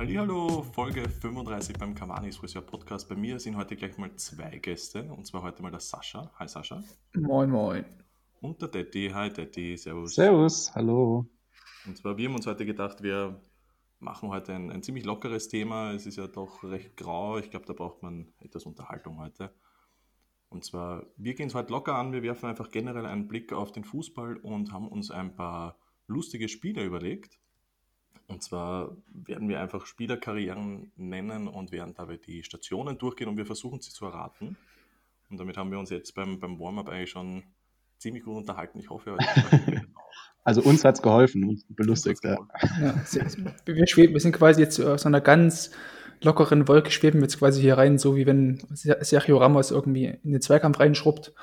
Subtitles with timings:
[0.00, 3.08] Hallo, Folge 35 beim Kamanis Friseur Podcast.
[3.08, 6.30] Bei mir sind heute gleich mal zwei Gäste und zwar heute mal der Sascha.
[6.38, 6.84] Hi Sascha.
[7.14, 7.84] Moin, moin.
[8.40, 9.10] Und der Detti.
[9.12, 10.14] Hi Detti, servus.
[10.14, 11.26] Servus, hallo.
[11.84, 13.40] Und zwar, wir haben uns heute gedacht, wir
[13.98, 15.92] machen heute ein, ein ziemlich lockeres Thema.
[15.92, 17.38] Es ist ja doch recht grau.
[17.38, 19.52] Ich glaube, da braucht man etwas Unterhaltung heute.
[20.48, 22.12] Und zwar, wir gehen es heute locker an.
[22.12, 25.76] Wir werfen einfach generell einen Blick auf den Fußball und haben uns ein paar
[26.06, 27.40] lustige Spiele überlegt.
[28.26, 33.46] Und zwar werden wir einfach Spielerkarrieren nennen und werden dabei die Stationen durchgehen und wir
[33.46, 34.56] versuchen sie zu erraten.
[35.30, 37.42] Und damit haben wir uns jetzt beim, beim Warm-up eigentlich schon
[37.98, 38.78] ziemlich gut unterhalten.
[38.78, 39.86] Ich hoffe, heute
[40.44, 42.24] Also uns hat es geholfen, uns belustigt.
[42.24, 42.38] Ja.
[42.80, 42.94] Ja,
[43.66, 45.72] wir, schweben, wir sind quasi jetzt aus einer ganz
[46.22, 50.40] lockeren Wolke, schweben jetzt quasi hier rein, so wie wenn Sergio Ramos irgendwie in den
[50.40, 51.34] Zweikampf reinschrubbt.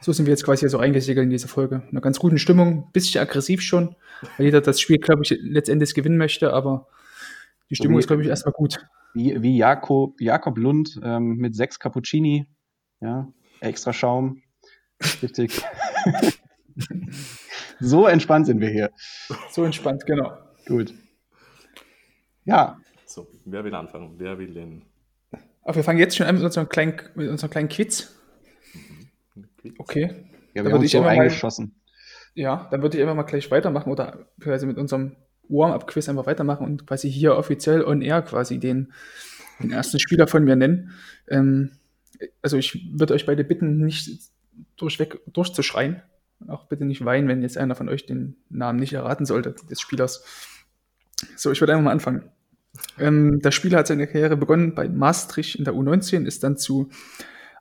[0.00, 1.82] So sind wir jetzt quasi hier so reingesegelt in diese Folge.
[1.86, 3.96] In einer ganz guten Stimmung, bisschen aggressiv schon,
[4.36, 6.88] weil jeder das Spiel, glaube ich, letztendlich gewinnen möchte, aber
[7.70, 8.78] die Stimmung wie, ist, glaube ich, erstmal gut.
[9.14, 12.46] Wie, wie Jakob, Jakob Lund ähm, mit sechs Cappuccini,
[13.00, 13.28] ja,
[13.60, 14.42] extra Schaum.
[15.22, 15.60] Richtig.
[17.80, 18.90] so entspannt sind wir hier.
[19.50, 20.36] So entspannt, genau.
[20.66, 20.94] Gut.
[22.44, 22.78] Ja.
[23.06, 24.14] So, wer will anfangen?
[24.18, 24.84] Wer will den?
[25.62, 28.17] Aber wir fangen jetzt schon an mit unserem kleinen, mit unserem kleinen Quiz.
[29.78, 30.24] Okay.
[30.54, 31.66] Ja, wir haben uns so eingeschossen.
[31.66, 35.16] Mal, ja, dann würde ich einfach mal gleich weitermachen oder quasi mit unserem
[35.48, 38.92] Warm-Up-Quiz einfach weitermachen und quasi hier offiziell on air quasi den,
[39.62, 40.92] den ersten Spieler von mir nennen.
[41.28, 41.72] Ähm,
[42.42, 44.30] also ich würde euch beide bitten, nicht
[44.76, 46.02] durchweg durchzuschreien.
[46.46, 49.80] Auch bitte nicht weinen, wenn jetzt einer von euch den Namen nicht erraten sollte des
[49.80, 50.24] Spielers.
[51.36, 52.30] So, ich würde einfach mal anfangen.
[52.98, 56.90] Ähm, der Spieler hat seine Karriere begonnen bei Maastricht in der U19, ist dann zu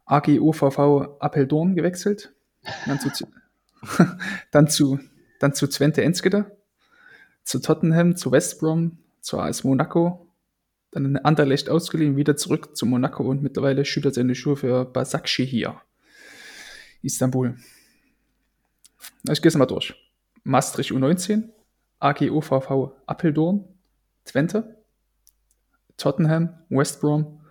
[0.07, 2.33] AGOVV Apeldoorn gewechselt,
[2.85, 3.09] dann zu,
[4.51, 4.99] dann zu,
[5.39, 6.57] dann zu Twente Enskede,
[7.43, 10.27] zu Tottenham, zu West Brom, zu AS Monaco,
[10.91, 15.45] dann in Anderlecht ausgeliehen, wieder zurück zu Monaco und mittlerweile schüttet seine Schuhe für Basakci
[15.45, 15.81] hier,
[17.01, 17.57] Istanbul.
[19.29, 19.93] Ich gehe es mal durch.
[20.43, 21.49] Maastricht U19,
[21.99, 23.65] AGOVV Apeldoorn,
[24.23, 24.77] Twente,
[25.97, 27.41] Tottenham, West Brom,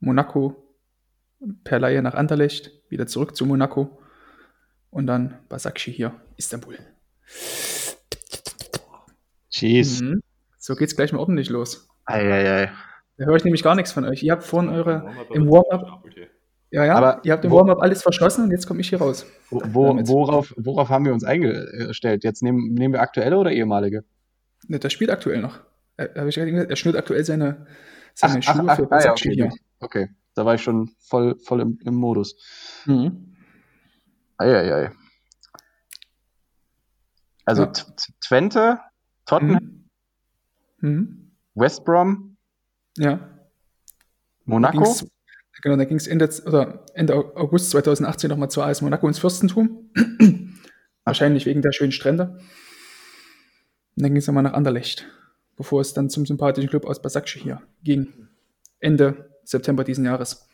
[0.00, 0.65] Monaco,
[1.64, 3.98] per Laie nach Anderlecht, wieder zurück zu Monaco
[4.90, 6.78] und dann Basakci hier, Istanbul.
[9.50, 10.00] Jeez.
[10.00, 10.22] Mhm.
[10.58, 11.88] So geht's gleich mal ordentlich los.
[12.04, 12.70] Eieiei.
[13.18, 14.22] Da höre ich nämlich gar nichts von euch.
[14.22, 16.04] Ihr habt vorhin eure im Warm-up.
[16.70, 19.24] Ja, ja, aber ihr habt im Warm-up alles verschlossen und jetzt komme ich hier raus.
[19.50, 22.24] Wo, wo, worauf, worauf haben wir uns eingestellt?
[22.24, 24.04] Jetzt nehmen, nehmen wir aktuelle oder ehemalige?
[24.66, 25.60] Ne, das spielt aktuell noch.
[25.96, 27.66] Er, ich gesagt, er schnürt aktuell seine,
[28.14, 29.52] seine ach, Schuhe ach, für ach, ja, okay, hier.
[29.78, 32.36] Okay, da war ich schon voll, voll im, im Modus.
[32.84, 33.34] Mhm.
[34.36, 34.92] Eieiei.
[37.46, 37.72] Also ja.
[38.20, 38.78] Twente,
[39.24, 39.88] Tottenham,
[40.80, 40.90] mhm.
[40.90, 41.32] mhm.
[41.54, 42.36] West Brom,
[42.98, 43.30] ja.
[44.44, 44.84] Monaco.
[44.84, 49.90] Da genau, da ging es Ende, Ende August 2018 nochmal zur AS Monaco ins Fürstentum.
[51.04, 52.38] Wahrscheinlich wegen der schönen Strände.
[53.96, 55.06] Und dann ging es nochmal nach Anderlecht,
[55.56, 58.28] bevor es dann zum sympathischen Club aus Basakci hier ging.
[58.80, 60.48] Ende September diesen Jahres.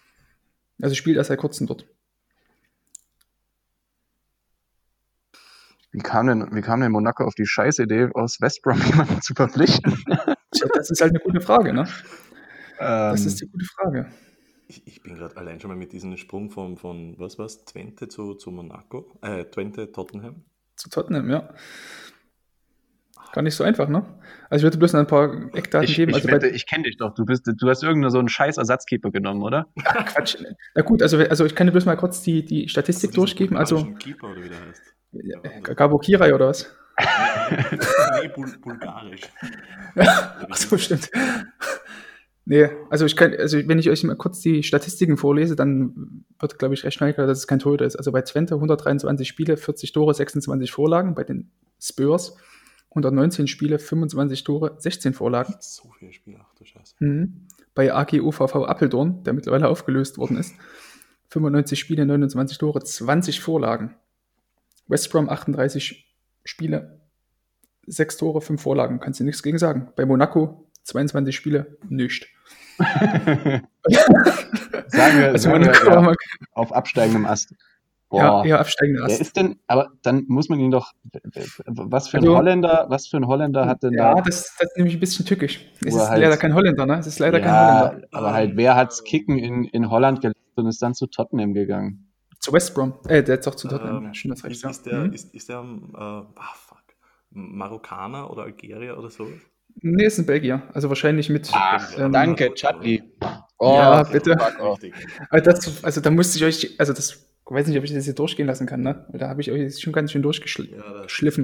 [0.81, 1.87] Also spielt er seit kurzem dort.
[5.93, 9.35] Wie kam denn, wie kam denn Monaco auf die Scheißidee, aus West Brom jemanden zu
[9.35, 9.93] verpflichten?
[10.51, 11.87] Tja, das ist halt eine gute Frage, ne?
[12.79, 14.11] Ähm, das ist die gute Frage.
[14.69, 18.09] Ich, ich bin gerade allein schon mal mit diesem Sprung von, von was war's, Twente
[18.09, 20.45] zu, zu Monaco, äh, Twente, Tottenham.
[20.77, 21.55] Zu Tottenham, ja.
[23.33, 24.05] Gar nicht so einfach, ne?
[24.51, 26.11] Also ich würde bloß ein paar Eckdaten ich, geben.
[26.11, 27.15] Ich, also wette, ich kenne dich doch.
[27.15, 29.67] Du, bist, du hast irgendeinen so einen scheiß Ersatzkeeper genommen, oder?
[29.85, 30.37] Ach, Quatsch.
[30.75, 33.57] Na gut, also, also ich kann dir bloß mal kurz die, die Statistik also durchgeben.
[33.57, 34.83] Also, Keeper oder wie der heißt.
[35.13, 36.75] Ja, Gabo Kirai oder was?
[38.21, 39.23] nee, Bul bulgarisch.
[39.97, 41.11] Ach so, stimmt.
[42.45, 46.59] Nee, also ich kann, also wenn ich euch mal kurz die Statistiken vorlese, dann wird,
[46.59, 47.97] glaube ich, recht schnell klar, dass es kein Torhüter ist.
[47.97, 51.51] Also bei Twente 123 Spiele, 40 Tore, 26 Vorlagen, bei den
[51.81, 52.37] Spurs
[52.93, 55.55] 119 Spiele, 25 Tore, 16 Vorlagen.
[55.61, 56.95] So viele Spiele, ach du Scheiße.
[56.99, 57.47] Mhm.
[57.75, 60.55] Bei AGUVV Appeldorn, der mittlerweile aufgelöst worden ist,
[61.29, 63.95] 95 Spiele, 29 Tore, 20 Vorlagen.
[64.89, 66.07] West Brom 38
[66.45, 67.01] Spiele,
[67.87, 69.01] 6 Tore, 5 Vorlagen.
[69.01, 69.91] Kannst du nichts gegen sagen.
[69.97, 72.27] Bei Monaco 22 Spiele, nichts.
[72.79, 73.69] sagen
[75.19, 76.15] wir, also sagen wir ja,
[76.53, 77.55] auf absteigendem Ast.
[78.13, 78.21] Boah.
[78.21, 79.15] Ja, eher absteigender Ast.
[79.15, 80.93] Wer ist denn, aber dann muss man ihn doch,
[81.65, 84.17] was für ein also, Holländer, was für ein Holländer hat denn ja, da?
[84.19, 85.67] Ja, das, das ist nämlich ein bisschen tückisch.
[85.81, 86.99] Es ist halt, leider kein Holländer, ne?
[86.99, 88.09] Es ist leider ja, kein Holländer.
[88.13, 92.13] aber halt, wer hat's Kicken in, in Holland gelernt und ist dann zu Tottenham gegangen?
[92.39, 92.93] Zu West Brom.
[93.09, 94.05] Äh, der ist doch zu Tottenham.
[94.05, 95.13] Ähm, Schön, das ist, ist der, mhm.
[95.15, 96.83] ist, ist der, äh, ah, fuck,
[97.31, 99.27] Marokkaner oder Algerier oder so?
[99.81, 100.65] Nee, ist ein Belgier.
[100.75, 101.49] Also wahrscheinlich mit.
[101.51, 103.03] Ach, ähm, danke, Chutney.
[103.57, 104.33] Oh, ja, bitte.
[104.33, 104.93] Richtig.
[105.31, 108.15] Also, das, also da musste ich euch, also das, weiß nicht, ob ich das hier
[108.15, 109.05] durchgehen lassen kann, ne?
[109.11, 110.75] Weil da habe ich euch jetzt schon ganz schön durchgeschliffen,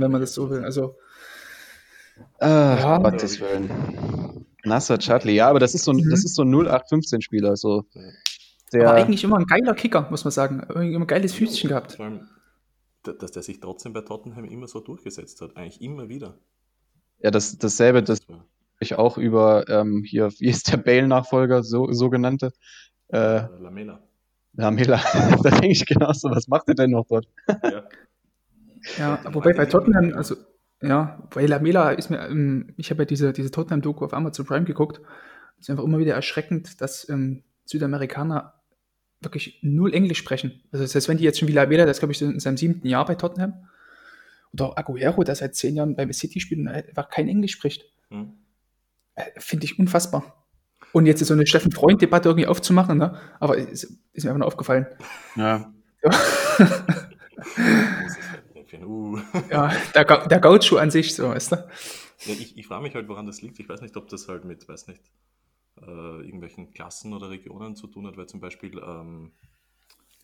[0.00, 0.64] Ja, wenn man das so will.
[0.64, 0.96] Also,
[2.40, 2.98] Ach, Ja.
[2.98, 4.44] Gottes Willen.
[4.64, 6.10] Nasser Chutney, ja, aber das ist so ein, Mhm.
[6.10, 7.56] das ist so ein 0815-Spieler.
[7.56, 7.84] So.
[8.72, 10.62] Der, aber eigentlich immer ein geiler Kicker, muss man sagen.
[10.68, 11.92] Irgendwie immer ein geiles Füßchen gehabt.
[11.92, 12.28] Vor allem,
[13.04, 15.56] da- dass der sich trotzdem bei Tottenham immer so durchgesetzt hat.
[15.56, 16.38] Eigentlich immer wieder.
[17.20, 18.20] ja, das, dasselbe, das
[18.80, 22.52] ich auch über ähm, hier, wie ist der Bale-Nachfolger, so, sogenannte?
[23.08, 24.00] Äh, äh, Lamela.
[24.58, 24.96] Lamela.
[25.42, 27.26] da denke ich genauso, was macht er denn noch dort?
[27.62, 27.84] Ja.
[28.96, 30.36] Ja, wobei bei Tottenham, also,
[30.80, 34.64] ja, bei Lamela ist mir, ähm, ich habe ja diese, diese Tottenham-Doku auf Amazon Prime
[34.64, 35.00] geguckt.
[35.58, 38.54] Es ist einfach immer wieder erschreckend, dass ähm, Südamerikaner
[39.20, 40.62] wirklich null Englisch sprechen.
[40.72, 42.86] Also, das heißt, wenn die jetzt schon wie Lamela, das glaube ich in seinem siebten
[42.86, 43.54] Jahr bei Tottenham,
[44.52, 47.84] oder auch Aguero, der seit zehn Jahren beim City spielt und einfach kein Englisch spricht,
[48.10, 48.32] Hm.
[49.16, 50.47] äh, finde ich unfassbar.
[50.92, 53.20] Und jetzt so eine Steffen Freund-Debatte irgendwie aufzumachen, ne?
[53.40, 54.86] aber ist, ist mir einfach nur aufgefallen.
[55.36, 55.72] Ja.
[56.02, 56.10] Ja.
[58.84, 59.18] Uh.
[59.50, 61.56] ja, der, Ga der Gaucho an sich, so, weißt du?
[61.56, 63.58] Ja, ich ich frage mich halt, woran das liegt.
[63.58, 65.02] Ich weiß nicht, ob das halt mit, weiß nicht,
[65.80, 69.32] äh, irgendwelchen Klassen oder Regionen zu tun hat, weil zum Beispiel, ähm,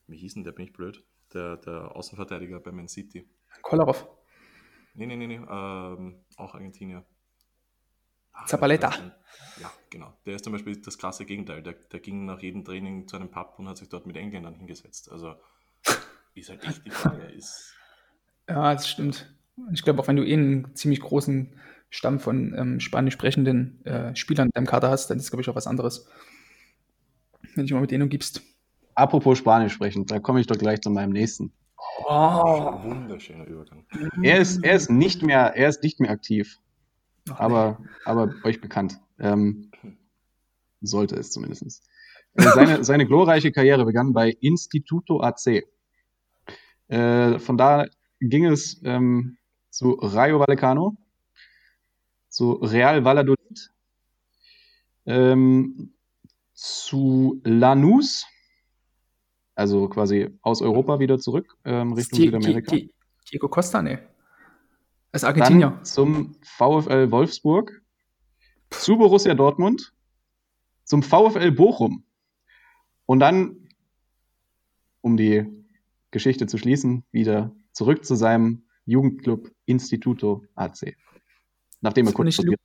[0.07, 3.29] wie hieß denn der, bin ich blöd, der, der Außenverteidiger bei Man City.
[3.63, 4.07] Kolarov.
[4.95, 7.05] Nee, nee, nee, nee, ähm, auch Argentinier.
[8.47, 8.93] Zabaleta.
[9.61, 10.13] Ja, genau.
[10.27, 11.63] Der ist zum Beispiel das krasse Gegenteil.
[11.63, 14.55] Der, der ging nach jedem Training zu einem Pub und hat sich dort mit Engländern
[14.55, 15.11] hingesetzt.
[15.11, 15.35] Also
[16.35, 17.23] ist halt echt die Frage.
[17.25, 17.75] Ist,
[18.49, 19.33] Ja, das stimmt.
[19.73, 21.59] Ich glaube, auch wenn du eh einen ziemlich großen
[21.91, 25.49] Stamm von ähm, spanisch sprechenden äh, Spielern in deinem Kader hast, dann ist, glaube ich,
[25.49, 26.09] auch was anderes.
[27.41, 28.43] Wenn du dich mal mit denen umgibst.
[28.97, 31.53] Apropos Spanisch sprechen, da komme ich doch gleich zu meinem nächsten.
[32.05, 33.85] Oh, wunderschöner Übergang.
[34.23, 36.59] Er ist, er ist nicht mehr, er ist nicht mehr aktiv,
[37.31, 39.01] Ach, aber, aber euch bekannt.
[39.19, 39.71] Ähm,
[40.81, 41.83] sollte es zumindest.
[42.35, 45.65] Äh, Seine, seine glorreiche Karriere begann bei Instituto AC.
[46.89, 47.87] Äh, von da
[48.21, 49.39] ging es ähm,
[49.71, 50.97] zu Rayo Vallecano,
[52.29, 53.71] zu Real Valladolid,
[55.07, 55.95] ähm,
[56.53, 58.27] zu Lanús,
[59.55, 62.73] also quasi aus Europa wieder zurück ähm, Richtung Südamerika.
[62.75, 62.95] die- die-
[63.31, 64.03] Diego Costa, ne.
[65.15, 65.71] Als Argentinier.
[65.71, 67.83] Dann zum VfL Wolfsburg,
[68.71, 69.95] zu Borussia Dortmund,
[70.83, 72.05] zum VfL Bochum
[73.07, 73.69] und dann,
[75.03, 75.47] um die
[76.11, 80.97] Geschichte zu schließen, wieder zurück zu seinem Jugendclub Instituto AC.
[81.81, 82.61] Nachdem er kurz nicht studiert.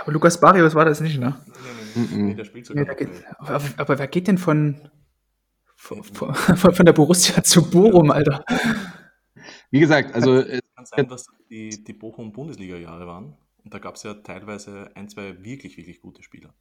[0.00, 1.40] Aber Lukas Barrios war das nicht, ne?
[1.46, 1.52] Nee,
[1.94, 3.08] nee, nee, nee, der spielt sogar Nee,
[3.38, 4.90] aber, aber wer geht denn von,
[5.76, 8.44] von, von, von der Borussia zu Bochum, Alter?
[9.70, 13.36] Wie gesagt, also äh, kann sein, dass die, die Bochum-Bundesliga-Jahre waren.
[13.64, 16.54] Und da gab es ja teilweise ein, zwei wirklich, wirklich gute Spieler.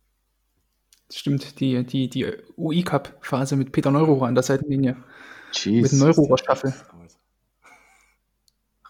[1.08, 2.26] Das stimmt, die, die, die
[2.58, 4.94] UI-Cup-Phase mit Peter Neururer an der Seitenlinie.
[4.96, 5.92] Mit jeez.
[5.94, 6.74] Neururer-Staffel.
[6.90, 7.20] Damals.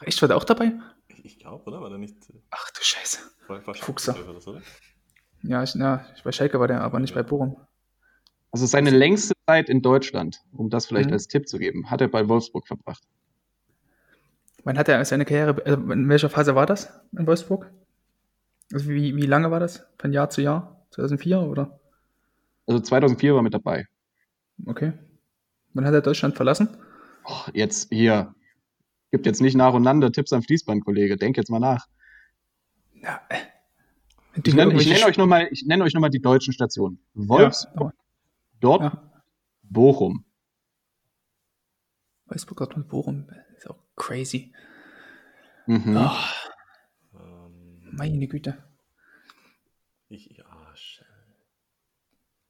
[0.01, 0.71] Echt, war der auch dabei?
[1.07, 1.81] Ich, ich glaube, oder?
[1.81, 3.19] War der nicht äh, Ach du Scheiße.
[3.47, 4.15] war, war Fuchser.
[5.41, 7.57] Ja, ich, na, bei Schalke war der, aber nicht bei Bochum.
[8.51, 11.13] Also seine längste Zeit in Deutschland, um das vielleicht Mhm.
[11.13, 13.03] als Tipp zu geben, hat er bei Wolfsburg verbracht.
[14.65, 17.71] Wann hat er seine Karriere, also in welcher Phase war das in Wolfsburg?
[18.73, 19.85] Also wie, wie lange war das?
[19.99, 20.85] Von Jahr zu Jahr?
[20.89, 21.79] 2004 oder?
[22.65, 23.85] Also 2004 war mit dabei.
[24.65, 24.93] Okay.
[25.73, 26.77] Wann hat er Deutschland verlassen?
[27.25, 28.33] Och, jetzt hier.
[29.11, 31.15] Gibt jetzt nicht nacheinander Tipps am Fließband, Kollege.
[31.15, 31.85] Denk jetzt mal nach.
[32.95, 33.37] Ja, äh.
[34.43, 36.99] Ich nenne, ich nenne euch nochmal nenn euch noch mal die deutschen Stationen.
[37.13, 38.03] Wolfsburg, Ja,
[38.59, 39.23] Dortmund, ja.
[39.61, 40.25] Bochum.
[42.25, 43.27] Wolfsburg, Dortmund, Bochum.
[43.65, 44.53] Ist auch crazy.
[45.65, 45.97] Mhm.
[45.97, 46.19] Ah,
[47.15, 48.57] Ähm, meine Güte.
[50.09, 50.45] ich, ja,
[50.75, 51.05] scheiße.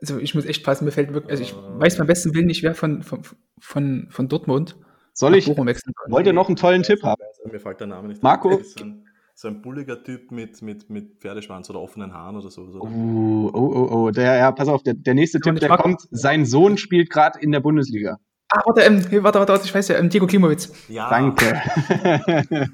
[0.02, 1.80] Also ich muss echt passen, mir fällt wirklich, also ich Äh.
[1.80, 3.22] weiß beim besten Willen nicht, wer von, von,
[3.60, 4.76] von, von Dortmund
[5.14, 7.22] Soll nach ich, wollt ihr noch einen tollen Tipp haben?
[7.24, 8.22] Also, mir fällt der Name nicht.
[8.22, 8.60] Marco?
[8.62, 12.64] So ein, so ein bulliger Typ mit, mit, mit Pferdeschwanz oder offenen Haaren oder so.
[12.64, 12.82] Oder?
[12.82, 14.12] Oh, oh, oh, oh.
[14.12, 16.02] Der, ja, pass auf, der, der nächste Tipp, der kommt.
[16.12, 18.18] Sein Sohn spielt gerade in der Bundesliga.
[18.50, 20.72] Ah, warte, ähm, warte, warte, warte, ich weiß ja, ähm, Diego Klimowitz.
[20.88, 21.10] Ja.
[21.10, 21.62] Danke.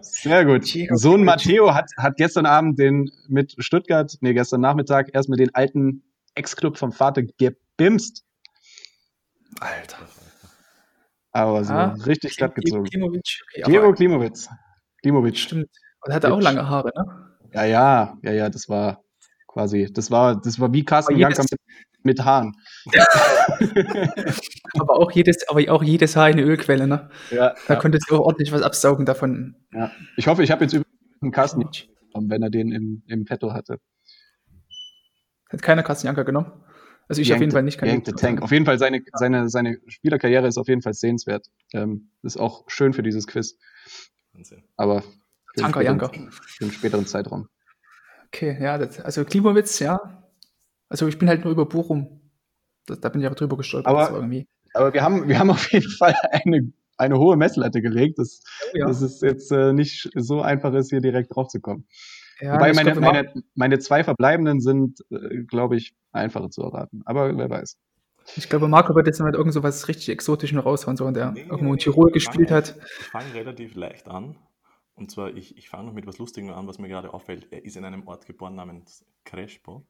[0.00, 0.66] Sehr gut.
[0.92, 1.24] Sohn.
[1.24, 6.02] Matteo hat, hat gestern Abend den mit Stuttgart, nee, gestern Nachmittag erstmal den alten
[6.34, 8.24] Ex-Club vom Vater gebimst.
[9.60, 9.98] Alter.
[11.32, 12.84] Aber so Ah, richtig glatt Diego gezogen.
[12.84, 13.40] Klimowitz.
[13.52, 14.48] Okay, Diego Klimowitz.
[15.02, 15.38] Klimowitz.
[15.38, 15.68] Stimmt.
[16.00, 17.28] Und er hatte auch lange Haare, ne?
[17.52, 19.02] Ja, ja, ja, ja, das war
[19.46, 21.44] quasi, das war, das war wie Carsten Janker
[22.02, 22.54] mit, Haaren.
[24.78, 27.10] Aber auch jedes, aber auch jedes Haar eine Ölquelle, ne?
[27.30, 29.56] Ja, Da ja, konntest du auch ordentlich was absaugen davon.
[29.72, 29.90] ja.
[30.16, 31.64] Ich hoffe, ich habe jetzt übrigens Carsten
[32.14, 33.78] haben, wenn er den im, im Petto hatte.
[35.50, 36.52] Hat keiner Kastenjanka genommen?
[37.08, 37.78] Also ich auf jeden Fall nicht.
[37.78, 38.42] Kann Tank.
[38.42, 41.46] Auf jeden Fall seine, seine, seine Spielerkarriere ist auf jeden Fall sehenswert.
[41.72, 43.56] Ähm, ist auch schön für dieses Quiz.
[44.34, 44.62] Wahnsinn.
[44.76, 46.10] Aber für Tanker Janker.
[46.12, 47.48] Für einen späteren Zeitraum.
[48.26, 50.17] Okay, ja, das, also Klimowitz, ja.
[50.88, 52.20] Also ich bin halt nur über Bochum.
[52.86, 53.90] Da, da bin ich aber drüber gestolpert.
[53.90, 54.08] Aber,
[54.74, 58.42] aber wir, haben, wir haben auf jeden Fall eine, eine hohe Messlatte gelegt, dass,
[58.72, 58.86] oh, ja.
[58.86, 61.86] dass es jetzt äh, nicht so einfach ist, hier direkt drauf zu kommen.
[62.40, 67.02] Ja, Wobei meine, meine, meine zwei verbleibenden sind, äh, glaube ich, einfacher zu erraten.
[67.04, 67.78] Aber wer weiß.
[68.36, 71.42] Ich glaube, Marco wird jetzt mal irgend so was richtig Exotisches raushauen, so, der nee,
[71.42, 72.76] irgendwo in Tirol gespielt hat.
[73.00, 74.36] Ich fange relativ leicht an.
[74.94, 77.48] Und zwar, ich, ich fange noch mit was Lustigem an, was mir gerade auffällt.
[77.50, 79.86] Er ist in einem Ort geboren namens Crespo.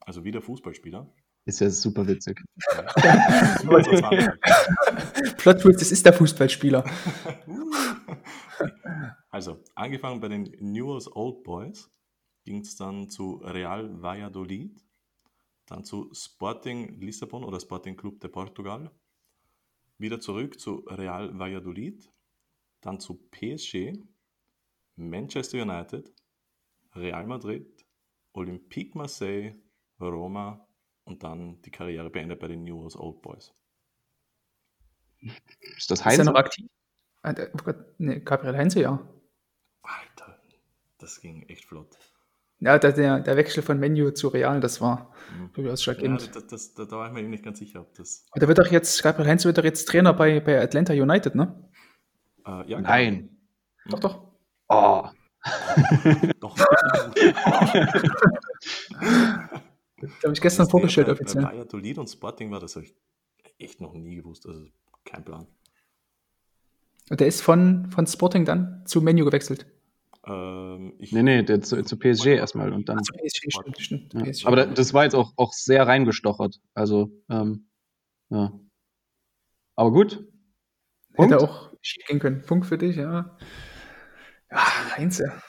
[0.00, 1.12] Also wieder Fußballspieler.
[1.46, 2.42] Ist ja super witzig.
[5.38, 6.82] Plot Twist, das ist der Fußballspieler.
[9.30, 11.88] also, angefangen bei den Newell's Old Boys
[12.44, 14.84] ging es dann zu Real Valladolid,
[15.66, 18.90] dann zu Sporting Lissabon oder Sporting Club de Portugal,
[19.98, 22.10] wieder zurück zu Real Valladolid,
[22.80, 23.92] dann zu PSG,
[24.96, 26.12] Manchester United,
[26.96, 27.86] Real Madrid,
[28.32, 29.54] Olympique Marseille,
[30.00, 30.66] Roma
[31.04, 33.52] und dann die Karriere beendet bei den News Old Boys.
[35.76, 36.14] Ist das Heinz?
[36.14, 36.68] Ist er noch aktiv?
[37.22, 37.34] Ah,
[37.66, 39.00] oh nee, Gabriel Heinze, ja.
[39.82, 40.38] Alter,
[40.98, 41.96] das ging echt flott.
[42.58, 45.52] Ja, der, der, der Wechsel von Menu zu Real, das war mhm.
[45.52, 46.22] durchaus schockierend.
[46.22, 48.24] Ja, das, das, da, da war ich mir nicht ganz sicher, ob das.
[48.30, 51.34] Aber der wird doch jetzt, Gabriel Heinze wird doch jetzt Trainer bei, bei Atlanta United,
[51.34, 51.68] ne?
[52.46, 53.36] Äh, ja, Nein.
[53.86, 54.32] Doch, doch.
[54.68, 55.08] Oh.
[56.40, 56.56] doch.
[60.02, 61.44] Habe ich gestern vorgestellt offiziell.
[61.44, 62.94] Bei Valladolid und Sporting war das habe ich
[63.58, 64.46] echt noch nie gewusst.
[64.46, 64.66] Also
[65.04, 65.46] kein Plan.
[67.08, 69.66] Und der ist von, von Sporting dann zu Menu gewechselt.
[70.26, 72.98] Ähm, nee, nee, der zu, zu PSG erstmal und dann.
[72.98, 74.14] Ach, zu PSG, stimmt, stimmt.
[74.14, 74.22] Ja.
[74.24, 74.46] PSG.
[74.46, 76.60] Aber das war jetzt auch, auch sehr reingestochert.
[76.74, 77.68] Also, ähm,
[78.30, 78.52] ja.
[79.76, 80.26] Aber gut.
[81.14, 81.32] Punkt?
[81.32, 82.42] Hätte auch schief gehen können.
[82.42, 83.38] Punkt für dich, ja.
[84.50, 85.40] Ja, Heinze.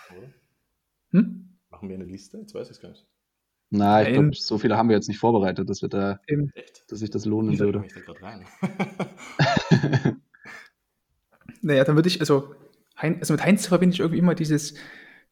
[1.10, 1.58] Hm?
[1.70, 2.38] Machen wir eine Liste?
[2.38, 3.08] Jetzt weiß ich es gar nicht.
[3.70, 6.54] Na, ich glaube, so viele haben wir jetzt nicht vorbereitet, dass wir da, Eben.
[6.88, 7.84] dass sich das lohnen ich würde.
[8.06, 8.46] Da rein.
[11.62, 12.56] naja, dann würde ich, also,
[12.96, 14.76] hein, also mit Heinz verbinde ich irgendwie immer dieses,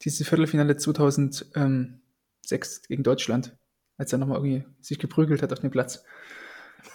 [0.02, 2.02] dieses Viertelfinale 2006
[2.88, 3.56] gegen Deutschland,
[3.98, 6.04] als er nochmal irgendwie sich geprügelt hat auf dem Platz.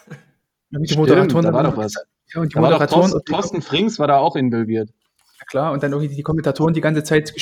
[0.73, 1.95] Mit Stimmt, Moderatoren da war doch was.
[2.33, 3.11] Ja, und die da Moderatoren.
[3.11, 4.91] Thorsten, Thorsten Frings war da auch involviert.
[5.41, 7.33] Ja, klar, und dann irgendwie die Kommentatoren die ganze Zeit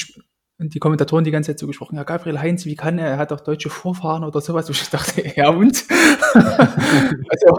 [0.59, 3.07] und die Kommentatoren die ganze Zeit so gesprochen, ja, Gabriel Heinz, wie kann er?
[3.07, 4.69] Er hat doch deutsche Vorfahren oder sowas.
[4.69, 5.85] Und ich dachte, ja und?
[6.35, 7.57] also,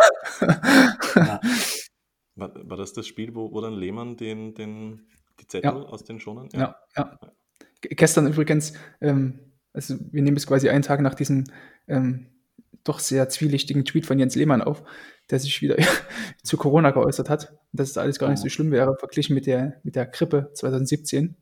[1.16, 1.40] ja.
[2.36, 5.08] war, war, das das Spiel, wo, wo dann Lehmann den, den,
[5.40, 5.76] die Zettel ja.
[5.76, 6.50] aus den Schonern?
[6.52, 7.18] Ja, ja.
[7.22, 7.32] ja.
[7.82, 9.40] Gestern übrigens, ähm,
[9.72, 11.46] also wir nehmen es quasi einen Tag nach diesem
[11.88, 12.28] ähm,
[12.84, 14.84] doch sehr zwielichtigen Tweet von Jens Lehmann auf,
[15.30, 15.78] der sich wieder
[16.44, 19.80] zu Corona geäußert hat, dass es alles gar nicht so schlimm wäre, verglichen mit der,
[19.84, 21.38] mit der Grippe 2017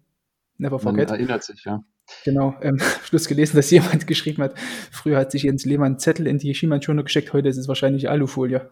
[0.57, 1.09] Never forget.
[1.09, 1.83] Man erinnert sich, ja.
[2.23, 4.55] Genau, ähm, Schluss gelesen, dass jemand geschrieben hat,
[4.91, 8.69] früher hat sich Jens Lehmann Zettel in die Schienbeinschoner gesteckt, heute ist es wahrscheinlich Alufolie.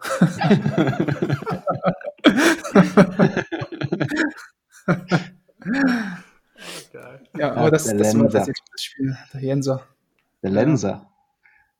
[7.38, 9.86] ja, aber das, das war das, das Spiel, der Jenser.
[10.42, 11.10] Der Lenser.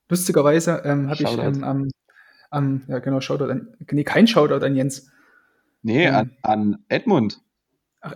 [0.09, 1.89] Lustigerweise ähm, habe ich ähm, am,
[2.49, 5.11] am, ja genau, Shoutout an, nee, kein Shoutout an Jens.
[5.81, 7.41] Nee, ähm, an, an Edmund.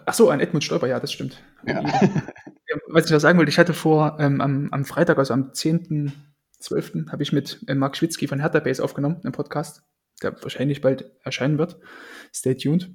[0.06, 1.42] Ach, so, an Edmund Stolper, ja, das stimmt.
[1.66, 1.84] Ja.
[2.88, 7.12] Was ich noch sagen wollte, ich hatte vor, ähm, am, am Freitag, also am 10.12.,
[7.12, 9.84] habe ich mit äh, Mark Schwitzky von Hertha Base aufgenommen, einen Podcast,
[10.22, 11.78] der wahrscheinlich bald erscheinen wird.
[12.34, 12.92] Stay tuned.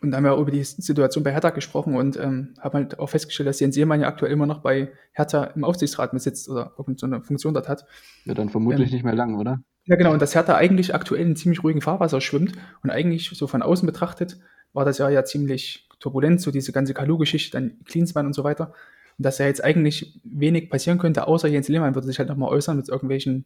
[0.00, 3.10] Und da haben wir über die Situation bei Hertha gesprochen und ähm, haben halt auch
[3.10, 7.22] festgestellt, dass Jens Seemann ja aktuell immer noch bei Hertha im Aufsichtsrat sitzt oder irgendeine
[7.22, 7.86] Funktion dort hat.
[8.24, 9.60] Ja, dann vermutlich ähm, nicht mehr lang, oder?
[9.84, 10.12] Ja, genau.
[10.12, 13.86] Und dass Hertha eigentlich aktuell in ziemlich ruhigen Fahrwasser schwimmt und eigentlich so von außen
[13.86, 14.38] betrachtet
[14.72, 18.72] war das Jahr ja ziemlich turbulent, so diese ganze Kalu-Geschichte, dann Klinsmann und so weiter.
[19.18, 22.50] Und dass ja jetzt eigentlich wenig passieren könnte, außer Jens Lehmann würde sich halt nochmal
[22.50, 23.44] äußern mit irgendwelchen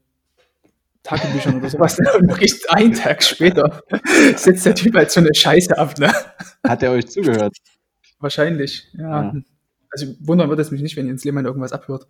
[1.03, 1.99] Tagebüchern oder sowas.
[2.19, 3.83] Und wirklich einen Tag später
[4.37, 5.99] setzt der Typ halt so eine Scheiße ab.
[5.99, 6.13] Ne?
[6.65, 7.57] Hat er euch zugehört?
[8.21, 9.25] Wahrscheinlich, ja.
[9.25, 9.35] ja.
[9.91, 12.07] Also wundern würde es mich nicht, wenn Jens Lehmann irgendwas abhört.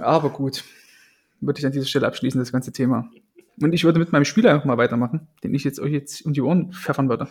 [0.00, 0.64] Aber gut,
[1.40, 3.10] würde ich an dieser Stelle abschließen, das ganze Thema.
[3.60, 6.32] Und ich würde mit meinem Spieler einfach mal weitermachen, den ich jetzt euch jetzt um
[6.32, 7.28] die Ohren pfeffern würde.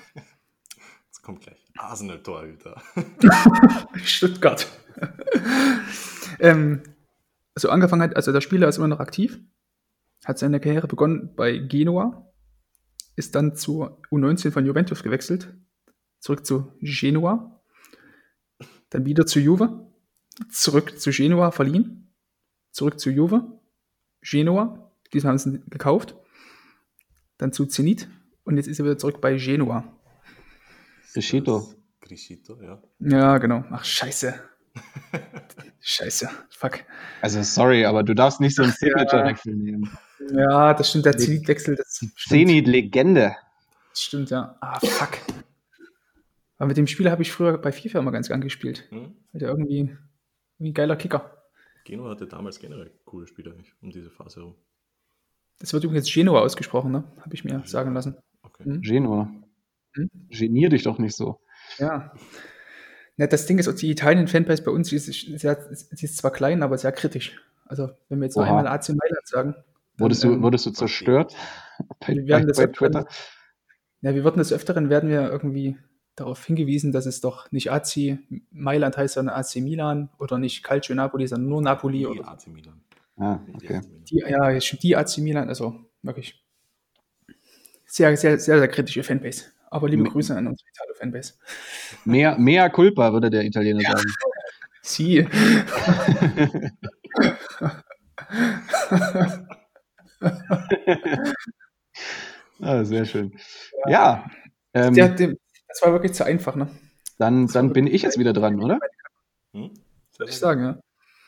[1.27, 2.81] Kommt gleich Arsenal-Torhüter.
[4.05, 4.65] Stuttgart.
[6.39, 6.81] ähm,
[7.53, 9.37] also angefangen hat, also der Spieler ist immer noch aktiv,
[10.23, 12.31] hat seine Karriere begonnen bei Genua,
[13.17, 15.53] ist dann zur U19 von Juventus gewechselt,
[16.21, 17.61] zurück zu Genua,
[18.89, 19.85] dann wieder zu Juve,
[20.49, 22.15] zurück zu Genua verliehen,
[22.71, 23.59] zurück zu Juve,
[24.21, 26.15] Genua, diesmal haben sie ihn gekauft,
[27.37, 28.07] dann zu Zenit
[28.45, 29.96] und jetzt ist er wieder zurück bei Genua.
[31.17, 31.73] Crescito.
[31.99, 32.79] Crescito, ja.
[32.99, 33.63] Ja, genau.
[33.71, 34.35] Ach, scheiße.
[35.81, 36.29] scheiße.
[36.51, 36.83] Fuck.
[37.23, 39.89] Also sorry, aber du darfst nicht so einen Signature-Wechsel nehmen.
[40.31, 41.75] Ja, das stimmt, der Zenit-Wechsel.
[42.27, 43.35] Zenit-Legende.
[43.89, 44.57] Das stimmt, ja.
[44.61, 45.17] Ah, fuck.
[46.59, 48.85] Aber mit dem Spieler habe ich früher bei FIFA immer ganz gern gespielt.
[48.89, 49.15] Hm?
[49.31, 49.97] Weil der irgendwie,
[50.59, 51.45] irgendwie ein geiler Kicker.
[51.83, 54.55] Genua hatte damals generell coole Spieler um diese Phase herum.
[55.57, 57.05] Das wird übrigens Genua ausgesprochen, ne?
[57.21, 58.17] Habe ich mir sagen lassen.
[58.43, 58.65] Okay.
[58.65, 58.81] Hm?
[58.81, 59.31] Genua.
[59.97, 60.09] Hm?
[60.29, 61.39] Genier dich doch nicht so.
[61.77, 62.13] Ja.
[63.17, 65.55] Na, das Ding ist, die Italien-Fanbase bei uns, die ist, sehr,
[65.91, 67.41] die ist zwar klein, aber sehr kritisch.
[67.65, 69.53] Also, wenn wir jetzt noch einmal AC Mailand sagen.
[69.53, 69.63] dann,
[69.97, 71.35] Wurdest du, ähm, wurdest du zerstört?
[71.99, 73.07] Bei, Wir werden bei, das bei öfteren- Twitter?
[74.01, 75.75] Ja, wir wurden des Öfteren werden wir irgendwie
[76.15, 78.19] darauf hingewiesen, dass es doch nicht AC
[78.51, 82.27] Mailand heißt, sondern AC Milan oder nicht Calcio Napoli, sondern nur Napoli Die oder.
[82.27, 82.81] AC Milan.
[83.17, 83.81] Ah, okay.
[84.09, 86.45] Die, ja, die AC Milan, also wirklich
[87.85, 89.45] sehr, sehr, sehr, sehr kritische Fanbase.
[89.69, 91.33] Aber liebe Grüße an unsere Italo-Fanbase.
[92.05, 94.03] Mehr, mehr Culpa, würde der Italiener sagen.
[94.81, 95.27] Sie.
[102.59, 103.37] Ah, sehr schön.
[103.87, 104.25] Ja,
[104.73, 106.67] ähm, Der, dem, das war wirklich zu einfach, ne?
[107.17, 108.79] dann, dann bin ich jetzt wieder dran, oder?
[109.53, 109.71] Hm?
[110.17, 110.79] Würde ich sagen, ja.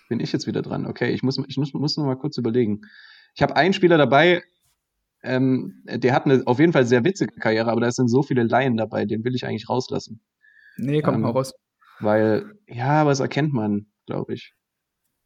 [0.08, 0.88] Bin ich jetzt wieder dran?
[0.88, 2.82] Okay, ich muss, ich muss, muss noch mal kurz überlegen.
[3.36, 4.42] Ich habe einen Spieler dabei,
[5.24, 8.44] ähm, der hat eine auf jeden Fall sehr witzige Karriere, aber da sind so viele
[8.44, 10.22] Laien dabei, den will ich eigentlich rauslassen.
[10.78, 11.54] Nee, kommt Ähm, mal raus.
[12.00, 14.54] Weil, ja, aber das erkennt man, glaube ich.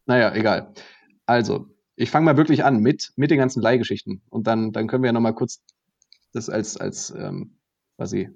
[0.06, 0.72] Naja, egal.
[1.26, 4.22] Also, ich fange mal wirklich an mit, mit den ganzen Leihgeschichten.
[4.28, 5.62] Und dann, dann können wir ja noch mal kurz
[6.32, 7.58] das als, als ähm,
[7.96, 8.28] quasi,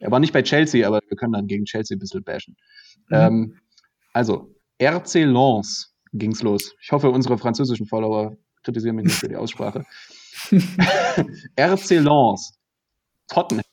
[0.00, 2.56] er war nicht bei Chelsea, aber wir können dann gegen Chelsea ein bisschen bashen.
[3.08, 3.16] Mhm.
[3.16, 3.58] Ähm,
[4.12, 6.74] also, RC Lens ging's los.
[6.82, 9.84] Ich hoffe, unsere französischen Follower kritisieren mich nicht für die Aussprache.
[11.56, 12.58] RC Lens,
[13.28, 13.64] Tottenham.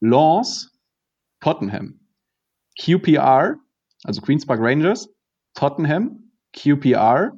[0.00, 0.70] Lens,
[1.40, 2.00] Tottenham.
[2.80, 3.56] QPR,
[4.04, 5.08] also Queen's Park Rangers,
[5.54, 7.32] Tottenham, QPR,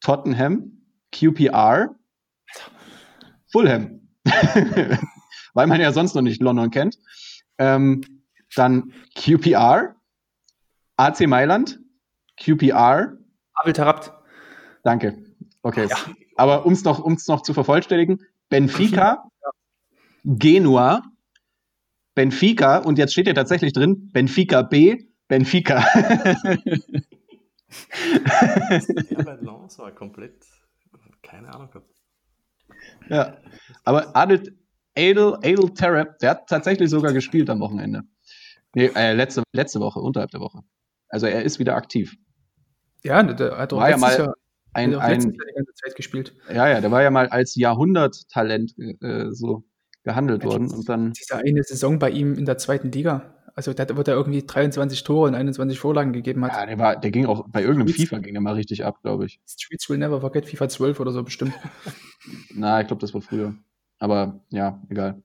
[0.00, 1.94] Tottenham, QPR,
[3.50, 4.08] Fulham.
[5.54, 6.98] Weil man ja sonst noch nicht London kennt.
[7.58, 8.02] Ähm,
[8.56, 9.94] dann QPR,
[10.96, 11.78] AC Mailand,
[12.40, 13.16] QPR,
[13.54, 14.12] Abel Tarabt.
[14.82, 15.22] danke.
[15.62, 15.88] Okay.
[16.36, 19.28] Aber um es noch, um's noch zu vervollständigen, Benfica,
[20.24, 21.02] Genua,
[22.14, 25.84] Benfica und jetzt steht ja tatsächlich drin, Benfica B, Benfica.
[29.72, 30.44] Lens war komplett,
[31.22, 31.90] keine Ahnung gehabt.
[33.08, 33.36] ja.
[33.84, 34.58] Aber Adel,
[34.96, 38.02] Adel, Adel Terep, der hat tatsächlich sogar gespielt am Wochenende.
[38.74, 40.60] Nee, äh, letzte, letzte Woche, unterhalb der Woche.
[41.08, 42.16] Also er ist wieder aktiv.
[43.04, 44.34] Ja, der hat doch War ja letztes, mal Jahr,
[44.74, 46.34] Ein, letztes ein, die ganze Zeit gespielt.
[46.48, 49.64] ja, ja, der war ja mal als Jahrhunderttalent äh, so
[50.02, 53.34] gehandelt worden und dann, Diese eine Saison bei ihm in der zweiten Liga.
[53.54, 56.52] Also da wird er irgendwie 23 Tore und 21 Vorlagen gegeben hat.
[56.52, 59.26] ja, der war, der ging auch bei irgendeinem FIFA ging der mal richtig ab, glaube
[59.26, 59.40] ich.
[59.46, 61.52] Streets will never forget FIFA 12 oder so bestimmt.
[62.54, 63.54] Na, ich glaube, das war früher.
[63.98, 65.22] Aber ja, egal.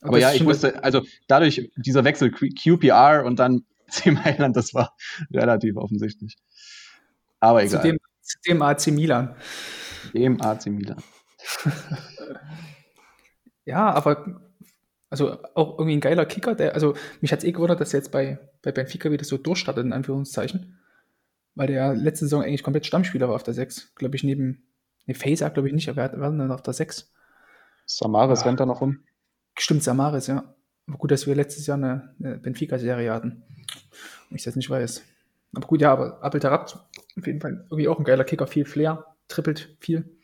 [0.00, 4.74] Aber das ja, ich wusste, also dadurch dieser Wechsel QPR und dann C Mailand, das
[4.74, 4.96] war
[5.32, 6.36] relativ offensichtlich.
[7.40, 7.80] Aber egal.
[7.80, 7.97] Zudem,
[8.28, 9.34] zudem AC Milan.
[10.14, 11.02] Dem AC Milan.
[13.64, 14.40] Ja, aber
[15.10, 18.00] also auch irgendwie ein geiler Kicker, der, also mich hat es eh gewundert, dass er
[18.00, 20.78] jetzt bei, bei Benfica wieder so durchstartet, in Anführungszeichen.
[21.54, 23.94] Weil der ja letzte Saison eigentlich komplett Stammspieler war auf der 6.
[23.94, 24.62] Glaube ich, neben,
[25.06, 27.12] ne, Faser glaube ich nicht, aber wer dann auf der 6?
[27.84, 28.44] Samaris Ah.
[28.46, 29.00] rennt da noch rum.
[29.58, 30.54] Stimmt, Samaris, ja.
[30.86, 33.42] Aber gut, dass wir letztes Jahr eine, eine Benfica-Serie hatten.
[34.30, 35.02] Und ich das nicht weiß.
[35.54, 36.78] Aber gut, ja, aber Abel Tarabt,
[37.18, 40.18] auf jeden Fall irgendwie auch ein geiler Kicker, viel Flair, trippelt viel.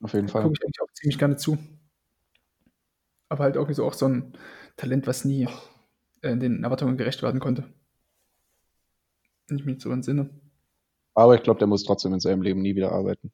[0.00, 0.42] Auf jeden Fall.
[0.42, 1.58] Gucke ich eigentlich auch ziemlich gerne zu.
[3.28, 4.36] Aber halt irgendwie so auch so ein
[4.76, 5.48] Talent, was nie
[6.22, 7.64] äh, den Erwartungen gerecht werden konnte.
[9.48, 10.30] Wenn ich mich so entsinne.
[11.14, 13.32] Aber ich glaube, der muss trotzdem in seinem Leben nie wieder arbeiten.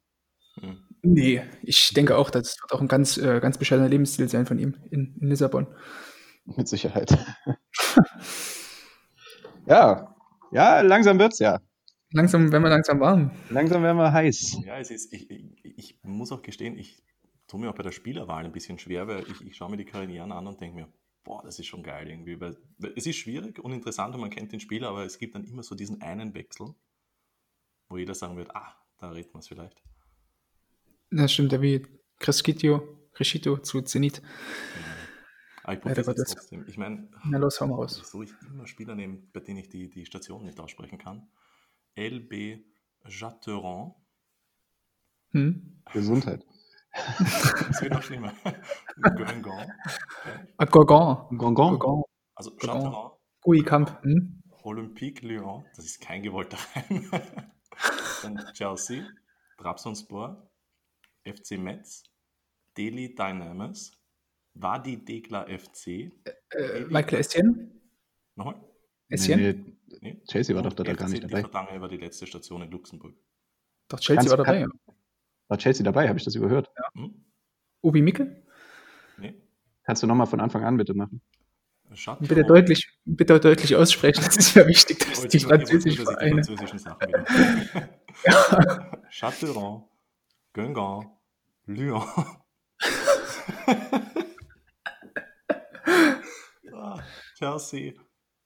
[0.55, 0.77] Hm.
[1.01, 4.57] Nee, ich denke auch, das wird auch ein ganz, äh, ganz bescheidener Lebensstil sein von
[4.57, 5.67] ihm in, in Lissabon.
[6.45, 7.17] Mit Sicherheit.
[9.67, 10.15] ja.
[10.51, 11.59] Ja, langsam wird's ja.
[12.13, 13.31] Langsam, wenn wir langsam warm.
[13.49, 14.59] Langsam werden wir heiß.
[14.63, 17.03] Ja, es ist, ich, ich, ich muss auch gestehen, ich
[17.47, 19.85] tue mir auch bei der Spielerwahl ein bisschen schwer, weil ich, ich schaue mir die
[19.85, 20.87] Karrieren an und denke mir,
[21.23, 22.39] boah, das ist schon geil irgendwie.
[22.39, 25.33] Weil, weil es ist schwierig und interessant und man kennt den Spieler, aber es gibt
[25.33, 26.75] dann immer so diesen einen Wechsel,
[27.89, 29.81] wo jeder sagen wird, ah, da redet man es vielleicht.
[31.09, 31.81] Das stimmt ja wie
[32.19, 34.21] Crescitio, Crescito zu Zenit.
[35.63, 36.67] Aber ich Ja, der.
[36.67, 37.99] Ich meine, Na los, hau mal raus.
[38.03, 41.27] wieso ich immer Spieler nehme, bei denen ich die, die Station nicht aussprechen kann.
[41.95, 42.63] LB
[43.07, 43.93] Jatteron.
[45.31, 45.81] Hm?
[45.91, 46.45] Gesundheit.
[46.91, 48.33] Das wird noch schlimmer.
[49.15, 49.69] Guingamp.
[50.57, 51.37] Ah, Gorgon.
[51.37, 51.79] Gongon.
[51.79, 52.03] Gorgon.
[52.35, 52.83] Also Guingamp.
[52.83, 53.11] Jatteron.
[53.41, 54.01] Gui Kamp.
[54.03, 54.41] Hm?
[54.63, 57.09] Olympique Lyon, das ist kein gewollter Reim.
[58.21, 59.05] Dann Chelsea,
[59.57, 60.49] Trabzonspor,
[61.25, 62.03] FC Metz,
[62.77, 63.91] Delhi Dynamis,
[64.53, 66.11] Wadi Degla FC.
[66.51, 67.71] Äh, Michael Etienne?
[68.35, 68.55] Nochmal?
[69.13, 69.53] Etienne?
[69.53, 69.65] Nee,
[70.01, 70.21] Nee.
[70.27, 71.37] Chelsea war doch da FC gar nicht dabei.
[71.37, 73.13] Liefertange war die letzte Station in Luxemburg.
[73.87, 74.59] Doch, Chelsea Ganz- war dabei.
[74.61, 74.67] Ja.
[75.47, 76.09] War Chelsea dabei?
[76.09, 76.69] Habe ich das überhört?
[76.95, 77.23] Hm?
[77.81, 78.43] Obi Mickel?
[79.17, 79.35] Nee.
[79.83, 81.21] Kannst du nochmal von Anfang an bitte machen?
[81.93, 82.27] Chatteron.
[82.27, 84.23] Bitte deutlich, bitte deutlich aussprechen.
[84.25, 86.43] Das ist ja wichtig, dass die ich- französischen dass ich die Vereine.
[86.43, 87.89] französischen Sachen wieder.
[89.11, 89.83] Chatteron,
[90.53, 91.05] Guingamp,
[91.67, 92.03] Lyon.
[96.73, 96.99] Ah,
[97.37, 97.93] Chelsea,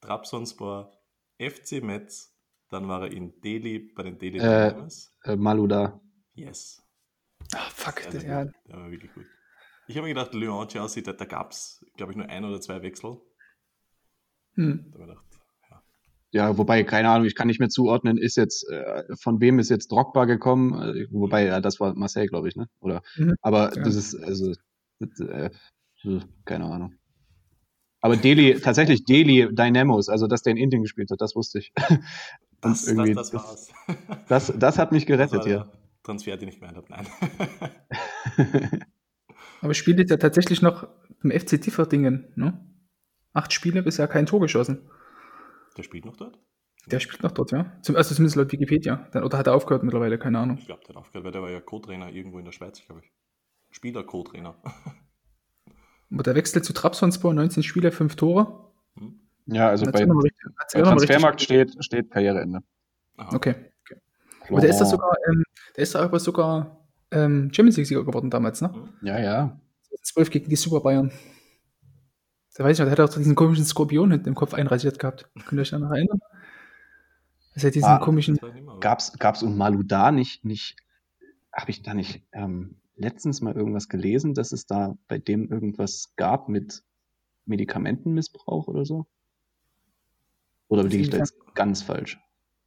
[0.07, 0.91] Trabzonspor,
[1.37, 2.33] FC Metz,
[2.69, 5.11] dann war er in Delhi bei den Delhi Äh, Dynamis.
[5.23, 5.99] Äh, Maluda.
[6.33, 6.81] Yes.
[7.53, 7.99] Ah, fuck.
[7.99, 8.53] Sehr, Das, sehr ja, gut.
[8.67, 9.25] Der war wirklich gut.
[9.87, 12.59] Ich habe mir gedacht, Lyon, Chelsea, da, da gab es, glaube ich, nur ein oder
[12.61, 13.17] zwei Wechsel.
[14.55, 14.91] hm.
[14.91, 15.25] Da habe ich gedacht,
[15.69, 15.83] ja.
[16.31, 19.69] Ja, wobei, keine Ahnung, ich kann nicht mehr zuordnen, ist jetzt, äh, von wem ist
[19.69, 20.73] jetzt Drogba gekommen?
[20.73, 22.67] Äh, wobei, ja, das war Marseille, glaube ich, ne?
[22.79, 23.35] Oder, Mhm.
[23.41, 23.83] aber Ja.
[23.83, 24.53] das ist, also,
[24.99, 25.49] das, äh,
[26.45, 26.95] keine Ahnung.
[28.01, 31.73] Aber Delhi, tatsächlich Delhi Dynamos, also dass der in Indien gespielt hat, das wusste ich.
[32.63, 33.69] Und Das, irgendwie, das, das war's.
[34.27, 35.71] das, das hat mich Das war gerettet hier.
[36.03, 36.87] Transfer, den ich gemeint habe.
[36.89, 37.07] Nein.
[39.61, 40.87] Aber spielt jetzt ja tatsächlich noch
[41.23, 42.63] im FC Differdingen, ne?
[43.33, 44.89] Acht Spiele, bisher kein Tor geschossen.
[45.77, 46.39] Der spielt noch dort?
[46.87, 47.77] Der spielt noch dort, ja.
[47.81, 49.07] Zum, also zumindest laut Wikipedia.
[49.11, 50.57] Dann, oder hat er aufgehört mittlerweile, keine Ahnung.
[50.57, 53.01] Ich glaube, der hat aufgehört, weil der war ja Co-Trainer irgendwo in der Schweiz, glaube
[53.03, 53.11] ich.
[53.71, 54.55] Spieler-Co-Trainer.
[56.11, 58.65] Aber der wechselt zu Trabzonspor, 19 Spiele, 5 Tore.
[59.45, 60.33] Ja, also bei, richtig-
[60.73, 62.59] bei Transfermarkt steht, steht Karriereende.
[63.17, 63.35] Aha.
[63.35, 63.55] Okay.
[63.81, 64.01] okay.
[64.49, 65.43] Aber der ist da sogar, ähm,
[65.75, 68.73] der ist da aber sogar ähm, Champions League-Sieger geworden damals, ne?
[69.01, 69.59] Ja, ja.
[70.03, 71.11] 12 gegen die Super Bayern.
[72.55, 75.29] Da weiß ich noch, der hat auch diesen komischen Skorpion hinten im Kopf einrasiert gehabt.
[75.45, 76.19] Könnt ihr euch daran erinnern?
[77.53, 78.37] Das hat diesen Ah, komischen.
[78.79, 80.75] Gab's, gab's um Maluda nicht, nicht,
[81.57, 86.13] habe ich da nicht ähm, letztens mal irgendwas gelesen, dass es da bei dem irgendwas
[86.15, 86.83] gab mit
[87.45, 89.07] Medikamentenmissbrauch oder so?
[90.67, 92.19] Oder liege ich da jetzt ganz falsch?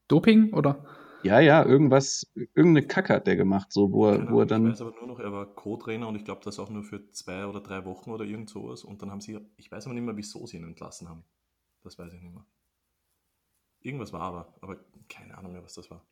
[0.09, 0.85] Doping oder?
[1.23, 4.67] Ja, ja, irgendwas, irgendeine Kacke hat der gemacht, so, wo er, Keine wo er dann.
[4.67, 7.11] Ich weiß aber nur noch, er war Co-Trainer und ich glaube, das auch nur für
[7.11, 8.85] zwei oder drei Wochen oder irgend sowas.
[8.85, 11.25] Und dann haben sie, ich weiß aber nicht mehr, wieso sie ihn entlassen haben.
[11.83, 12.47] Das weiß ich nicht mehr.
[13.83, 16.03] Irgendwas war aber, aber keine Ahnung mehr, was das war.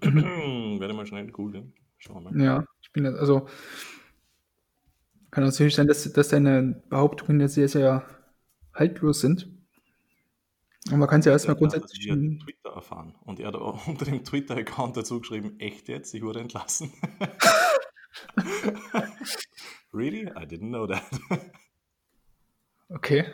[0.00, 1.72] Werde mal schnell googeln.
[1.98, 2.40] Schauen wir mal.
[2.42, 3.46] Ja, ich bin jetzt, also.
[5.30, 8.06] Kann natürlich sein, dass, dass seine Behauptungen jetzt sehr, sehr
[8.72, 9.48] haltlos sind.
[10.92, 12.04] Und man kann es ja erstmal grundsätzlich.
[12.04, 13.14] via Twitter erfahren.
[13.24, 16.92] Und er hat auch unter dem Twitter-Account dazu geschrieben, echt jetzt, ich wurde entlassen.
[19.92, 20.24] really?
[20.24, 21.02] I didn't know that.
[22.90, 23.24] Okay.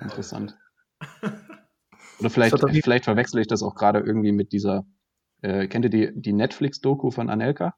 [0.00, 0.56] Interessant.
[2.20, 4.86] Oder vielleicht, vielleicht verwechsel ich das auch gerade irgendwie mit dieser,
[5.44, 7.74] äh, kennt ihr die, die Netflix-Doku von Anelka?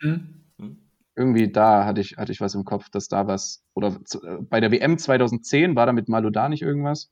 [0.00, 0.44] Hm?
[0.58, 0.90] Hm?
[1.16, 4.38] Irgendwie da hatte ich, hatte ich was im Kopf, dass da was, oder zu, äh,
[4.42, 7.10] bei der WM 2010 war da mit Maluda nicht irgendwas?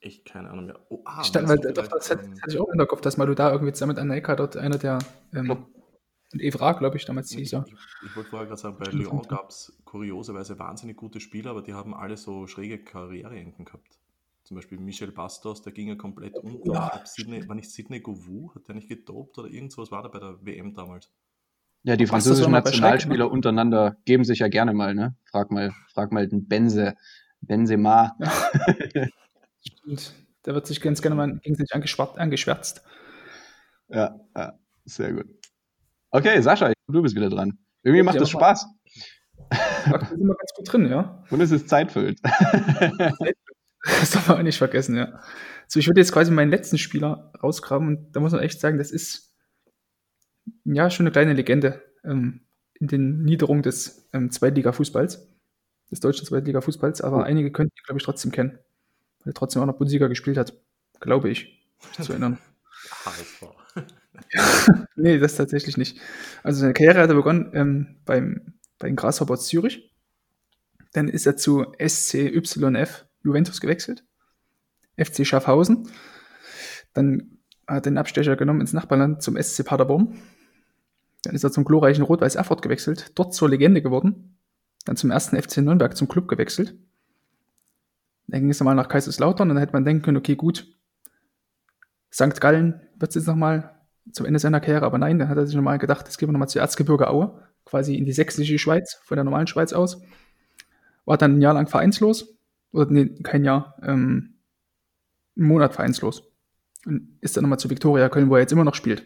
[0.00, 0.80] Ich keine Ahnung mehr.
[0.88, 2.86] Oh, ah, Stand, weißt weil, doch, das hatte, ähm, das hatte ich auch in der
[2.88, 4.98] Kopf, dass Maluda irgendwie zusammen mit Anelka dort einer der.
[5.32, 5.68] Ähm, Glaub-
[6.30, 7.64] und Evra, glaube ich, damals Ich, hieß er.
[7.66, 11.62] ich, ich wollte vorher gerade sagen, bei Lyon gab es kurioserweise wahnsinnig gute Spieler, aber
[11.62, 13.98] die haben alle so schräge Karriereenden gehabt.
[14.48, 16.72] Zum Beispiel Michel Bastos, der ging ja komplett unter.
[16.72, 17.02] Ja.
[17.04, 18.50] Sidney, war nicht Sidney Govou?
[18.54, 21.12] Hat der nicht gedopt oder irgend sowas war da bei der WM damals?
[21.82, 23.30] Ja, die französischen Schalke, Nationalspieler ne?
[23.30, 25.14] untereinander geben sich ja gerne mal, ne?
[25.26, 26.96] Frag mal, frag mal den Benze,
[27.42, 28.16] Benzema.
[29.84, 30.14] Und
[30.46, 32.82] der wird sich ganz gerne mal gegenseitig angeschwärzt.
[33.88, 35.26] Ja, ja, sehr gut.
[36.10, 37.58] Okay, Sascha, du bist wieder dran.
[37.82, 38.30] Irgendwie macht Ja, das.
[38.30, 38.66] Spaß
[39.50, 41.22] Aktuell sind wir ganz gut drin, ja.
[41.30, 42.18] und es ist zeitfüllt.
[44.00, 45.20] Das darf man auch nicht vergessen, ja.
[45.66, 48.78] So, ich würde jetzt quasi meinen letzten Spieler rausgraben und da muss man echt sagen,
[48.78, 49.34] das ist
[50.64, 52.40] ja schon eine kleine Legende ähm,
[52.74, 55.28] in den Niederungen des ähm, Zweitliga-Fußballs,
[55.90, 57.20] des deutschen Zweitliga-Fußballs, aber Oh.
[57.22, 58.58] einige könnten ihn, glaube ich, trotzdem kennen,
[59.20, 60.54] weil er trotzdem auch noch Bundesliga gespielt hat,
[61.00, 61.66] glaube ich,
[62.00, 62.38] zu erinnern.
[63.04, 63.44] HSV.
[64.96, 66.00] Nee, das tatsächlich nicht.
[66.42, 69.94] Also seine Karriere hat er begonnen ähm, beim, bei den Grasshoppers Zürich.
[70.92, 74.04] Dann ist er zu SCYF Juventus gewechselt.
[74.96, 75.88] FC Schaffhausen.
[76.94, 80.18] Dann hat er den Abstecher genommen ins Nachbarland zum SC Paderborn.
[81.22, 84.38] Dann ist er zum glorreichen Rot-Weiß Erfurt gewechselt, dort zur Legende geworden.
[84.84, 86.74] dann zum ersten FC Nürnberg zum Club gewechselt.
[88.26, 90.66] Dann ging es nochmal nach Kaiserslautern und dann hätte man denken können, okay, gut,
[92.12, 92.40] St.
[92.40, 93.74] Gallen wird es jetzt nochmal
[94.12, 96.32] zum Ende seiner Karriere, aber nein, dann hat er sich nochmal gedacht, jetzt gehen wir
[96.32, 100.00] nochmal zur Erzgebirge Aue, quasi in die sächsische Schweiz, von der normalen Schweiz aus.
[101.04, 102.37] War dann ein Jahr lang vereinslos,
[102.72, 104.38] oder nee, kein Jahr, ähm,
[105.36, 106.22] einen Monat vereinslos.
[106.86, 109.04] Und ist dann nochmal zu Viktoria Köln, wo er jetzt immer noch spielt.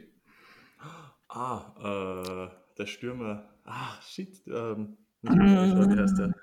[1.28, 3.48] Ah, äh, der Stürmer.
[3.64, 4.42] Ah, shit.
[4.46, 6.34] Ähm, nicht mehr, wie heißt der?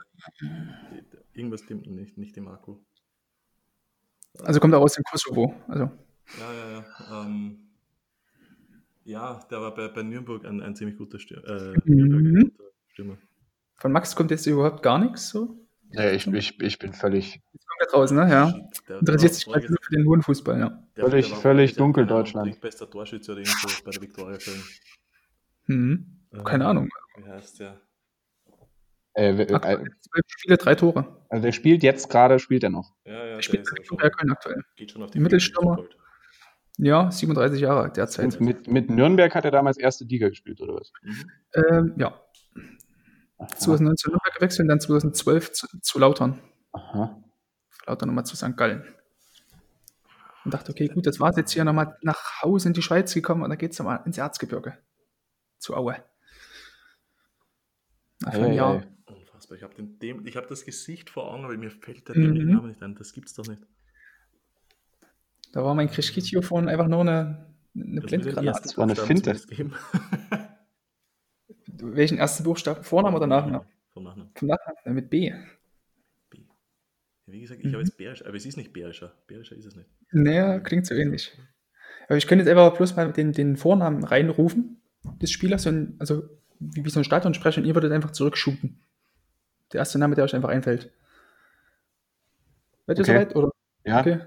[1.34, 2.78] Irgendwas stimmt nicht, nicht im Akku.
[4.42, 5.54] Also kommt er aus dem Kosovo.
[5.68, 5.92] Also.
[6.40, 7.26] Ja, ja, ja.
[7.26, 7.70] Ähm,
[9.04, 12.52] ja, der war bei, bei Nürnberg ein, ein ziemlich guter Stür äh, Mhm.
[12.58, 13.18] guter Stürmer.
[13.76, 15.68] Von Max kommt jetzt überhaupt gar nichts so.
[15.92, 18.30] Nee, ich, ich, ich bin völlig, Jetzt kommt draußen, ne?
[18.30, 18.54] Ja.
[18.88, 20.84] Der- Interessiert der sich quasi nur für den hohen Fußball, ja.
[20.96, 22.48] der- Völlig- der völlig dunkel, Deutschland.
[22.52, 24.64] Drittbester Torschütze oder irgendwo bei der Viktoria Köln.
[25.66, 26.44] Mhm.
[26.46, 26.90] Keine Ahnung.
[27.18, 27.82] Wie heißt der?
[29.16, 31.26] äh, äh, zwölf Spiele, drei Tore.
[31.30, 32.94] also der spielt jetzt gerade, spielt er noch.
[33.06, 34.64] Ja, ja, der Er spielt ist bei aber schon, Viktoria Köln aktuell.
[34.78, 35.76] geht schon auf die Mittelstürmer.
[35.76, 36.02] 40 Gold.
[36.82, 38.26] Ja, 37 Jahre derzeit.
[38.36, 40.92] Und mit, mit Nürnberg hat er damals erste Liga gespielt, oder was?
[41.02, 41.32] Mhm.
[41.70, 42.22] Ähm, ja,
[43.48, 46.42] 2019 zu Nürnberg gewechselt und dann 2012 zu, zu Lautern.
[46.74, 47.24] Aha.
[47.88, 48.56] Lautern nochmal zu St.
[48.58, 48.84] Gallen.
[50.46, 53.44] Und dachte, okay, gut, das war's jetzt hier nochmal nach Hause in die Schweiz gekommen
[53.44, 54.78] und dann geht's nochmal ins Erzgebirge.
[55.58, 56.04] Zu Aue.
[58.22, 58.76] Nach einem Ei, ei, Jahr.
[58.76, 58.88] ei.
[59.14, 59.58] Unfassbar.
[59.58, 59.74] Ich habe
[60.36, 62.52] hab das Gesicht vor Augen, aber mir fällt der Mhm.
[62.52, 62.96] Name nicht ein.
[62.96, 63.62] Das gibt's doch nicht.
[65.52, 68.62] Da war mein Krischkitio von einfach nur eine, eine Blindgranate.
[68.62, 69.36] Das war eine Finte.
[71.82, 72.84] Welchen ersten Buchstaben?
[72.84, 73.66] Vorname oder Nachname?
[73.94, 74.32] Vom Nachnamen.
[74.36, 74.78] Vom Nachnamen?
[74.86, 75.32] Ja, mit B.
[76.30, 76.38] B.
[76.38, 76.44] Ja,
[77.28, 79.14] Wie gesagt, ich habe jetzt Bärisch, aber es ist nicht Bärischer.
[79.28, 79.90] Bärischer ist es nicht.
[80.12, 81.38] Naja, klingt so ähnlich.
[82.08, 84.82] Aber ich könnte jetzt einfach bloß mal den, den Vornamen reinrufen
[85.22, 86.24] des Spielers, und, also
[86.60, 88.80] wie, wie so ein Stadionsprecher, und ihr würdet einfach zurückschuten.
[89.72, 90.92] Der erste Name, der euch einfach einfällt.
[92.88, 93.14] Seid ihr Okay.
[93.14, 93.36] soweit?
[93.36, 93.52] Oder?
[93.86, 94.00] Ja.
[94.00, 94.20] Okay.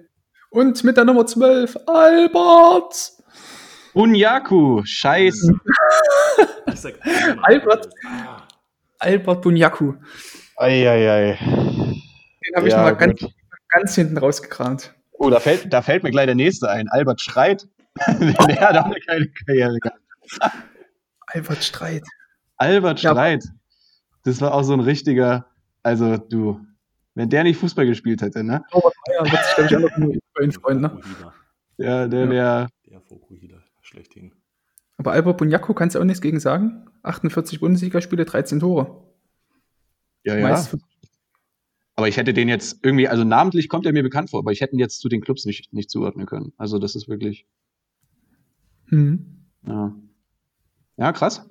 [0.50, 3.12] Und mit der Nummer 12, Albert!
[3.94, 5.52] Unyaku, scheiße.
[7.42, 7.88] Albert.
[8.98, 9.94] Albert Bunyaku.
[10.56, 11.38] Eieiei.
[11.40, 13.24] Den habe ich Ja, noch mal ganz,
[13.68, 14.94] ganz hinten rausgekramt.
[15.12, 16.88] Oh, da fällt, da fällt mir gleich der nächste ein.
[16.88, 17.68] Albert Streit.
[18.08, 20.00] der hat auch eine geile Karriere gehabt.
[21.26, 22.02] Albert Streit.
[22.56, 23.10] Albert Ja.
[23.12, 23.44] Streit.
[24.24, 25.46] Das war auch so ein richtiger,
[25.82, 26.60] also du,
[27.14, 28.64] wenn der nicht Fußball gespielt hätte, ne?
[28.72, 31.00] Robert Meyer wird sich, glaube ich, auch noch nur über ihn freuen, ne?
[31.78, 32.26] Der, der, Ja.
[32.30, 33.51] der, Der Fokuhila,
[33.92, 34.32] schlechthin.
[34.96, 36.86] Aber Albert Bunyaku kannst du auch nichts gegen sagen.
[37.02, 39.04] 48 Bundesligaspiele, 13 Tore.
[40.24, 40.48] ja, ja.
[40.48, 40.76] Meist
[41.96, 44.60] Aber ich hätte den jetzt irgendwie, also namentlich kommt er mir bekannt vor, aber ich
[44.60, 46.52] hätte ihn jetzt zu den Clubs nicht, nicht zuordnen können.
[46.56, 47.46] Also das ist wirklich,
[48.86, 49.46] Mhm.
[49.66, 49.94] ja.
[50.98, 51.48] Ja, krass.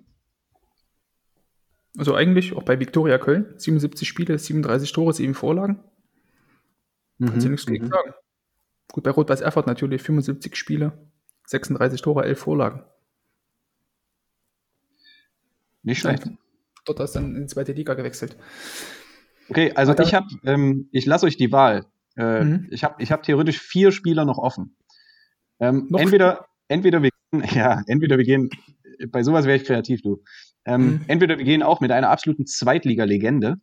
[1.98, 3.54] Also eigentlich auch bei Viktoria Köln.
[3.58, 5.80] 77 Spiele, 37 Tore, 7 Vorlagen.
[7.20, 7.90] Kannst du Mhm, nichts gegen mhm.
[7.90, 8.14] sagen.
[8.92, 11.11] Gut, bei Rot-Weiß Erfurt natürlich 75 Spiele,
[11.52, 12.84] 36 Tore, 11 Vorlagen.
[15.84, 16.24] Nicht schlecht.
[16.86, 18.38] Dort hast du dann in die zweite Liga gewechselt.
[19.50, 21.86] Okay, also Hat er- ich habe, ähm, ich lasse euch die Wahl.
[22.16, 22.68] Äh, Mhm.
[22.72, 24.76] Ich habe ich hab theoretisch vier Spieler noch offen.
[25.60, 28.50] Ähm, Noch entweder, entweder wir gehen, ja, entweder wir gehen,
[29.10, 30.24] bei sowas wäre ich kreativ, du.
[30.66, 31.06] Ähm, Mhm.
[31.08, 33.58] Entweder wir gehen auch mit einer absoluten Zweitliga-Legende,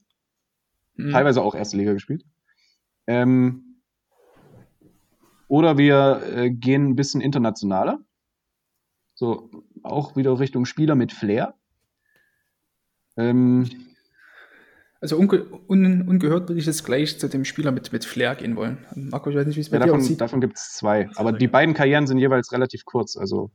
[0.97, 1.11] Mhm.
[1.13, 2.25] teilweise auch erste Liga gespielt.
[3.07, 3.68] Ähm,
[5.49, 7.99] oder wir äh, gehen ein bisschen internationaler.
[9.15, 9.51] So,
[9.83, 11.55] auch wieder Richtung Spieler mit Flair.
[13.17, 13.69] Ähm,
[15.01, 18.57] Also unge un ungehört würde ich jetzt gleich zu dem Spieler mit, mit Flair gehen
[18.57, 18.79] wollen.
[18.95, 20.21] Marco, ich weiß nicht, wie es bei ja, dir davon aussieht.
[20.21, 21.09] davon gibt es zwei.
[21.17, 23.17] Aber die beiden Karrieren sind jeweils relativ kurz.
[23.17, 23.51] Also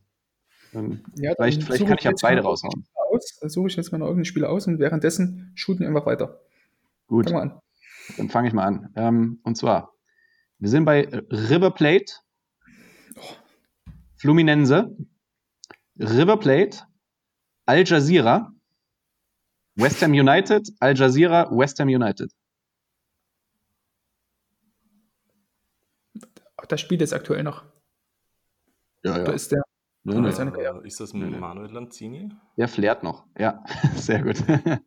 [0.73, 2.85] ähm, Ja, vielleicht, vielleicht kann ich ja beide raushauen.
[3.11, 3.37] Aus.
[3.39, 6.41] Dann suche ich jetzt mal noch irgendein Spiel aus und währenddessen shooten wir einfach weiter.
[7.07, 7.61] Gut, Fang mal an.
[8.17, 8.89] dann fange ich mal an.
[8.95, 9.92] Ähm, und zwar,
[10.59, 12.13] wir sind bei River Plate,
[14.15, 14.95] Fluminense,
[15.99, 16.79] River Plate,
[17.65, 18.51] Al Jazeera,
[19.75, 22.31] West Ham United, Al Jazeera, West Ham United.
[26.69, 27.65] Das Spiel ist aktuell noch.
[29.03, 29.63] Ja, Da ist der.
[30.05, 30.29] Nee, Ja, nee.
[30.29, 30.39] ist.
[30.39, 31.25] Äh, ist das nee.
[31.25, 32.29] Manuel Lanzini?
[32.57, 33.25] Der flärt noch.
[33.37, 33.63] Ja,
[33.95, 34.37] sehr gut.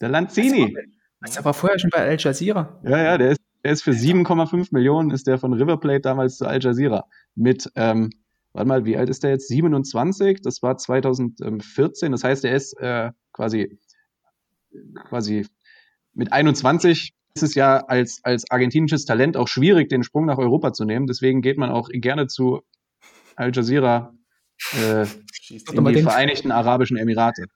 [0.00, 0.74] Der Lanzini.
[1.20, 2.80] Das war vorher schon bei Al Jazeera.
[2.82, 6.38] Ja, ja, der ist, der ist für 7,5 Millionen ist der von River Plate damals
[6.38, 7.04] zu Al Jazeera.
[7.34, 8.10] Mit, ähm,
[8.52, 9.48] warte mal, wie alt ist der jetzt?
[9.48, 12.12] 27, das war 2014.
[12.12, 13.78] Das heißt, er ist äh, quasi,
[15.08, 15.46] quasi
[16.14, 20.72] mit 21 ist es ja als, als argentinisches Talent auch schwierig, den Sprung nach Europa
[20.72, 21.06] zu nehmen.
[21.06, 22.62] Deswegen geht man auch gerne zu
[23.36, 24.12] Al Jazeera
[24.72, 25.06] äh,
[25.72, 27.46] in die Vereinigten Arabischen Emirate.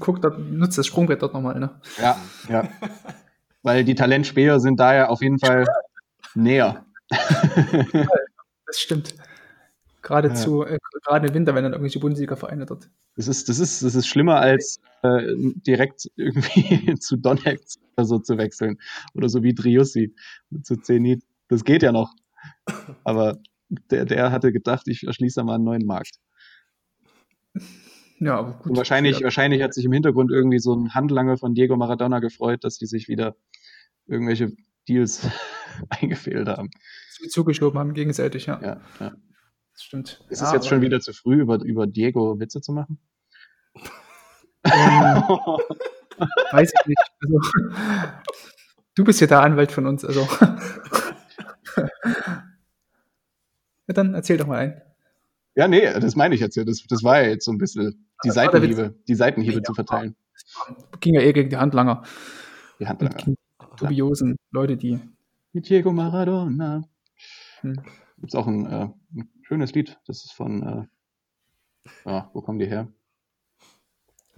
[0.00, 1.80] Guckt, dort, nutzt das Sprungbrett dort nochmal, ne?
[1.98, 2.18] Ja,
[2.48, 2.68] ja.
[3.66, 5.66] Weil die Talentspäher sind daher auf jeden Fall
[6.36, 6.86] näher.
[8.68, 9.14] Das stimmt.
[10.02, 10.34] Gerade Ja.
[10.34, 12.90] zu, äh, gerade im Winter, wenn dann irgendwelche Bundesliga-Vereine dort.
[13.14, 18.18] Das ist, das ist, das ist schlimmer als äh, direkt irgendwie zu Donetsk oder so
[18.18, 18.78] zu wechseln.
[19.14, 20.14] Oder so wie Driussi
[20.64, 21.22] zu Zenit.
[21.48, 22.12] Das geht ja noch.
[23.04, 26.18] Aber der, der hatte gedacht, ich erschließe mal einen neuen Markt.
[28.18, 28.70] Ja, aber gut.
[28.70, 32.20] Und wahrscheinlich, Ja, wahrscheinlich hat sich im Hintergrund irgendwie so ein Handlanger von Diego Maradona
[32.20, 33.36] gefreut, dass die sich wieder
[34.06, 34.52] irgendwelche
[34.88, 35.28] Deals
[35.90, 36.70] eingefehlt haben.
[37.12, 38.60] zu- zugeschoben haben gegenseitig, ja.
[38.62, 39.12] Ja, ja.
[39.72, 40.24] Das stimmt.
[40.30, 42.98] Ist es jetzt schon wieder zu früh, über, über Diego Witze zu machen?
[44.64, 44.72] Ähm,
[46.52, 47.02] weiß ich nicht.
[47.20, 47.40] Also,
[48.94, 50.26] du bist ja der Anwalt von uns, also.
[51.76, 51.90] ja,
[53.88, 54.82] dann erzähl doch mal ein.
[55.54, 56.64] Ja, nee, das meine ich jetzt ja.
[56.64, 58.30] Das, das war ja jetzt so ein bisschen die.
[58.30, 59.62] Seitenhiebe, die Seitenhiebe Ja.
[59.62, 60.16] zu verteilen.
[61.00, 62.02] Ging ja eh gegen die Handlanger.
[62.80, 63.16] Die Handlanger.
[63.16, 63.36] die
[63.78, 65.00] dubiosen Leute, die.
[65.52, 66.82] Mit Diego Maradona.
[67.60, 67.74] Hm.
[68.18, 69.98] Gibt es auch ein, äh, ein schönes Lied.
[70.06, 72.88] Das ist von, äh, ah, wo kommen die her?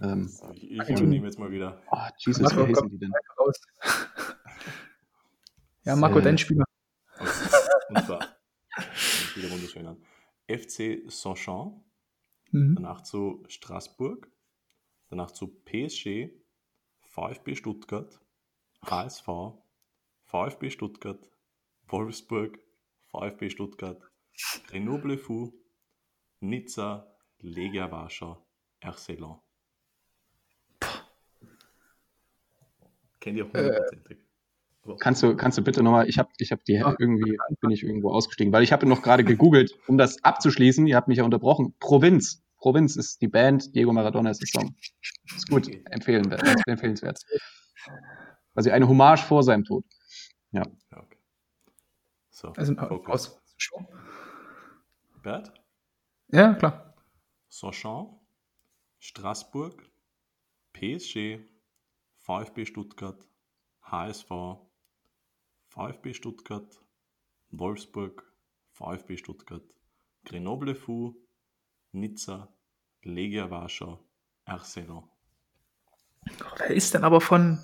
[0.01, 1.81] Ähm, ich, ich übernehme jetzt mal wieder.
[1.91, 3.11] oh, Jesus, Marco, wie heißen die denn?
[3.37, 3.59] Raus.
[5.83, 6.63] ja, Marco, Äh, dein Spieler.
[7.89, 8.19] Und zwar,
[9.35, 9.97] wieder wunderschön an.
[10.47, 11.83] FC Saint-Jean,
[12.51, 12.75] Mhm.
[12.75, 14.31] danach zu Straßburg,
[15.09, 16.31] danach zu PSG,
[17.01, 18.19] VfB Stuttgart,
[18.85, 19.27] HSV,
[20.25, 21.29] VfB Stuttgart,
[21.87, 22.59] Wolfsburg,
[23.11, 24.01] VfB Stuttgart,
[24.67, 25.53] Grenoble Fou,
[26.39, 28.45] Nizza, Legia Warschau,
[28.81, 29.39] Arcelon.
[33.19, 34.17] Kennt ihr hundertprozentig.
[34.17, 34.28] Aber-
[34.99, 38.11] Kannst du, kannst du bitte nochmal, ich habe ich hab die irgendwie, bin ich irgendwo
[38.11, 41.75] ausgestiegen, weil ich habe noch gerade gegoogelt, um das abzuschließen, ihr habt mich ja unterbrochen.
[41.79, 42.43] Provinz.
[42.57, 44.75] Provinz ist die Band, Diego Maradona ist der Song.
[45.35, 47.19] Ist gut, empfehlenwert, empfehlenswert.
[48.53, 49.85] Also eine Hommage vor seinem Tod.
[50.51, 51.17] Ja, okay.
[52.29, 53.39] So, Also aus.
[55.21, 55.53] Bert?
[56.31, 56.95] Ja, klar.
[57.49, 58.19] Sochaux,
[58.99, 59.89] Straßburg,
[60.73, 61.39] PSG,
[62.17, 63.27] VfB Stuttgart,
[63.83, 64.29] HSV,
[65.69, 66.81] VfB Stuttgart,
[67.51, 68.23] Wolfsburg,
[68.73, 69.63] VfB Stuttgart,
[70.25, 71.15] Grenoble Fou,
[71.91, 72.49] Nizza,
[73.03, 73.99] Legia Warschau,
[74.45, 75.03] Arsenal.
[76.57, 77.59] Wer ist denn aber von,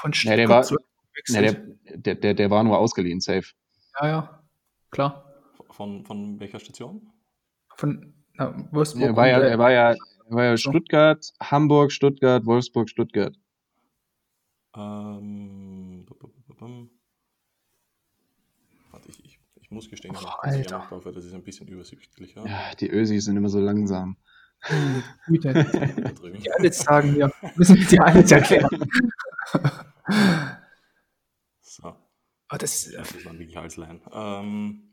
[0.00, 0.76] von Ja, der war- zu
[1.28, 1.52] Ja, der,
[1.96, 3.52] der, der, der war nur ausgeliehen, safe.
[4.00, 4.44] ja, ja,
[4.90, 5.28] klar.
[5.70, 7.10] Von, von welcher Station?
[7.76, 9.02] Von na, Wolfsburg.
[9.02, 9.96] Er war ja, er war ja, er
[10.30, 10.56] war ja.
[10.56, 13.36] Stuttgart, Hamburg, Stuttgart, Wolfsburg, Stuttgart.
[14.74, 15.91] Ähm,
[16.62, 16.90] bum.
[18.90, 21.16] Warte, ich, ich, ich muss gestehen, ich Oh, das Alter.
[21.16, 22.46] ist ein bisschen übersichtlicher.
[22.46, 24.16] Ja, die Ösis sind immer so langsam.
[25.26, 25.52] Güte.
[26.38, 27.32] Die alles sagen wir.
[27.56, 28.68] Müssen wir dir alles erklären.
[31.60, 31.88] So.
[31.88, 34.00] Oh, das, Das waren wirklich Halslein.
[34.12, 34.90] Ähm,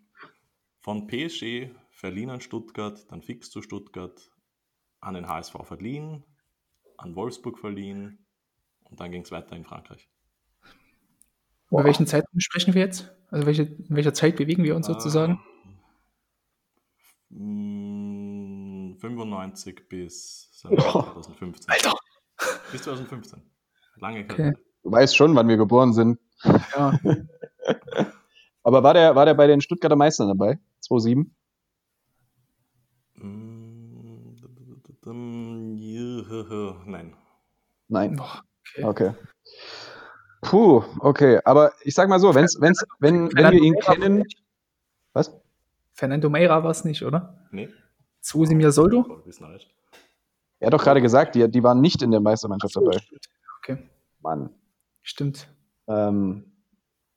[0.79, 4.31] von PSG verliehen an Stuttgart, dann fix zu Stuttgart,
[5.01, 6.23] an den HSV verliehen,
[6.97, 8.25] an Wolfsburg verliehen
[8.85, 10.09] und dann ging es weiter in Frankreich.
[11.71, 13.11] Über welchen Zeitraum sprechen wir jetzt?
[13.29, 15.39] Also welche, in welcher Zeit bewegen wir uns sozusagen?
[17.31, 21.69] Ähm, mm, 95 bis sagen wir, 2015.
[21.69, 21.93] Alter!
[22.71, 23.41] Bis 2015.
[23.97, 24.27] Lange Okay.
[24.27, 24.53] Karte.
[24.83, 26.19] Du weißt schon, wann wir geboren sind.
[26.43, 26.97] Ja,
[28.63, 30.57] Aber war der, war der bei den Stuttgarter Meistern dabei?
[30.79, 31.35] 2007?
[33.15, 37.13] Mm, d- d- d- d- mm, juhuhu, Nein.
[37.89, 38.19] Nein.
[38.19, 38.83] Okay.
[38.83, 39.13] Okay.
[40.41, 41.39] Puh, okay.
[41.43, 44.23] Aber ich sag mal so, wenn's, wenn's, wenn, wenn wir ihn kennen.
[45.13, 45.33] Was?
[45.93, 47.47] Fernando Meira war es nicht, oder?
[47.51, 47.69] Nee?
[48.21, 49.03] Susimir Soldo?
[49.03, 49.67] Voll wissenerisch.
[50.59, 52.97] Er hat doch gerade gesagt, die, die waren nicht in der Meistermannschaft dabei.
[53.59, 53.77] Okay,
[54.21, 54.49] Mann.
[55.01, 55.47] stimmt.
[55.87, 56.51] Ähm,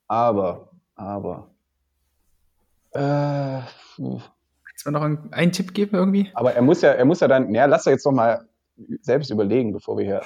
[0.06, 1.50] aber, aber.
[2.92, 3.60] Äh,
[3.96, 4.20] puh.
[4.64, 6.30] Kannst du mir noch einen, einen Tipp geben irgendwie?
[6.34, 8.48] aber er muss ja, er muss ja dann, ja, lass doch jetzt noch mal
[9.00, 10.22] selbst überlegen, bevor wir hier,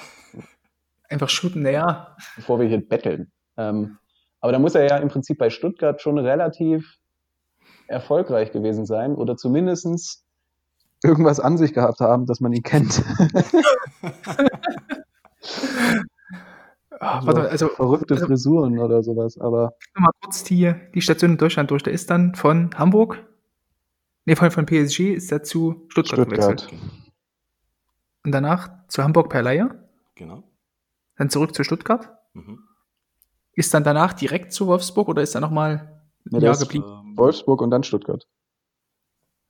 [1.09, 2.15] Einfach shooten, naja.
[2.35, 3.31] bevor wir hier betteln.
[3.57, 3.97] Ähm,
[4.41, 6.97] aber da muss er ja im Prinzip bei Stuttgart schon relativ
[7.87, 10.23] erfolgreich gewesen sein oder zumindest
[11.03, 13.03] irgendwas an sich gehabt haben, dass man ihn kennt.
[16.99, 21.31] Ah, warte mal, also verrückte also- Frisuren oder sowas, aber mal kurz die, die Station
[21.31, 21.83] in Deutschland durch.
[21.83, 23.23] Der ist dann von Hamburg,
[24.25, 26.61] nee, von, von PSG ist er zu Stuttgart, gewechselt.
[26.61, 26.81] Stuttgart.
[28.25, 29.83] Und danach zu Hamburg per Leihe,
[30.15, 30.41] Genau.
[31.17, 32.09] Dann zurück zu Stuttgart.
[32.33, 32.63] Mhm.
[33.53, 36.01] Ist dann danach direkt zu Wolfsburg oder ist er nochmal
[36.31, 36.85] ein Jahr geblieben?
[36.85, 38.27] Ähm, Wolfsburg und dann Stuttgart.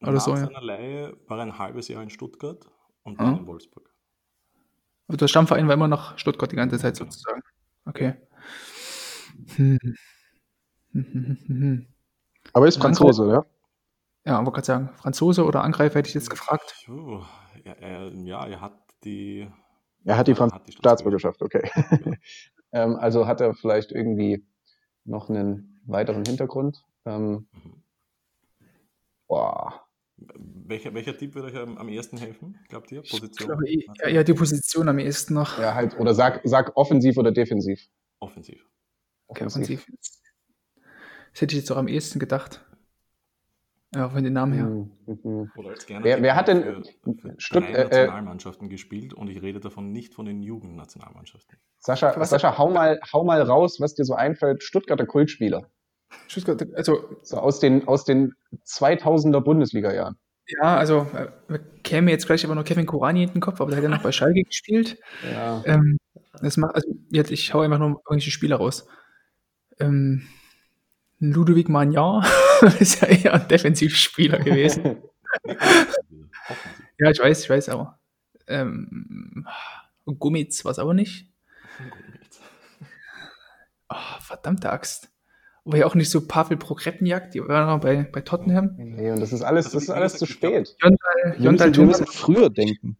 [0.01, 0.37] Oder Nach so, ja.
[0.37, 2.65] seiner Leihe war er ein halbes Jahr in Stuttgart
[3.03, 3.37] und dann Mhm.
[3.39, 3.89] in Wolfsburg.
[5.07, 7.41] Aber der Stammverein war immer noch Stuttgart die ganze Zeit sozusagen.
[7.85, 8.15] Okay.
[9.55, 9.77] Hm.
[10.91, 11.87] Hm, hm, hm, hm.
[12.53, 13.45] Aber ist Franzose, ja?
[14.25, 16.75] Ja, wollte gerade sagen, Franzose oder Angreifer hätte ich jetzt gefragt.
[16.85, 17.21] Puh,
[17.63, 19.47] ja, er, ja, er hat die.
[20.07, 21.69] Er hat die Ja, Franz hat die Staatsbürgerschaft, okay.
[22.71, 24.45] ähm, also hat er vielleicht irgendwie
[25.03, 26.83] noch einen weiteren Hintergrund.
[27.05, 27.83] Ähm, Mhm.
[29.27, 29.83] boah.
[30.15, 32.57] Welcher, welcher Tipp würde euch am, am ehesten helfen?
[32.69, 33.03] Glaubt ihr?
[33.03, 33.49] Ich Position?
[33.49, 35.59] glaube, eher, eher die Position am ehesten noch.
[35.59, 37.87] Ja, halt, oder sag, sag offensiv oder defensiv.
[38.19, 38.65] Offensiv.
[39.27, 39.85] Okay, offensiv.
[41.33, 42.65] Das hätte ich jetzt auch am ehesten gedacht.
[43.95, 44.65] Ja, von den Namen her.
[44.65, 44.91] Mhm,
[45.23, 45.51] mhm.
[45.55, 46.83] Oder als gerne Wer- wer hat denn- für,
[47.21, 51.57] für Stutt- drei äh, äh, Nationalmannschaften gespielt und ich rede davon nicht von den Jugendnationalmannschaften.
[51.79, 54.61] Sascha, Was- Sascha hau, mal, hau mal raus, was dir so einfällt.
[54.63, 55.69] Stuttgarter Kultspieler.
[56.27, 58.33] Stuttgart, also, So aus den, aus den
[58.65, 60.15] 2000er Bundesliga-Jahren.
[60.47, 61.07] ja, also,
[61.49, 63.89] äh, käme jetzt gleich aber noch Kevin Kurani in den Kopf, aber der hat ja
[63.89, 64.97] noch bei Schalke gespielt.
[65.31, 65.61] Ja.
[65.65, 65.97] Ähm,
[66.41, 68.85] das macht, also, jetzt, ich hau einfach nur irgendwelche Spieler raus.
[69.79, 70.23] Ähm,
[71.19, 72.23] Ludovic Magnan
[72.79, 74.97] ist ja eher ein Defensivspieler gewesen.
[76.99, 77.99] Ja, ich weiß, ich weiß, aber.
[78.47, 79.45] Ähm,
[80.05, 81.29] Gummitz war es aber nicht.
[83.89, 85.09] Oh, verdammte Axt.
[85.65, 88.73] War ja auch nicht so Pavel Prokretniak, die war noch bei, bei Tottenham.
[88.77, 90.75] Nee, und das ist alles, Also, das ist alles zu spät.
[91.37, 92.97] Jontal, Wir müssen, früher denken.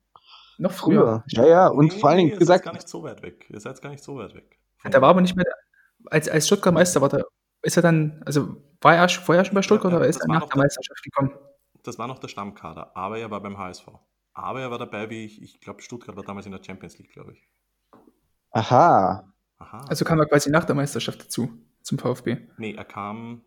[0.58, 1.24] noch früher.
[1.30, 1.46] Früher.
[1.46, 3.22] Ja, ja, und Nee, vor allen nee, Dingen ihr gesagt, seid gar nicht so weit
[3.24, 3.46] weg.
[3.50, 4.60] Ihr seid gar nicht so weit weg.
[4.86, 7.26] Der war aber nicht mehr, der- als, als Stuttgart Meister war, der,
[7.62, 10.28] ist er dann, also war er schon- vorher schon bei Stuttgart Ja, oder ist er
[10.28, 11.32] nach der der- Meisterschaft gekommen?
[11.84, 13.88] Das war noch der Stammkader, aber er war beim HSV.
[14.34, 17.12] Aber er war dabei, wie ich, ich glaube, Stuttgart war damals in der Champions League,
[17.14, 17.48] glaube ich.
[18.52, 19.86] aha, Aha.
[19.90, 21.50] Also kam er quasi nach der Meisterschaft dazu,
[21.82, 22.38] zum VfB.
[22.58, 23.42] nee, er kam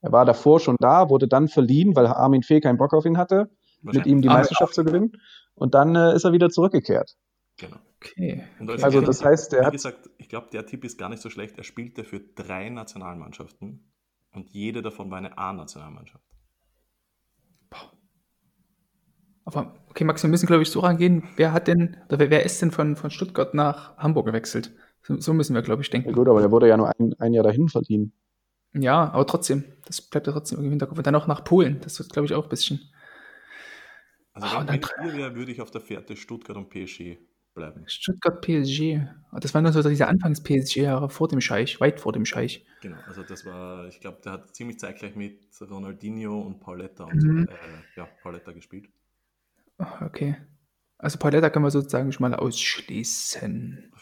[0.00, 3.18] er war davor schon da, wurde dann verliehen, weil Armin Fee keinen Bock auf ihn
[3.18, 3.50] hatte,
[3.82, 5.12] mit ihm die Meisterschaft zu gewinnen.
[5.54, 7.14] Und dann äh, ist er wieder zurückgekehrt.
[7.58, 7.76] Genau.
[8.02, 8.44] Okay.
[8.58, 11.08] Und als Also das heißt, er wie hat gesagt, ich glaube, der Tipp ist gar
[11.08, 11.56] nicht so schlecht.
[11.58, 13.92] Er spielte für drei Nationalmannschaften
[14.32, 16.24] und jede davon war eine A-Nationalmannschaft.
[19.44, 21.24] Aber okay, Max, wir müssen, glaube ich, so rangehen.
[21.36, 24.72] Wer hat denn, oder wer, wer ist denn von, von Stuttgart nach Hamburg gewechselt?
[25.02, 26.12] So, so müssen wir, glaube ich, ja denken.
[26.12, 28.12] gut, aber der wurde ja nur ein, ein Jahr dahin verliehen.
[28.72, 30.98] Ja, aber trotzdem, das bleibt ja trotzdem irgendwie im Hinterkopf.
[30.98, 31.80] Und dann auch nach Polen.
[31.80, 32.80] Das wird, glaube ich, auch ein bisschen.
[34.32, 37.18] Also Ah, wenn, ich wäre, würde ich auf der Fährte Stuttgart und PSG
[37.54, 37.84] bleiben.
[37.86, 39.00] Stuttgart PSG.
[39.30, 42.64] Ah, Das waren nur so diese Anfangs-PSG-Jahre vor dem Scheich, weit vor dem Scheich.
[42.80, 47.22] Genau, also das war, ich glaube, der hat ziemlich zeitgleich mit Ronaldinho und Pauletta und
[47.22, 47.46] Mhm.
[47.46, 47.56] so, äh,
[47.96, 48.88] ja, Pauletta gespielt.
[50.00, 50.36] Okay.
[50.98, 53.92] Also Pauletta können wir sozusagen schon mal ausschließen.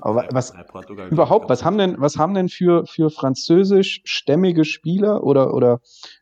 [0.00, 5.54] Aber was- Portugal- Überhaupt, was haben denn, was haben denn für, für französischstämmige Spieler oder,
[5.54, 5.80] oder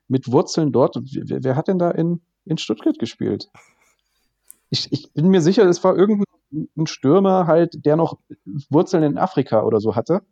[0.08, 3.48] mit Wurzeln dort, wer, wer hat denn da in, in Stuttgart gespielt?
[4.70, 8.18] Ich, ich bin mir sicher, es war irgendein ein Stürmer halt, der noch
[8.70, 10.22] Wurzeln in Afrika oder so hatte.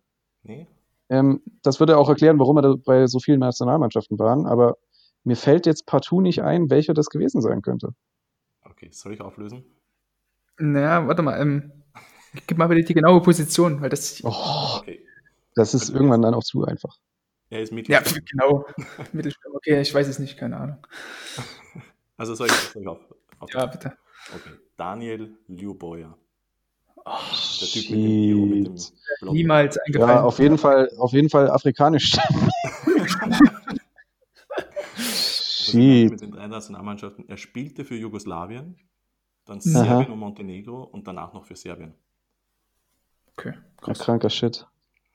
[0.42, 0.66] Nee?
[1.08, 4.76] Ähm, das würde auch erklären, warum er da bei so vielen Nationalmannschaften waren, aber
[5.24, 7.94] mir fällt jetzt partout nicht ein, welcher das gewesen sein könnte.
[8.62, 9.64] Okay, soll ich auflösen?
[10.58, 11.40] Naja, warte mal.
[11.40, 11.72] Ähm,
[12.46, 14.22] gib mal bitte die genaue Position, weil das.
[14.24, 15.04] Oh, Okay.
[15.54, 16.96] das ist irgendwann dann auch zu einfach.
[17.50, 18.24] Er ist Ja, Mittelstürmer.
[18.30, 18.66] genau.
[19.12, 19.56] Mittelstürmer.
[19.56, 20.86] Okay, ich weiß es nicht, keine Ahnung.
[22.20, 22.98] Also soll ich, soll ich auf,
[23.38, 23.96] auf Ja, bitte.
[24.34, 24.50] Okay.
[24.78, 26.16] Daniel Liuboya.
[27.04, 27.10] Oh,
[27.60, 28.74] Der Typ mit dem Iro, mit dem.
[29.20, 29.36] Blonden.
[29.36, 30.16] niemals eingefallen.
[30.16, 32.16] Ja, auf jeden Fall, auf jeden Fall afrikanisch.
[35.74, 37.28] Mit den drei Nationalmannschaften.
[37.28, 38.76] Er spielte für Jugoslawien,
[39.44, 39.60] dann Aha.
[39.84, 41.92] Serbien und Montenegro und danach noch für Serbien.
[43.36, 43.98] Okay, Ja, krass.
[43.98, 44.66] kranker Shit.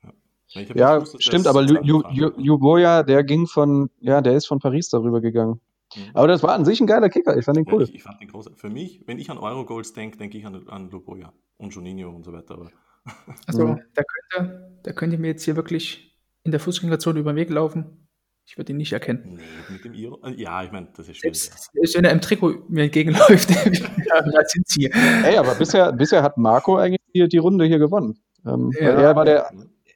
[0.04, 1.64] Hab Ja, gewusst, stimmt, aber.
[1.64, 5.60] Luboja, der ging von, ja, der ist von Paris darüber gegangen.
[5.96, 6.02] Mhm.
[6.14, 7.84] Aber das war an sich ein geiler Kicker, ich fand den Ja, cool.
[7.84, 8.52] ich, ich fand den groß.
[8.56, 12.24] Für mich, wenn ich an Eurogoals denke, denke ich an, an Luboja und Juninho und
[12.24, 12.56] so weiter.
[12.56, 12.72] Aber
[13.48, 13.80] Also, Mhm.
[13.98, 18.08] der könnte, der könnte mir jetzt hier wirklich in der Fußgängerzone über den Weg laufen.
[18.46, 19.36] Ich würde ihn nicht erkennen.
[19.38, 20.20] nee, mit dem Iro.
[20.26, 21.40] äh, Ja, ich meine, das ist schwierig.
[21.42, 23.50] Selbst, selbst wenn er im Trikot mir entgegenläuft,
[24.06, 24.92] ja, da sind sie.
[25.24, 28.20] Ey, aber bisher, bisher hat Marco eigentlich die, die Runde hier gewonnen.
[28.46, 28.88] Ähm, Ja.
[28.98, 29.50] weil Er war der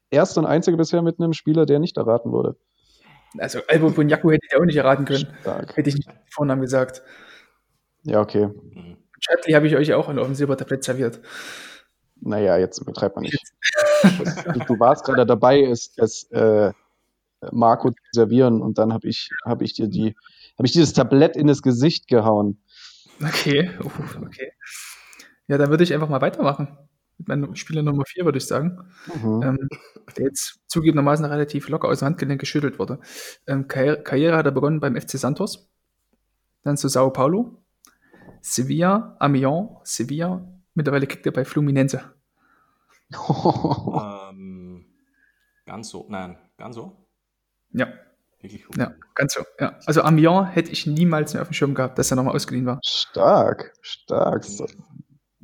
[0.09, 2.55] erste und einzige bisher mit einem Spieler, der nicht erraten wurde.
[3.39, 5.27] Also, Albo Bunyaku hätte ich auch nicht erraten können.
[5.41, 5.75] Stark.
[5.75, 7.03] Hätte ich nicht den Vornamen gesagt.
[8.03, 8.49] Ja, okay.
[9.19, 11.19] Chatley habe ich euch auch auf dem Silbertablett serviert.
[12.21, 13.39] Naja, jetzt übertreibt man nicht.
[14.03, 16.71] du, du warst gerade dabei, es, es äh,
[17.51, 20.15] Marco zu servieren und dann habe ich, hab ich dir die,
[20.57, 22.61] habe ich dieses Tablett in das Gesicht gehauen.
[23.21, 24.51] Okay, uh, okay.
[25.47, 26.77] Ja, dann würde ich einfach mal weitermachen.
[27.17, 28.77] Mit meinem Spieler Nummer 4, würde ich sagen.
[29.21, 29.41] Mhm.
[29.43, 29.69] ähm,
[30.15, 32.99] der jetzt zugegebenermaßen relativ locker aus dem Handgelenk geschüttelt wurde.
[33.47, 35.69] Ähm, Karriere, Karriere hat er begonnen beim FC Santos,
[36.63, 37.63] dann zu Sao Paulo,
[38.41, 40.47] Sevilla, Amiens, Sevilla,
[40.77, 42.03] Mittlerweile kickt er bei Fluminense.
[44.29, 44.85] ähm,
[45.65, 47.07] ganz so, nein, ganz so?
[47.71, 47.87] Ja.
[48.39, 48.77] Wirklich gut.
[48.77, 49.43] Ja, ganz so.
[49.59, 49.79] Ja.
[49.87, 52.79] Also Amiens hätte ich niemals mehr auf dem Schirm gehabt, dass er nochmal ausgeliehen war.
[52.83, 54.45] Stark, stark.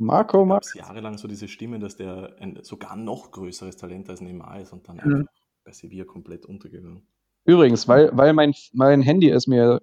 [0.04, 0.68] Marco Max.
[0.70, 4.74] es jahrelang so diese Stimme, dass der ein sogar noch größeres Talent als Neymar ist
[4.74, 5.16] und dann Mhm.
[5.22, 5.32] einfach
[5.66, 7.08] bei Sevilla komplett untergegangen.
[7.46, 9.82] Übrigens, weil, weil mein, mein Handy es mir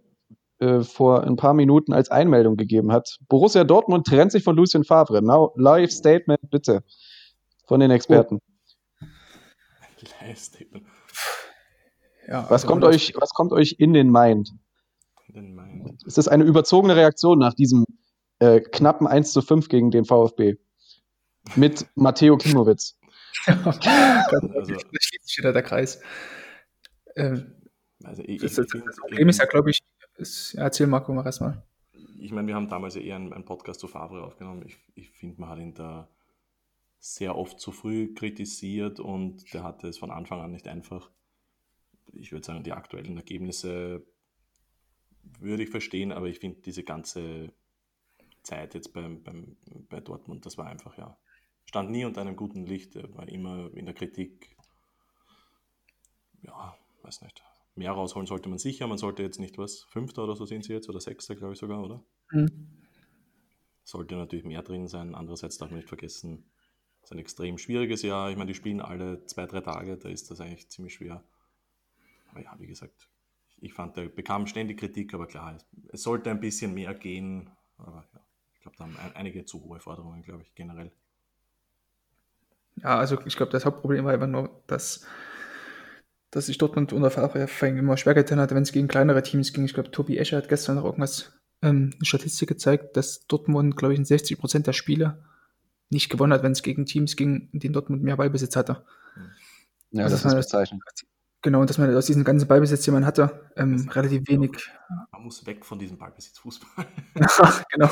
[0.59, 3.19] äh, vor ein paar Minuten als Einmeldung gegeben hat.
[3.29, 5.23] Borussia Dortmund trennt sich von Lucien Favre.
[5.23, 6.83] Now, live Statement bitte
[7.67, 8.41] von den Experten.
[10.21, 10.85] Live-Statement.
[12.27, 12.95] Ja, Was also kommt wunderbar.
[12.95, 14.51] euch, was kommt euch in den Mind?
[15.29, 16.03] Den meint.
[16.07, 17.85] Ist das eine überzogene Reaktion nach diesem
[18.41, 20.57] äh, knappen 1 zu 5 gegen den VfB?
[21.57, 22.99] Mit Matteo Klimowitz.
[23.47, 24.65] Also- da
[25.01, 26.03] schließt sich wieder der Kreis.
[27.17, 27.55] Ähm,
[28.05, 28.57] Also ich, das
[29.01, 29.81] Problem ist ja, glaube ich,
[30.17, 31.63] ist, ja, erzähl Marco mal erstmal.
[32.19, 34.65] ich meine, wir haben damals ja eher einen, einen Podcast zu Favre aufgenommen.
[34.67, 36.09] Ich, ich finde, man hat ihn da
[36.99, 41.11] sehr oft zu früh kritisiert und der hatte es von Anfang an nicht einfach.
[42.13, 44.05] Ich würde sagen, die aktuellen Ergebnisse
[45.39, 47.53] würde ich verstehen, aber ich finde diese ganze
[48.43, 49.57] Zeit jetzt beim, beim,
[49.89, 51.17] bei Dortmund, das war einfach, ja,
[51.65, 54.57] stand nie unter einem guten Licht, er war immer in der Kritik.
[56.43, 57.43] Ja, weiß nicht.
[57.75, 60.73] Mehr rausholen sollte man sicher, man sollte jetzt nicht was, Fünfter oder so sind sie
[60.73, 62.05] jetzt, oder Sechster, glaube ich sogar, oder?
[62.33, 62.67] Mhm.
[63.85, 65.15] sollte natürlich mehr drin sein.
[65.15, 66.45] Andererseits darf man nicht vergessen,
[66.99, 68.31] es ist ein extrem schwieriges Jahr.
[68.31, 71.25] Ich meine, die spielen alle zwei, drei Tage, da ist das eigentlich ziemlich schwer.
[72.31, 73.09] Aber ja, wie gesagt,
[73.61, 77.51] ich fand, der bekam ständig Kritik, aber klar, es, es sollte ein bisschen mehr gehen.
[77.79, 78.21] Aber ja,
[78.61, 80.93] ich glaube, da haben ein, einige zu hohe Forderungen, glaube ich, generell.
[82.77, 85.07] Ja, also ich glaube, das Hauptproblem war einfach nur, dass,
[86.31, 89.65] dass sich Dortmund unter Favre immer schwer getan hat, wenn es gegen kleinere Teams ging.
[89.65, 91.33] Ich glaube, Tobi Escher hat gestern noch irgendwas,
[91.63, 95.25] ähm, eine Statistik gezeigt, dass Dortmund, glaube ich, in 60 Prozent der Spiele
[95.89, 98.85] nicht gewonnen hat, wenn es gegen Teams ging, in denen Dortmund mehr Ballbesitz hatte.
[99.91, 100.85] Ja, Also das das ist bezeichnend.
[101.43, 104.53] Genau, und dass man aus diesem ganzen Ballbesitz, den man hatte, ähm, relativ wenig.
[105.11, 106.87] Man muss weg von diesem Ballbesitzfußball.
[107.73, 107.89] genau.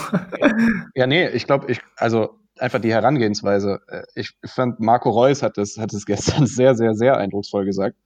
[0.94, 3.80] Ja, nee, ich glaube, ich, also einfach die Herangehensweise.
[3.88, 7.96] äh, Ich fand, Marco Reus hat das, hat es gestern sehr, sehr, sehr eindrucksvoll gesagt.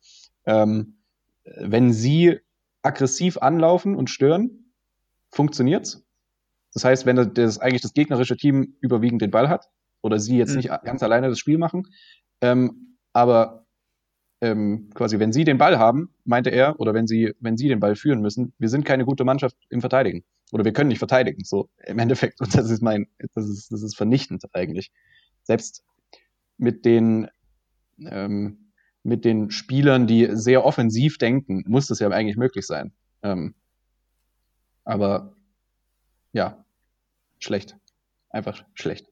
[0.46, 0.98] Ähm,
[1.60, 2.38] wenn sie
[2.82, 4.72] aggressiv anlaufen und stören,
[5.30, 6.04] funktioniert's.
[6.72, 9.66] Das heißt, wenn das, das eigentlich das gegnerische Team überwiegend den Ball hat
[10.02, 10.56] oder sie jetzt Mhm.
[10.58, 11.88] nicht ganz alleine das Spiel machen,
[12.40, 13.61] ähm, aber
[14.42, 17.78] ähm, quasi, wenn sie den Ball haben, meinte er, oder wenn sie, wenn sie den
[17.78, 20.24] Ball führen müssen, wir sind keine gute Mannschaft im Verteidigen.
[20.50, 22.40] Oder wir können nicht verteidigen, so im Endeffekt.
[22.40, 24.90] Und das ist mein, das ist, das ist vernichtend eigentlich.
[25.44, 25.84] Selbst
[26.58, 27.28] mit den,
[28.04, 28.72] ähm,
[29.04, 32.92] mit den Spielern, die sehr offensiv denken, muss das ja eigentlich möglich sein.
[33.22, 33.54] Ähm,
[34.84, 35.36] aber
[36.32, 36.64] ja,
[37.38, 37.76] schlecht.
[38.28, 39.06] Einfach schlecht.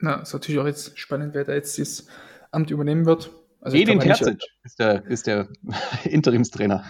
[0.00, 2.08] Na, ist natürlich auch jetzt spannend, wer da jetzt dieses
[2.50, 3.30] Amt übernehmen wird.
[3.64, 5.48] Also Edin Terzic ist der, ist der
[6.04, 6.84] Interimstrainer.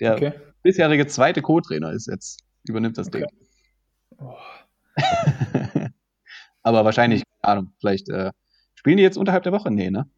[0.00, 0.32] Der Okay.
[0.62, 3.24] bisherige zweite Co-Trainer ist jetzt, übernimmt das Okay.
[3.24, 3.28] Ding.
[4.20, 4.34] Oh,
[6.62, 8.32] Aber wahrscheinlich, keine Ahnung, vielleicht äh,
[8.74, 9.70] spielen die jetzt unterhalb der Woche?
[9.70, 10.10] Nee, ne?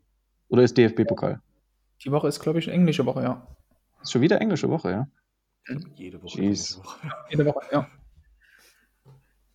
[0.49, 1.41] Oder ist DFB-Pokal?
[2.03, 3.47] die Woche ist, glaube ich, eine englische Woche, ja.
[4.01, 5.09] Ist schon wieder englische Woche, ja?
[5.97, 6.41] Jede Woche.
[6.41, 6.77] Jeez.
[6.77, 7.11] jede Woche.
[7.31, 7.91] Jede Woche, ja.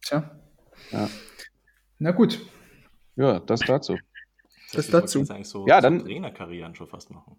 [0.02, 0.40] Tja.
[0.92, 1.10] Ja.
[1.98, 2.40] Na gut.
[3.16, 3.98] Ja, das dazu.
[4.74, 5.20] Das wollte dazu.
[5.34, 7.36] eigentlich so, Ja, so dann- Trainerkarrieren schon fast machen.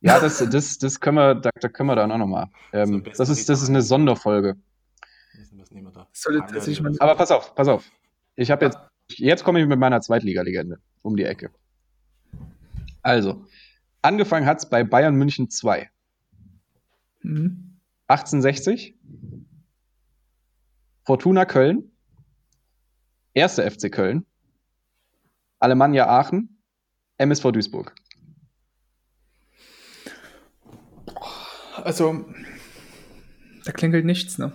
[0.00, 2.48] Ja, das, das, das können wir, da, da können wir dann auch nochmal.
[2.72, 4.56] So Ähm, besser das, ist, das ist eine Sonderfolge.
[5.94, 6.06] Da?
[6.98, 7.90] Aber pass auf, pass auf.
[8.34, 11.50] Ich habe jetzt, jetzt komme ich mit meiner Zweitliga-Legende um die Ecke.
[13.02, 13.46] Also,
[14.02, 15.90] angefangen hat's bei Bayern München 2.
[17.22, 17.78] Mhm.
[18.08, 18.94] 1860,
[21.04, 21.90] Fortuna Köln,
[23.36, 23.58] 1.
[23.58, 24.26] FC Köln,
[25.58, 26.55] Alemannia Aachen,
[27.18, 27.94] MSV Duisburg.
[31.82, 32.24] Also,
[33.64, 34.52] da klingelt nichts, ne?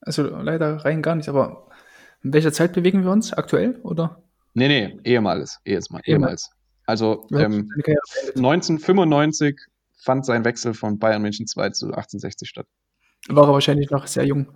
[0.00, 1.68] Also leider rein gar nicht, aber
[2.22, 3.32] in welcher Zeit bewegen wir uns?
[3.32, 4.22] Aktuell oder?
[4.54, 6.06] Nee, nee, ehemals, ehemals.
[6.06, 6.50] ehemals.
[6.86, 8.00] Also ähm, seine Karriere
[8.34, 8.36] beendet?
[8.36, 9.60] 1995
[9.96, 12.66] fand sein Wechsel von Bayern München 2 zu 1860 statt.
[13.28, 14.46] War er wahrscheinlich noch sehr jung.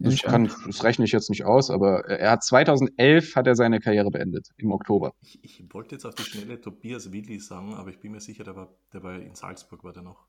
[0.00, 0.56] Ich kann, an.
[0.66, 4.48] das rechne ich jetzt nicht aus, aber er hat 2011 hat er seine Karriere beendet,
[4.56, 5.12] im Oktober.
[5.20, 8.44] Ich, ich wollte jetzt auf die schnelle Tobias Willi sagen, aber ich bin mir sicher,
[8.44, 10.26] der war, der war in Salzburg, war der noch.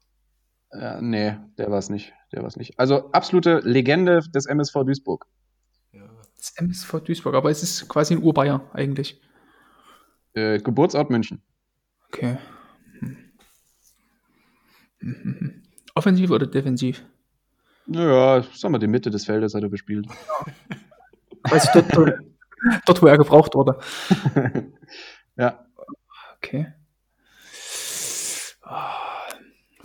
[0.72, 2.14] Äh, nee, der war es nicht.
[2.32, 2.80] Der war's nicht.
[2.80, 5.26] Also absolute Legende des MSV Duisburg.
[5.92, 6.08] Ja,
[6.38, 9.22] Das MSV Duisburg, aber es ist quasi ein Urbayer eigentlich.
[10.34, 11.42] Äh, Geburtsort München.
[12.08, 12.38] Okay.
[13.00, 13.18] Hm.
[15.00, 15.64] Hm, hm, hm.
[15.96, 17.04] Offensiv oder defensiv?
[17.92, 20.08] Naja, sagen wir, die Mitte des Feldes hat er bespielt.
[21.42, 22.20] Also dort, dort,
[22.86, 23.80] dort, wo er gebraucht wurde.
[25.38, 25.66] ja.
[26.36, 26.74] Okay.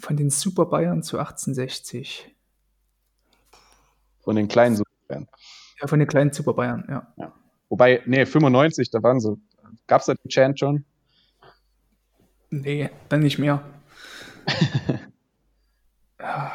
[0.01, 2.35] Von den Super Bayern zu 1860.
[4.25, 5.29] Von den kleinen Super Bayern.
[5.81, 7.15] Ja, von den kleinen Super Bayern, ja.
[7.17, 7.33] ja.
[7.69, 9.41] Wobei, nee, 95, da waren sie.
[9.87, 10.85] Gab es da den Chant schon?
[12.51, 13.65] Nee, dann nicht mehr.
[16.19, 16.53] ja,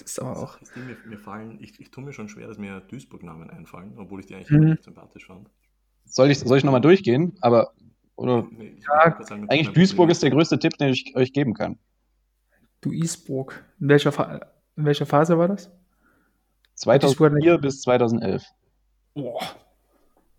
[0.00, 0.58] das ist aber auch.
[0.74, 4.26] Mir, mir fallen, ich, ich tue mir schon schwer, dass mir Duisburg-Namen einfallen, obwohl ich
[4.26, 4.78] die eigentlich mhm.
[4.80, 5.48] sympathisch fand.
[6.04, 7.36] Soll ich, soll ich nochmal durchgehen?
[7.40, 7.72] Aber,
[8.16, 8.46] oder?
[8.50, 11.78] Nee, ja, sagen, eigentlich Duisburg ist der größte Tipp, den ich euch geben kann.
[12.80, 13.64] Duisburg.
[13.80, 15.70] In welcher, in welcher Phase war das?
[16.74, 18.44] 2004 bis 2011.
[19.14, 19.40] Boah.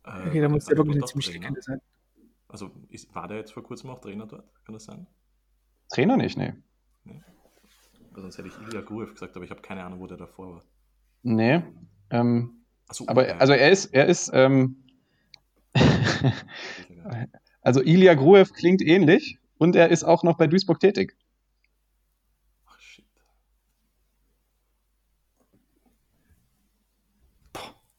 [0.03, 1.81] Äh, okay, da muss der wirklich eine ziemlich dicke sein.
[2.47, 4.45] Also ist, war der jetzt vor kurzem auch Trainer dort?
[4.65, 5.07] Kann das sein?
[5.89, 6.53] Trainer nicht, nee.
[7.03, 7.21] nee.
[8.15, 10.55] Also sonst hätte ich Ilya Gruev gesagt, aber ich habe keine Ahnung, wo der davor
[10.55, 10.63] war.
[11.23, 11.61] Nee.
[12.11, 13.35] Ähm, so, aber okay.
[13.39, 14.85] also er ist, er ist, ähm,
[17.61, 21.17] also Ilya Gruev klingt ähnlich und er ist auch noch bei Duisburg tätig.
[22.67, 23.03] Ach shit.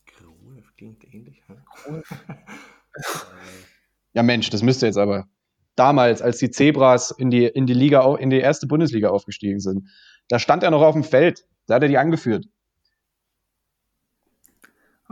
[0.07, 1.57] Gruev klingt ähnlich, hä?
[4.15, 5.29] ja Mensch, das müsste jetzt aber
[5.77, 9.89] damals, als die Zebras in die, in die Liga, in die erste Bundesliga aufgestiegen sind.
[10.29, 11.45] Da stand er noch auf dem Feld.
[11.67, 12.47] Da hat er die angeführt.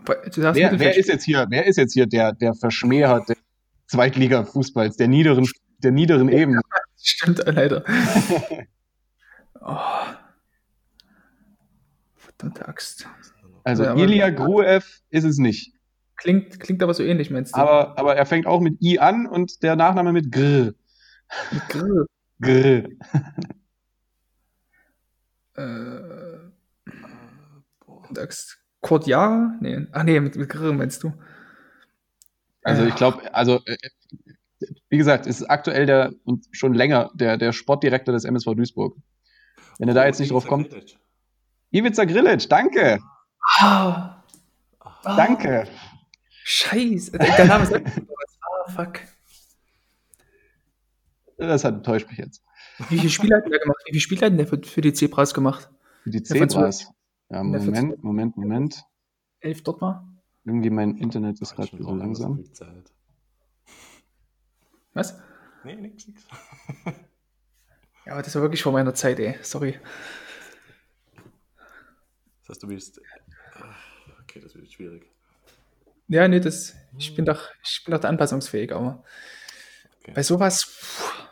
[0.07, 3.37] wer, wer ist jetzt hier, wer ist jetzt hier der, der Verschmäher des
[3.87, 5.47] Zweitliga-Fußballs, der niederen,
[5.79, 6.61] der niederen Ebene?
[7.03, 7.85] Stimmt, leider.
[9.61, 9.77] oh.
[12.17, 13.07] Verdammte Axt.
[13.62, 15.74] Also ja, Ilya Gruev ist es nicht.
[16.17, 17.61] Klingt, klingt aber so ähnlich, meinst du?
[17.61, 20.73] Aber, aber er fängt auch mit I an und der Nachname mit Gr.
[21.51, 22.07] Mit Gr.
[22.41, 22.89] Gr.
[25.57, 26.45] äh,
[28.15, 29.57] sagst Cordiara?
[29.61, 29.87] Nee.
[29.93, 31.12] Ach nee, mit, mit Gr meinst du?
[32.62, 33.77] Also ich glaube, also äh,
[34.89, 38.97] wie gesagt, ist aktuell der und schon länger der, der Sportdirektor des MSV Duisburg.
[39.79, 40.69] Wenn er da jetzt nicht drauf kommt.
[41.73, 43.01] Ivica Grilic, danke.
[43.59, 44.23] Ah.
[45.03, 45.67] Danke.
[46.47, 47.12] Scheiße.
[47.12, 47.72] Der Name ist
[48.66, 49.01] Ah, fuck.
[51.38, 52.42] Das hat enttäuscht mich jetzt.
[52.90, 53.78] Wie viele Spiele hat der gemacht?
[53.86, 55.70] Wie viele Spiele hat der für, für die Zebras gemacht?
[56.03, 56.92] Für die Zebras?
[57.30, 58.84] Ja, Moment, Moment, Moment.
[59.40, 60.07] Elf dort mal?
[60.45, 62.45] Irgendwie mein Internet ist gerade so langsam.
[64.92, 65.18] Was?
[65.64, 66.26] Nee, nix, nix.
[68.05, 69.38] ja, aber das war wirklich vor meiner Zeit, ey.
[69.40, 69.78] Sorry.
[72.40, 73.01] Das heißt, du willst.
[74.20, 75.14] Okay, das wird schwierig.
[76.09, 79.05] Ja, nee, das, ich bin doch, ich bin doch da anpassungsfähig, aber
[80.01, 80.13] okay.
[80.15, 81.23] bei sowas,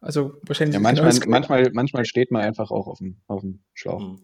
[0.00, 0.74] also wahrscheinlich.
[0.74, 4.00] Ja, manchmal, genau manchmal, manchmal steht man einfach auch auf dem, auf dem Schlauch.
[4.00, 4.20] Mhm.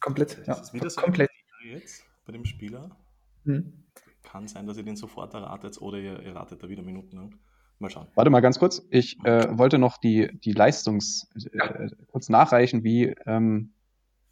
[0.00, 0.54] Komplett, ja.
[0.54, 1.30] Ist das komplett.
[1.64, 2.96] Jetzt bei dem Spieler?
[3.44, 3.84] Mhm.
[4.22, 7.38] Kann sein, dass ihr den sofort erratet oder ihr, ihr ratet da wieder Minuten lang.
[7.78, 8.06] Mal schauen.
[8.14, 8.86] Warte mal ganz kurz.
[8.90, 13.72] Ich äh, wollte noch die, die Leistungs äh, kurz nachreichen, wie ähm,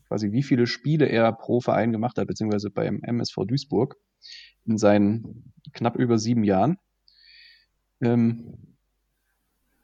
[0.09, 3.97] quasi wie viele Spiele er pro Verein gemacht hat, beziehungsweise beim MSV Duisburg
[4.67, 6.79] in seinen knapp über sieben Jahren.
[8.01, 8.77] Ähm,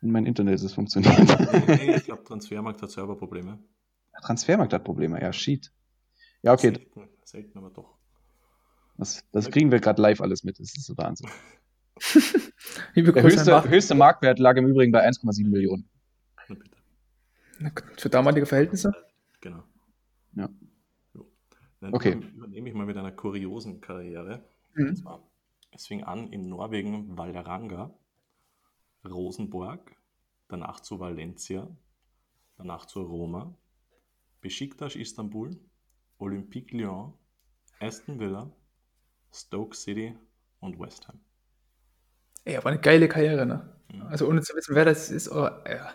[0.00, 1.14] mein Internet ist funktioniert.
[1.68, 3.58] Nee, ich glaube, Transfermarkt hat Serverprobleme.
[4.22, 5.72] Transfermarkt hat Probleme, ja, shit.
[6.42, 6.72] Ja, okay.
[6.72, 7.98] Selten, selten aber doch.
[8.96, 11.30] Das, das kriegen wir gerade live alles mit, das ist so Wahnsinn.
[12.96, 15.88] Der höchste, höchste Marktwert lag im Übrigen bei 1,7 Millionen.
[16.48, 17.84] Na bitte.
[17.98, 18.92] Für damalige Verhältnisse?
[19.40, 19.62] Genau.
[20.34, 20.48] Ja.
[21.80, 22.12] Dann okay.
[22.12, 24.44] übernehme ich mal mit einer kuriosen Karriere.
[24.74, 24.96] Mhm.
[24.96, 25.22] Zwar,
[25.72, 27.92] es fing an in Norwegen Valderanga,
[29.04, 29.96] Rosenborg,
[30.48, 31.66] danach zu Valencia,
[32.58, 33.54] danach zu Roma,
[34.40, 35.56] Besiktas Istanbul,
[36.18, 37.14] Olympique Lyon,
[37.80, 38.50] Aston Villa,
[39.32, 40.14] Stoke City
[40.60, 41.18] und West Ham.
[42.44, 43.72] Ey, aber eine geile Karriere, ne?
[43.92, 44.02] Mhm.
[44.02, 45.94] Also ohne zu wissen, wer das ist, oh, ja.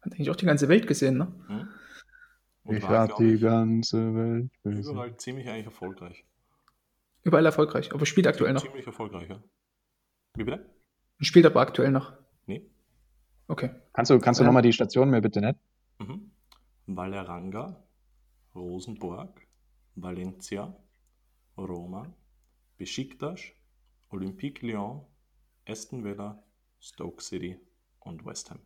[0.00, 1.32] hat eigentlich auch die ganze Welt gesehen, ne?
[1.48, 1.68] Mhm.
[2.66, 4.92] Und ich hab die ganze Welt gesehen.
[4.92, 6.24] Überall ziemlich eigentlich erfolgreich.
[7.22, 8.62] Überall erfolgreich, aber spielt aktuell noch.
[8.62, 9.42] Ziemlich erfolgreich, ja.
[10.34, 10.68] Wie bitte?
[11.20, 12.12] Spielt aber aktuell noch.
[12.46, 12.68] Nee.
[13.48, 13.70] Okay.
[13.92, 14.46] Kannst du, kannst du ja.
[14.46, 15.58] nochmal die Station mir bitte nennen?
[15.98, 16.30] Mhm.
[16.86, 17.82] Valeranga,
[18.54, 19.46] Rosenborg,
[19.94, 20.76] Valencia,
[21.56, 22.14] Roma,
[22.76, 23.40] Besiktas,
[24.10, 25.04] Olympique Lyon,
[25.66, 26.42] Aston Villa,
[26.80, 27.58] Stoke City
[28.00, 28.60] und West Ham.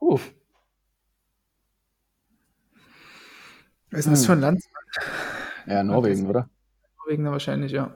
[0.00, 0.18] Uh.
[3.94, 4.26] Was ist denn das hm.
[4.26, 4.64] für ein Land?
[5.66, 6.50] Ja, Norwegen, oder?
[6.98, 7.94] Norwegen wahrscheinlich, ja.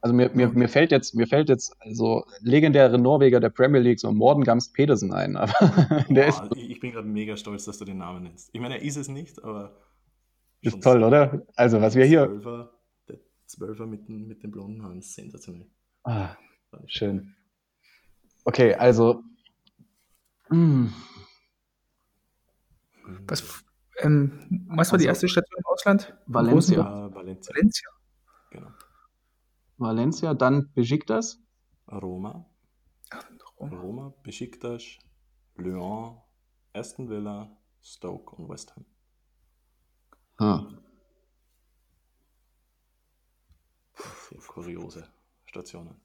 [0.00, 4.00] Also mir, mir, mir fällt jetzt, mir fällt jetzt so legendäre Norweger der Premier League,
[4.00, 5.52] so Morden Gamst Pedersen ein, aber
[6.08, 8.48] der ist, Boah, ich, ich bin gerade mega stolz, dass du den Namen nennst.
[8.52, 9.76] Ich meine, er ist es nicht, aber.
[10.62, 11.42] ist toll, oder?
[11.56, 12.26] Also was wir hier.
[12.26, 12.70] Zwölfer,
[13.08, 15.66] der Zwölfer mit, den- mit den blonden Haaren, sensationell.
[16.04, 16.30] Ah,
[16.86, 17.34] schön.
[18.44, 19.22] Okay, also.
[20.48, 20.86] mm,
[23.26, 23.64] Was,
[23.98, 26.16] ähm, was war die Also, erste Station im Ausland?
[26.26, 27.12] Valencia.
[27.14, 27.54] Valencia.
[27.54, 27.90] Valencia.
[28.50, 28.70] Genau.
[29.78, 31.40] Valencia, dann Besiktas.
[31.90, 32.44] Roma,
[33.60, 34.98] Roma, Besiktas,
[35.56, 36.20] Lyon,
[36.74, 38.84] Aston Villa, Stoke und West Ham.
[40.36, 40.66] Ah.
[44.28, 45.08] Sehr kuriose
[45.46, 46.00] Stationen.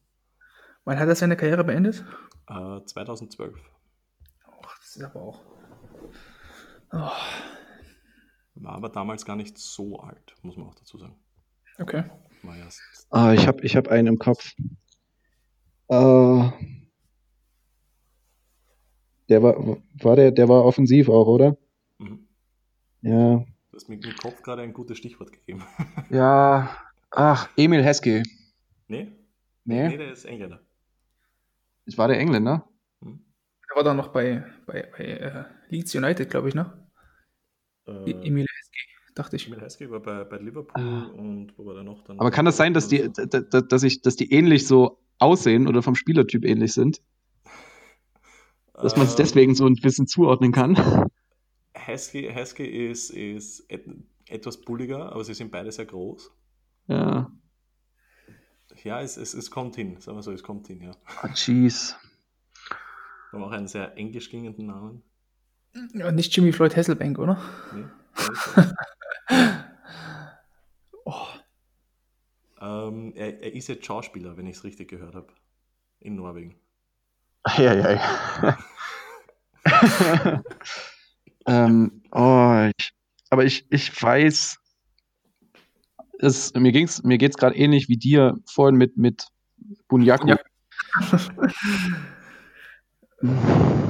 [0.84, 2.04] Wann hat er seine Karriere beendet?
[2.48, 3.58] Äh, 2012.
[4.46, 5.42] Ach, das ist aber auch.
[6.94, 11.16] War aber damals gar nicht so alt, muss man auch dazu sagen.
[11.78, 12.04] Okay.
[12.42, 12.80] War erst.
[13.10, 14.52] Ah, ich habe ich hab einen im Kopf.
[15.88, 16.50] Äh,
[19.28, 21.56] der war, war der, der war offensiv auch, oder?
[21.98, 22.28] Mhm.
[23.02, 23.38] Ja.
[23.38, 25.64] Du hast mir im Kopf gerade ein gutes Stichwort gegeben.
[26.10, 26.76] Ja.
[27.10, 28.22] Ach, Emil Heskey.
[28.88, 29.12] nee?
[29.64, 30.60] Nee, Nee, der ist Engländer.
[31.86, 32.68] das war der Engländer.
[33.02, 33.24] Hm?
[33.70, 36.83] Er war dann noch bei, bei, bei äh, Leeds United, glaube ich, ne?
[37.86, 39.46] Äh, Emil Heskey, dachte ich.
[39.46, 41.04] Emil Heskey war bei, bei Liverpool Ah.
[41.16, 42.02] und wo war der noch?
[42.04, 45.66] Dann Aber kann das sein, dass die, d- dass ich, dass die ähnlich so aussehen
[45.68, 47.00] oder vom Spielertyp ähnlich sind?
[48.74, 50.76] Dass man es Ähm, deswegen so ein bisschen zuordnen kann?
[51.74, 53.86] Heskey, Heskey ist, ist et,
[54.28, 56.30] etwas bulliger, aber sie sind beide sehr groß.
[56.88, 57.30] Ja.
[58.82, 60.90] Ja, es, es, es kommt hin, sagen wir so, es kommt hin, ja.
[61.22, 61.96] Ah, jeez.
[63.30, 65.02] Wir haben auch einen sehr englisch klingenden Namen.
[65.92, 67.40] Ja, nicht Jimmy Floyd Hasselbank, oder?
[69.30, 69.54] Nee,
[71.06, 71.26] Oh,
[72.60, 75.26] ähm, er, er ist jetzt Schauspieler, wenn ich es richtig gehört habe.
[76.00, 76.54] In Norwegen.
[77.42, 78.00] Eieiei.
[81.46, 82.92] ähm, oh, ich,
[83.30, 84.58] aber ich, ich weiß,
[86.20, 89.28] es, mir, ging's, mir geht's gerade ähnlich wie dir vorhin mit, mit
[89.88, 90.28] Bunyaku.
[90.28, 90.38] Ja.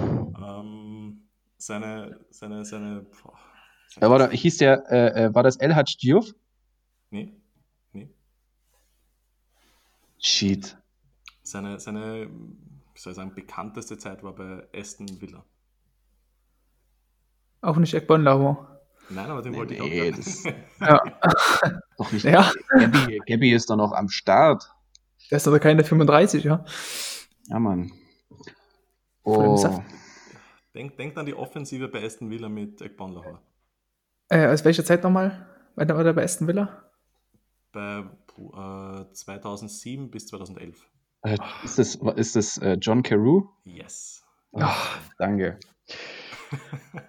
[1.66, 3.38] Seine, seine, seine, boah,
[3.98, 6.26] Ja, war da, hieß der, äh, äh, war das El Hadj Diouf?
[7.08, 7.32] Nee,
[7.92, 8.10] nee.
[10.18, 10.76] Shit.
[11.42, 15.42] Seine, seine, wie soll ich sagen, bekannteste Zeit war bei Aston Villa.
[17.62, 18.66] auch nicht Ekbon Lavo.
[19.08, 20.44] Nein, aber den Nee, wollte nee, ich auch das-.
[20.80, 21.00] Ja,
[21.96, 22.24] Doch nicht.
[22.26, 24.70] ja, Gabby, Gabby ist doch noch am Start.
[25.30, 26.62] der ist aber keine 35, ja.
[27.48, 27.90] Ja, Mann.
[29.22, 29.82] Oh.
[30.75, 33.41] Denk, denkt an die Offensive bei Aston Villa mit Ekbonlauer.
[34.29, 35.47] Äh, aus welcher Zeit nochmal?
[35.77, 36.91] War der, war der bei Aston Villa?
[37.72, 38.05] Bei
[38.39, 40.89] äh, 2007 bis 2011.
[41.22, 43.45] Äh, Ist das, ist das äh, John Carew?
[43.64, 44.25] Yes.
[44.53, 45.59] Ach, danke.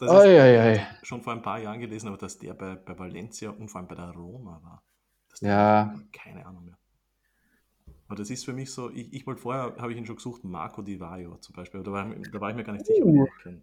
[0.00, 0.86] Das ist Ei, ei, ei.
[1.02, 3.88] schon vor ein paar Jahren gelesen, aber dass der bei, bei Valencia und vor allem
[3.88, 4.84] bei der Roma war.
[5.28, 5.92] Das Ja.
[6.12, 6.77] Keine Ahnung mehr.
[8.08, 10.42] Aber das ist für mich so, ich, ich wollte vorher, habe ich ihn schon gesucht,
[10.42, 12.86] Marco Di Vaio zum Beispiel, aber da war, ich- da war ich mir gar nicht
[12.86, 13.26] sicher, ob ich Uh.
[13.26, 13.62] ihn kenne.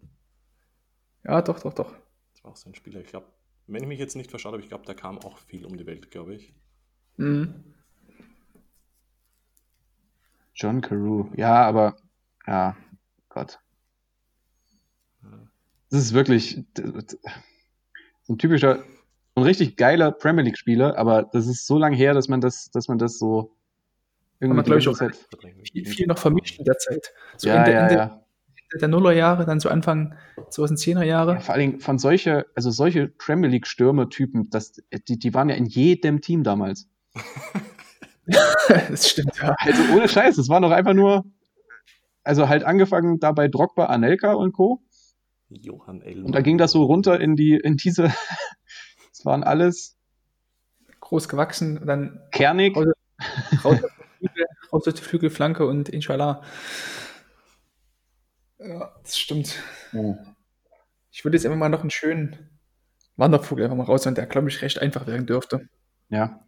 [1.24, 1.92] Ja, doch, doch, doch.
[2.32, 3.00] Das war auch so ein Spieler.
[3.00, 3.26] Ich glaube,
[3.66, 5.86] wenn ich mich jetzt nicht verschaut habe, ich glaube, der kam auch viel um die
[5.86, 6.54] Welt, glaube ich.
[7.16, 7.64] Mhm.
[10.54, 11.26] John Carew.
[11.36, 11.96] Ja, aber
[12.46, 12.76] ja,
[13.28, 13.58] Gott.
[15.90, 16.64] Das ist wirklich
[18.22, 18.84] so ein typischer,
[19.34, 22.88] ein richtig geiler Premier League-Spieler, aber das ist so lange her, dass man das, dass
[22.88, 23.55] man das so
[24.40, 24.98] irgendwie man, glaub ich, auch-.
[25.72, 27.12] Viel, viel noch vermischt in der Zeit.
[27.36, 28.22] So Ja, Ende, ja, Ende ja.
[28.80, 30.14] der Nullerjahre, dann so Anfang
[30.50, 31.34] 2010er Jahre.
[31.34, 35.54] Ja, vor allen Dingen von solche, also solche Premier League-Stürmer-Typen, das, die, die waren ja
[35.54, 36.88] in jedem Team damals.
[38.88, 39.54] das stimmt, ja.
[39.58, 41.24] Also ohne Scheiß, das war doch einfach nur,
[42.22, 44.82] also halt angefangen da bei Drogba, Anelka und Co.
[45.48, 46.26] Johann Elmer.
[46.26, 48.04] Und da ging das so runter in die, in diese,
[49.12, 49.96] es waren alles
[51.00, 52.76] Groß gewachsen, dann kernig.
[52.76, 52.86] raus,
[53.64, 53.78] raus,
[54.18, 56.42] Flügel, raus aus der Flügelflanke und inshallah.
[58.58, 59.62] Ja, das stimmt.
[59.92, 60.16] Oh.
[61.10, 62.50] Ich würde jetzt einfach mal noch einen schönen
[63.16, 65.68] Wandervogel einfach mal raus und der, glaube ich, recht einfach werden dürfte.
[66.08, 66.44] Ja.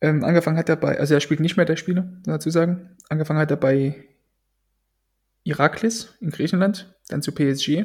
[0.00, 2.50] Ähm, angefangen hat er bei, also er spielt nicht mehr der Spieler, muss man dazu
[2.50, 2.96] sagen.
[3.08, 4.04] Angefangen hat er bei
[5.44, 7.84] Iraklis in Griechenland, dann zu PSG,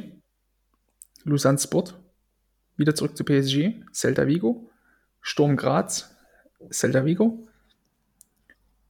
[1.24, 1.98] Lausanne Sport,
[2.76, 4.70] wieder zurück zu PSG, Celta Vigo,
[5.20, 6.16] Sturm Graz,
[6.70, 7.48] Celta Vigo,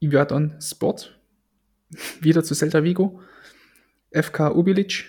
[0.03, 1.19] Ivadon Sport,
[2.21, 3.21] wieder zu Celta Vigo,
[4.13, 5.07] FK Ubilic,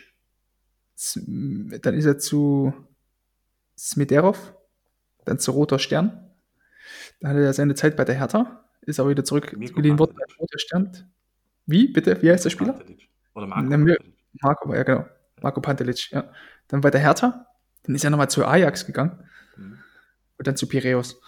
[1.16, 2.74] dann ist er zu
[3.78, 4.54] Smederov,
[5.26, 6.30] dann zu Roter Stern,
[7.20, 10.38] Dann hatte er seine Zeit bei der Hertha, ist aber wieder zurückgeliehen Mirko worden Pantelic.
[10.38, 11.12] bei Roter Stern.
[11.66, 12.22] Wie, bitte?
[12.22, 12.74] Wie heißt der Spieler?
[12.74, 13.10] Pantelic.
[13.34, 13.96] Oder Marco Na.
[14.42, 15.06] Marco, ja genau.
[15.42, 16.32] Marco Pantelic, ja.
[16.68, 17.48] Dann bei der Hertha,
[17.84, 19.18] dann ist er nochmal zu Ajax gegangen
[19.58, 19.80] Mhm.
[20.38, 21.20] und dann zu Piräus.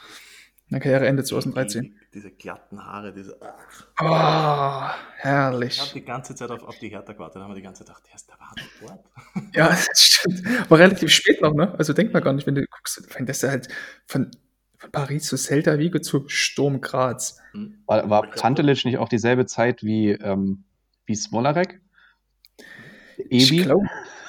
[0.70, 1.84] Dann Karriereende 2013.
[1.84, 3.38] Die- Diese glatten Haare, diese.
[3.42, 3.54] Ach.
[4.02, 5.92] Oh, Ich habe herrlich.
[5.94, 7.36] die ganze Zeit auf, auf die Hertha gewartet.
[7.38, 9.56] Da haben wir die ganze Zeit gedacht, der ist der war dort.
[9.56, 10.70] Ja, das stimmt.
[10.72, 11.76] War relativ spät noch, ne?
[11.78, 13.68] Also denkt man gar nicht, wenn du guckst, wenn das halt
[14.08, 14.32] von,
[14.78, 17.38] von Paris zu Celta Vigo zu Sturm Graz.
[17.52, 17.84] Hm.
[17.86, 20.64] War, war Pantelic nicht auch dieselbe Zeit wie, ähm,
[21.06, 21.80] wie Smolarek?
[23.30, 23.62] Ich Ebi?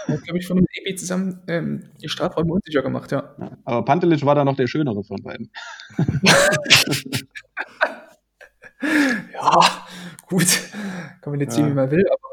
[0.06, 3.34] Glaube, glaube ich, von mit Ebi zusammen ähm, die Strafräume unsicher gemacht, ja.
[3.38, 3.58] Ja.
[3.64, 5.50] Aber Pantelic war da noch der schönere von beiden.
[9.32, 9.60] Ja,
[10.28, 10.46] gut.
[11.22, 11.64] Kann man jetzt Ja.
[11.64, 12.28] sehen, wie man will, aber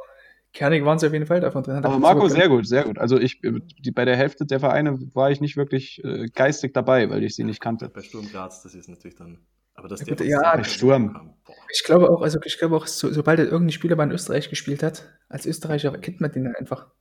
[0.51, 1.75] kernig waren sie auf jeden Fall davon drin.
[1.77, 2.99] Hat Aber Marco, sehr gut, sehr gut.
[2.99, 7.09] Also ich, die, bei der Hälfte der Vereine war ich nicht wirklich äh, geistig dabei,
[7.09, 7.89] weil ich sie nicht kannte.
[7.89, 9.39] Bei Sturm Graz, das ist natürlich dann.
[9.75, 11.33] Aber das Ja, der gut, ja, bei Sturm.
[11.73, 14.83] Ich glaube auch, also ich glaube auch, so, sobald er irgendein Spieler bei Österreich gespielt
[14.83, 16.91] hat, als Österreicher kennt man den dann einfach.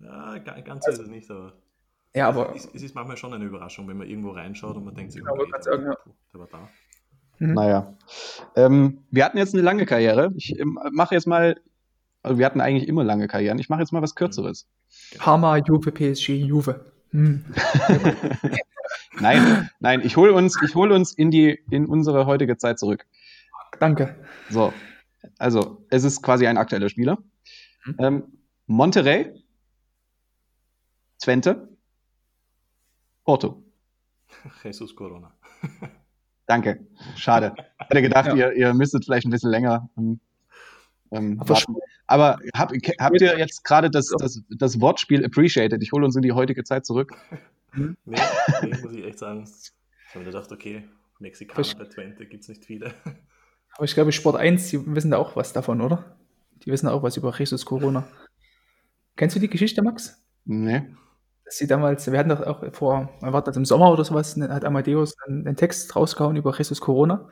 [0.00, 1.52] Ja, ga- ganz so ist es nicht, aber.
[2.14, 4.94] Ja, aber Es, es ist manchmal schon eine Überraschung, wenn man irgendwo reinschaut und man
[4.94, 5.96] denkt sich, Genau, grad sagen, ja.
[6.32, 6.68] der war da.
[7.38, 7.52] Mhm.
[7.54, 7.94] Naja.
[8.54, 10.32] Ähm, wir hatten jetzt eine lange Karriere.
[10.36, 11.60] Ich ähm, mache jetzt mal,
[12.22, 13.58] also wir hatten eigentlich immer lange Karrieren.
[13.58, 14.66] Ich mache jetzt mal was Kürzeres.
[15.18, 16.80] Parma, Juve, PSG, Juve.
[17.10, 17.44] Hm.
[19.20, 23.06] Nein, nein, ich hole uns, ich hole uns in die, in unsere heutige Zeit zurück.
[23.80, 24.14] Danke.
[24.50, 24.72] So,
[25.38, 27.18] also es ist quasi ein aktueller Spieler.
[27.86, 27.94] Mhm.
[27.98, 28.22] Ähm,
[28.66, 29.32] Monterrey,
[31.22, 31.68] Twente,
[33.24, 33.62] Porto.
[34.64, 35.32] Jesus Corona.
[36.46, 36.86] Danke.
[37.16, 37.54] Schade.
[37.80, 38.34] Ich hätte gedacht, Ja.
[38.34, 39.88] ihr, ihr müsstet vielleicht ein bisschen länger.
[39.96, 40.20] Ähm,
[41.10, 41.76] ähm, Aber warten.
[42.08, 45.82] Aber hab, habt ihr jetzt gerade das, das, das Wortspiel appreciated?
[45.82, 47.16] Ich hole uns in die heutige Zeit zurück.
[47.74, 49.42] Nee, nee, muss ich echt sagen.
[49.42, 49.72] Ich
[50.10, 50.84] habe mir gedacht, okay,
[51.18, 52.94] Mexikaner Versch- bei Twente gibt es nicht viele.
[53.74, 56.16] Aber ich glaube, Sport 1, die wissen da auch was davon, oder?
[56.64, 58.06] Die wissen auch was über Jesus Corona.
[59.16, 60.22] Kennst du die Geschichte, Max?
[60.44, 60.82] Nee.
[61.46, 64.36] Dass sie damals, wir hatten doch auch vor, wann war das im Sommer oder sowas,
[64.36, 67.28] hat Amadeus einen, einen Text rausgehauen über Jesus Corona.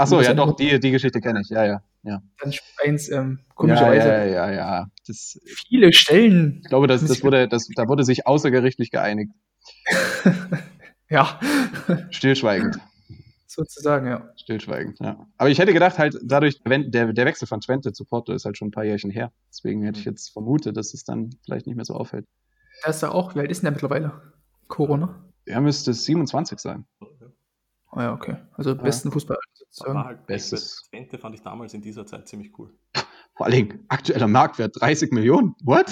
[0.00, 1.48] Achso, Das ja doch, die, die Geschichte kenne ich.
[1.48, 1.82] Ja, ja.
[2.02, 2.22] ja.
[2.38, 2.52] Dann
[2.84, 4.86] 1, ähm, Ja, komischerweise, ja, ja, ja.
[5.06, 9.32] Das, viele Stellen, ich glaube, das, das wurde, das, da wurde sich außergerichtlich geeinigt.
[11.10, 11.40] ja,
[12.10, 12.78] Stillschweigend.
[13.46, 14.30] sozusagen, ja.
[14.36, 15.26] Stillschweigend, ja.
[15.36, 18.56] Aber ich hätte gedacht, halt dadurch, der, der Wechsel von Twente zu Porto ist halt
[18.56, 19.32] schon ein paar Jährchen her.
[19.50, 22.26] Deswegen hätte ich jetzt vermutet, dass es dann vielleicht nicht mehr so auffällt.
[22.82, 24.32] Da ist er auch, wie alt ist denn der mittlerweile?
[24.68, 25.24] Corona?
[25.44, 26.86] Er müsste 27 sein.
[27.92, 28.36] Ah ja, okay.
[28.54, 28.82] Also Ja.
[28.82, 29.36] besten Fußball
[29.86, 30.82] War halt Bestes.
[30.90, 32.72] Twente fand ich damals in dieser Zeit ziemlich cool.
[33.36, 35.54] Vor allem aktueller Marktwert 30 Millionen.
[35.62, 35.90] What?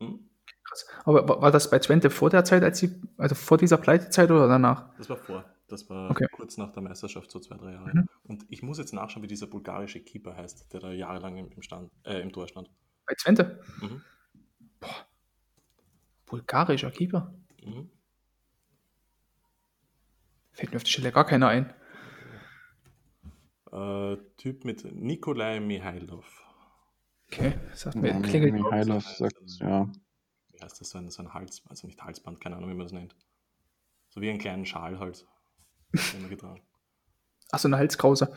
[0.00, 0.28] Hm?
[0.64, 0.86] Krass.
[1.04, 4.48] Aber war, das bei Twente vor der Zeit, als sie, also vor dieser Pleitezeit oder
[4.48, 4.94] danach?
[4.96, 5.44] Das war vor.
[5.68, 6.26] Das war Okay.
[6.32, 7.90] kurz nach der Meisterschaft, so zwei, drei Jahre.
[7.94, 8.08] Mhm.
[8.24, 11.90] Und ich muss jetzt nachschauen, wie dieser bulgarische Keeper heißt, der da jahrelang im, Stand,
[12.04, 12.70] äh, im Tor stand.
[13.06, 13.60] Bei Twente?
[13.80, 14.02] Mhm.
[16.30, 17.34] Bulgarischer Keeper?
[17.64, 17.90] Mhm.
[20.52, 21.74] Fällt mir auf die Stelle gar keiner ein.
[23.72, 26.26] Äh, typ mit Nikolai Mihailov.
[27.26, 28.52] Okay, sagt mir, Ja, klingelt.
[28.54, 29.90] Mihailov sagt, ja.
[30.52, 30.90] Wie heißt das?
[30.90, 33.14] So ein, so ein Hals, also nicht Halsband, keine Ahnung, wie man das nennt.
[34.08, 35.26] So wie einen kleinen Schal halt.
[36.16, 36.62] Immer getragen.
[37.52, 38.32] Eine Halskrause.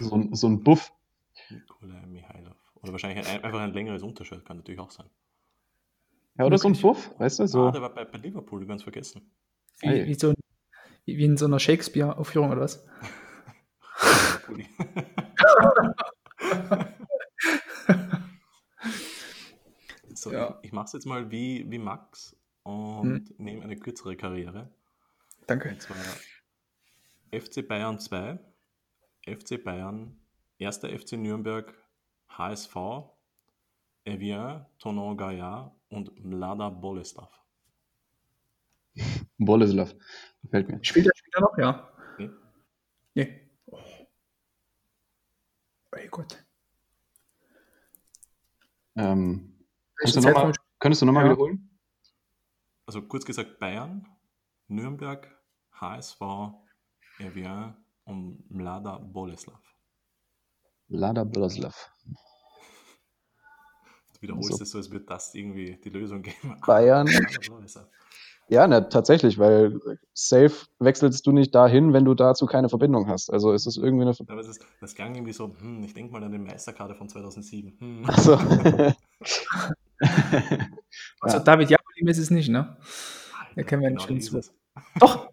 [0.00, 0.92] So, ein- so ein Buff.
[1.50, 2.56] Nikolai Mihailov.
[2.76, 5.08] Oder wahrscheinlich ein, einfach ein längeres Unterschied, kann natürlich auch sein.
[6.38, 6.80] Ja, oder so ein?
[6.80, 7.42] Buff, weißt du?
[7.44, 7.70] Ah, So.
[7.70, 9.30] der war bei, bei Liverpool, ganz vergessen.
[9.80, 10.32] Wie, wie, so,
[11.04, 12.86] wie, wie in so einer Shakespeare-Aufführung oder was?
[20.14, 20.58] So, Ja.
[20.62, 23.34] ich, ich mache es jetzt mal wie, wie Max und Hm.
[23.38, 24.70] nehme eine kürzere Karriere.
[25.46, 25.70] Danke.
[25.70, 25.96] Und zwar
[27.32, 28.38] FC Bayern 2,
[29.26, 30.20] FC Bayern,
[30.60, 30.78] 1.
[30.78, 31.74] FC Nürnberg,
[32.28, 32.74] HSV,
[34.04, 37.30] Evian, Tonon Gaillard und Mlada Boleslav.
[39.38, 39.94] Boleslav.
[40.42, 40.82] Gefällt mir.
[40.84, 41.56] Spielt er später noch?
[41.58, 41.92] Ja.
[42.18, 42.30] Nee.
[43.14, 43.50] Nee.
[43.66, 43.78] Oh.
[45.92, 46.44] Ey Gott.
[48.96, 49.58] Ähm,
[50.04, 51.30] du noch mal, könntest du nochmal Ja.
[51.30, 51.70] wiederholen?
[52.86, 54.06] Also kurz gesagt Bayern,
[54.68, 55.28] Nürnberg,
[55.72, 56.20] HSV,
[57.18, 59.62] Evian und Mlada Boleslav.
[60.88, 61.90] Lada Boleslav.
[64.22, 66.56] Wiederholst Also- es so, als würde das irgendwie die Lösung geben.
[66.66, 67.08] Bayern.
[68.48, 69.78] Ja, ne, tatsächlich, weil
[70.14, 73.30] safe wechselst du nicht dahin, wenn du dazu keine Verbindung hast.
[73.32, 76.12] Also ist es irgendwie eine Aber es ist, das klang irgendwie so, hm, ich denke
[76.12, 77.76] mal an den Meisterkader von 2007.
[77.78, 78.04] Hm.
[78.06, 78.38] Achso.
[81.20, 81.42] Also Ja.
[81.44, 82.76] David Jakolim ist es nicht, ne?
[83.54, 84.38] Ja, kennen wir genau zu.
[84.38, 84.52] es.
[84.98, 85.28] Doch.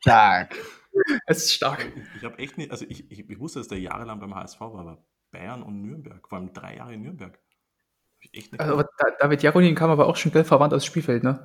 [0.00, 0.56] Stark.
[1.26, 1.84] Es ist stark.
[1.94, 4.60] Ich, ich habe echt nicht, also ich, ich, ich wusste, dass der jahrelang beim HSV
[4.60, 7.38] war, aber Bayern und Nürnberg, vor allem drei Jahre in Nürnberg.
[8.58, 8.84] Also,
[9.18, 11.44] David Jarolin kam aber auch schon Geld verwandt aufs Spielfeld, ne?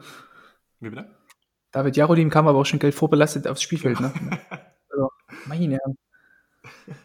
[0.79, 1.15] Wie bitte?
[1.71, 4.11] David Jarolin kam aber auch schon Geld vorbelastet aufs Spielfeld, ne?
[4.89, 5.09] Also,
[5.45, 5.97] meine Herren.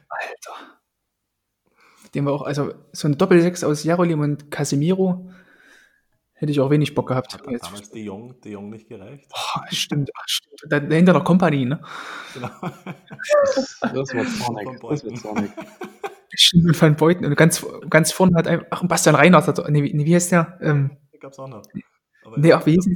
[0.09, 0.79] Alter.
[2.15, 5.29] Den war auch, also so ein Doppelsechs aus Jarolin und Casemiro
[6.35, 7.35] hätte ich auch wenig Bock gehabt.
[7.35, 9.29] Hat Jetzt, damals De Jong, De Jong nicht gereicht?
[9.29, 10.61] Boah, stimmt, ach, stimmt.
[10.69, 11.81] Da- Dahinter noch Company, ne?
[12.35, 12.49] Genau.
[13.81, 14.81] Das wird zornig.
[14.81, 15.51] Von Das wird zornig.
[16.35, 17.25] Stimmt, und Van Beuten.
[17.25, 20.33] Und ganz, ganz vorne hat ein, ach, Bastian Reinhardt, hat, nee, wie- nee, wie heißt
[20.33, 20.59] der?
[20.61, 21.63] Ähm, gab es auch noch.
[22.25, 22.87] Aber Nee, ach, wie hieß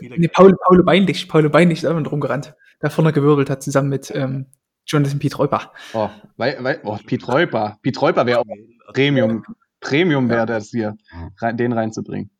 [0.00, 0.28] nee.
[0.28, 1.28] Paul, Paulo Beinlich.
[1.28, 2.54] Paulo Beinlich ist einfach drum gerannt.
[2.80, 4.46] Da vorne gewirbelt hat, zusammen mit ähm,
[4.86, 5.72] Jonathan Pietreuper.
[5.92, 7.78] Oh, weil, weil, oh, Piet Reuper.
[7.82, 8.44] Piet Reuper wäre auch
[8.92, 9.44] Premium.
[9.80, 10.96] Premium wäre das hier,
[11.38, 12.30] rein, den reinzubringen.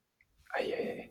[0.53, 1.11] Eieiei.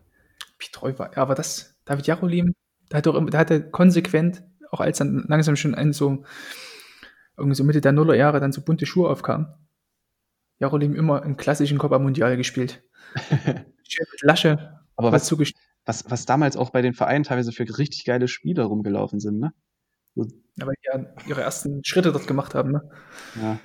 [0.57, 1.11] Pietreuper.
[1.15, 2.53] Ja, aber das, David Jarolin,
[2.89, 6.23] da hat, doch, immer- da hat er konsequent, auch als dann langsam schon ein so,
[7.39, 9.53] irgendwie so Mitte der Nullerjahre dann so bunte Schuhe aufkam,
[10.59, 12.83] Jarolin immer im klassischen Copa Mundial gespielt.
[13.87, 14.79] Schön mit Lasche.
[14.95, 15.31] Aber was,
[15.85, 19.53] was, was damals auch bei den Vereinen teilweise für richtig geile Spieler rumgelaufen sind, ne?
[20.15, 22.81] Ja, weil die ja ihre ersten Schritte dort gemacht haben, ne?
[23.41, 23.59] Ja.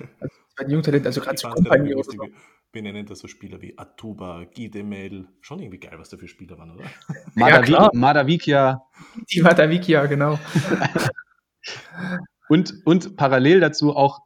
[0.55, 2.27] Bei den Jungtalenten, also gerade Ich so fand's Kompanie oder so.
[2.71, 5.27] benennen da so Spieler wie Atuba, Gidemel.
[5.41, 6.85] Schon irgendwie geil, was da für Spieler waren, oder?
[7.93, 8.81] Madavikia
[9.29, 10.39] Die Matavikia, genau.
[12.49, 14.21] und, und parallel dazu auch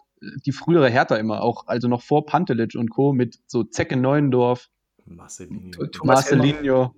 [0.46, 3.14] die frühere Hertha immer, auch also noch vor Pantelic und Co.
[3.14, 4.70] mit so Zecke Neuendorf,
[5.06, 6.96] Marcelinho, Marcelinho.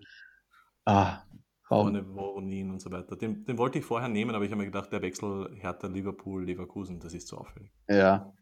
[0.85, 1.21] Ah,
[1.67, 3.15] vorne Voronin und so weiter.
[3.15, 6.43] Den, den wollte ich vorher nehmen, aber ich habe mir gedacht, der Wechsel Hertha, Liverpool,
[6.43, 7.71] Leverkusen, das ist zu auffällig.
[7.87, 8.33] Ja.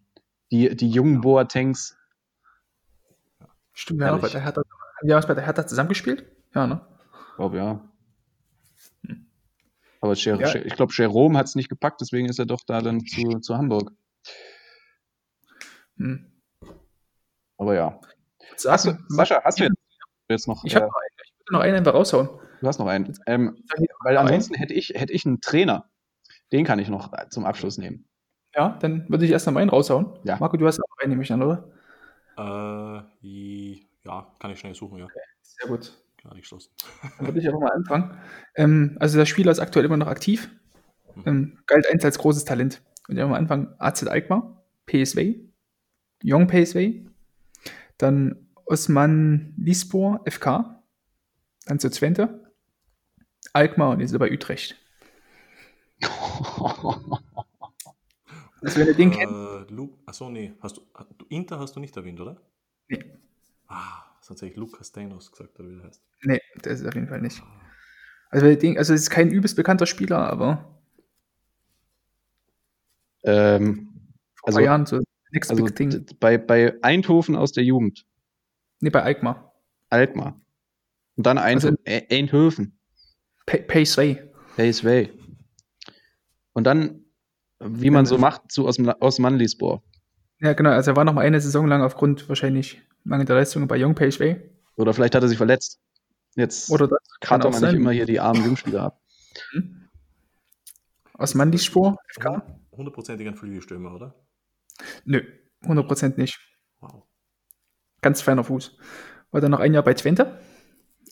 [0.52, 1.98] Die, die jungen Boatengs.
[3.74, 4.62] Stimmt, ja, bei der Hertha.
[4.62, 6.26] Haben die bei der Hertha zusammengespielt?
[6.56, 6.82] Ja, ne?
[7.36, 7.90] glaube ja.
[10.02, 10.56] Aber Jer Ja.
[10.56, 13.58] ich glaube, Jerome hat es nicht gepackt, deswegen ist er doch da dann zu, zu
[13.58, 13.92] Hamburg.
[15.98, 16.32] Hm.
[17.58, 18.00] Aber ja.
[18.56, 19.76] Sagen, Hast du, Sascha, hast du jetzt,
[20.30, 20.64] jetzt noch?
[20.64, 21.10] Ich habe äh, noch einen.
[21.26, 22.30] Ich würde noch einen einfach raushauen.
[22.62, 23.14] du hast noch einen.
[23.26, 23.64] Ähm,
[24.04, 24.28] weil einen.
[24.28, 25.90] ansonsten hätte ich, hätte ich einen Trainer.
[26.52, 28.06] Den kann ich noch äh, zum Abschluss nehmen.
[28.56, 30.18] Ja, dann würde ich erst noch meinen raushauen.
[30.24, 30.38] Ja.
[30.40, 31.70] Marco, du hast auch einen, nehme ich an, oder?
[32.38, 33.74] Äh,
[34.04, 35.08] ja, kann ich schnell suchen, ja.
[35.42, 35.94] Sehr gut.
[36.30, 36.70] Gar nicht geschlossen.
[37.18, 38.16] Dann würde ich einfach mal anfangen.
[38.54, 40.52] Ähm, also der Spieler ist aktuell immer noch aktiv.
[41.26, 42.84] Ähm, galt einst als großes Talent.
[43.08, 43.74] Und ich mal anfangen.
[43.80, 45.18] AZ Alkmaar, PSV,
[46.24, 47.02] Young PSV,
[47.98, 50.84] dann Osman Lispor, FK,
[51.66, 52.54] dann zu Twente,
[53.54, 54.76] Alkmaar und jetzt ist bei Utrecht.
[58.62, 60.52] Also wenn ihr den kennt, Äh, Lu Achso, nee.
[60.60, 60.82] Hast du,
[61.18, 62.42] du, Inter hast du nicht erwähnt, oder?
[62.90, 63.06] Nee.
[63.70, 66.02] Ah, sonst hätte ich Lukas Steinos gesagt, oder wie der heißt.
[66.24, 67.44] nee, der ist auf jeden Fall nicht.
[68.30, 70.80] Also, den, also es ist kein übelst bekannter Spieler, aber
[73.24, 73.90] ähm,
[74.36, 75.00] vor Also- Jahren so
[75.32, 76.06] next also big thing.
[76.20, 78.06] bei, bei Eindhoven aus der Jugend.
[78.80, 79.54] Nee, bei Alkmaar.
[79.90, 80.40] Alkmaar.
[81.18, 81.78] Und dann Eindhoven.
[81.86, 82.80] Also- Eindhoven.
[83.46, 84.18] Pa- PSV.
[84.56, 85.10] PSV.
[86.54, 87.04] Und dann,
[87.60, 89.84] wie man so macht, zu aus, aus Manlispor.
[90.40, 90.70] Ja, genau.
[90.72, 94.38] Also er war noch mal eine Saison lang aufgrund wahrscheinlich mangelnder Leistungen bei Young PSV.
[94.76, 95.80] Oder vielleicht hat er sich verletzt.
[96.36, 99.02] Jetzt Oder das kann man nicht immer hier die armen Jungspieler ab.
[101.14, 101.98] Aus Mandispor.
[102.08, 102.42] FK?
[102.72, 104.16] Hundertprozentig ein Flügelstürmer, oder?
[105.04, 105.22] Nö,
[105.64, 106.40] 100% nicht.
[106.80, 107.04] Wow.
[108.02, 108.78] Ganz feiner Fuß.
[109.32, 110.40] War dann noch ein Jahr bei Twente.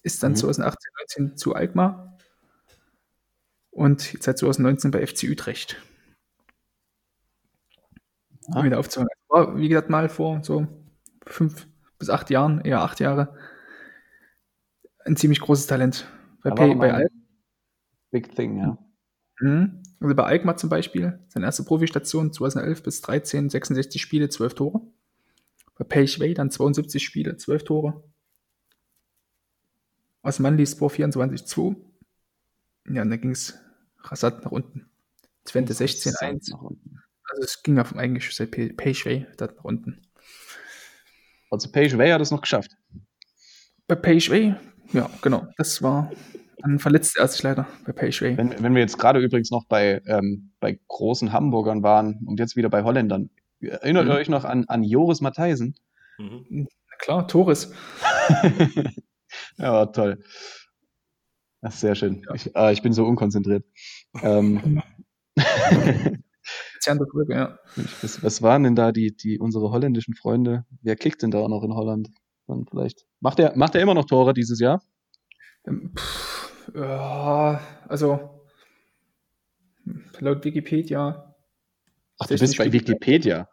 [0.04, 0.38] Ist dann Mhm.
[0.38, 2.18] 2018, 19 zu Alkmaar.
[3.72, 5.82] Und jetzt seit 2019 bei FC Utrecht.
[8.50, 8.60] Ah.
[8.60, 9.10] Um wieder aufzuhören.
[9.28, 10.68] War, wie gesagt, mal vor so
[11.26, 11.68] fünf
[12.00, 13.36] bis acht Jahren, eher acht Jahre,
[15.06, 16.08] ein ziemlich großes Talent.
[16.44, 17.28] Bei, Da war P- noch bei mal Al ein
[18.12, 18.78] Big Thing, ja.
[19.40, 19.84] Mhm.
[20.00, 24.82] Also bei Alkmaar zum Beispiel, seine erste Profistation 2011 bis 13, 66 Spiele, 12 Tore.
[25.76, 28.04] Bei PSV dann 72 Spiele, 12 Tore.
[30.22, 31.76] Aus Manlispor 24, 2.
[32.90, 33.60] Ja, und dann ging es
[34.02, 34.90] rasant nach unten.
[35.46, 36.50] Twente 16, 1.
[36.50, 37.00] Nach unten.
[37.30, 40.02] Also es ging auf eigentlich seit P- PSV da nach unten.
[41.50, 42.72] Also Page Way hat es noch geschafft.
[43.88, 44.56] Bei PSV,
[44.94, 46.12] ja, genau, das war
[46.60, 48.22] dann verletzt er sich leider bei PSV.
[48.36, 52.56] Wenn, wenn wir jetzt gerade übrigens noch bei, ähm, bei großen Hamburgern waren und jetzt
[52.56, 53.30] wieder bei Holländern.
[53.62, 54.12] Erinnert Mhm.
[54.12, 55.76] ihr euch noch an, an Joris Matthijsen?
[56.18, 56.68] Mhm.
[57.00, 57.72] Klar, Torres.
[59.58, 60.24] ja, toll.
[61.62, 62.26] Das ist sehr schön.
[62.34, 63.64] Ich, ah, ich bin so unkonzentriert.
[64.22, 64.82] ähm,
[66.80, 67.60] Zerrende Folge, ja.
[68.02, 70.66] was, was waren denn da die, die unsere holländischen Freunde?
[70.82, 72.10] Wer kickt denn da auch noch in Holland?
[72.48, 73.06] Dann vielleicht.
[73.20, 74.82] Macht er, macht er immer noch Tore dieses Jahr?
[75.66, 78.38] Ähm, pff, ja, also
[80.20, 81.36] Laut Wikipedia.
[82.20, 83.48] Ach, du bist bei Wikipedia.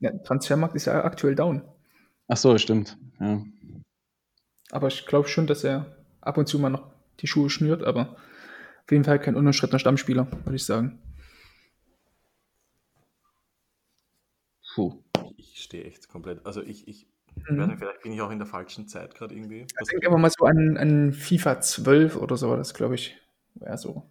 [0.00, 1.62] Ja, Transfermarkt ist ja aktuell down.
[2.28, 2.98] Ach so, stimmt.
[3.20, 3.42] Ja.
[4.70, 6.90] Aber ich glaube schon, dass er ab und zu mal noch
[7.20, 8.16] die Schuhe schnürt, aber
[8.84, 10.98] auf jeden Fall kein unumstrittener Stammspieler, würde ich sagen.
[14.74, 15.02] Puh.
[15.36, 16.44] Ich stehe echt komplett.
[16.46, 17.06] Also ich, ich
[17.48, 17.58] mhm.
[17.58, 19.66] werde, vielleicht bin ich auch in der falschen Zeit gerade irgendwie.
[19.80, 23.16] Ich denke aber mal so an, an FIFA 12 oder so, das glaube ich,
[23.54, 24.08] wäre so.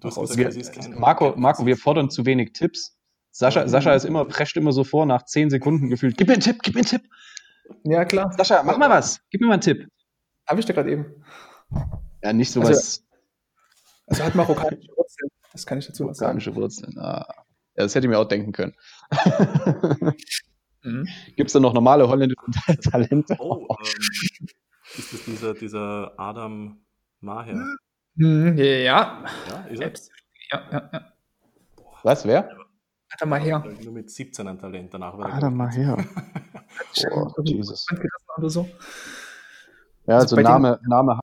[0.00, 2.96] Gesagt, wir, Marco, Marco, wir fordern zu wenig Tipps.
[3.32, 6.16] Sascha, Sascha ist immer, prescht immer so vor, nach 10 Sekunden gefühlt.
[6.16, 7.02] Gib mir einen Tipp, gib mir einen Tipp.
[7.84, 8.32] Ja, klar.
[8.32, 9.20] Sascha, mach mal was.
[9.30, 9.88] Gib mir mal einen Tipp.
[10.46, 11.24] Habe ich da gerade eben.
[12.22, 13.04] Ja, nicht sowas.
[14.06, 15.30] Also, also hat marokkanische Wurzeln.
[15.52, 16.38] Das kann ich dazu noch sagen.
[16.38, 16.98] Marokkanische Wurzeln.
[16.98, 17.26] Ah.
[17.76, 18.74] Ja, das hätte ich mir auch denken können.
[20.82, 21.06] mhm.
[21.36, 22.40] Gibt es da noch normale holländische
[22.90, 23.36] Talente?
[23.38, 24.48] Oh, ähm,
[24.96, 26.80] ist das dieser, dieser Adam
[27.20, 27.64] Maher?
[28.14, 29.24] Mhm, ja.
[29.48, 29.92] Ja, ist er?
[30.50, 31.12] Ja, ja, ja.
[32.02, 32.50] Was, wer?
[33.10, 33.64] Adam Maher.
[33.82, 36.04] Nur mit 17 ein Talent, danach war Adam Maher.
[37.12, 37.86] oh, Jesus.
[38.36, 38.68] Oder so.
[40.06, 41.20] Ja, also, also Name, Name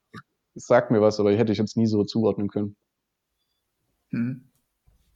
[0.56, 2.76] sagt mir was, aber hätte ich jetzt nie so zuordnen können.
[4.12, 4.47] Hm.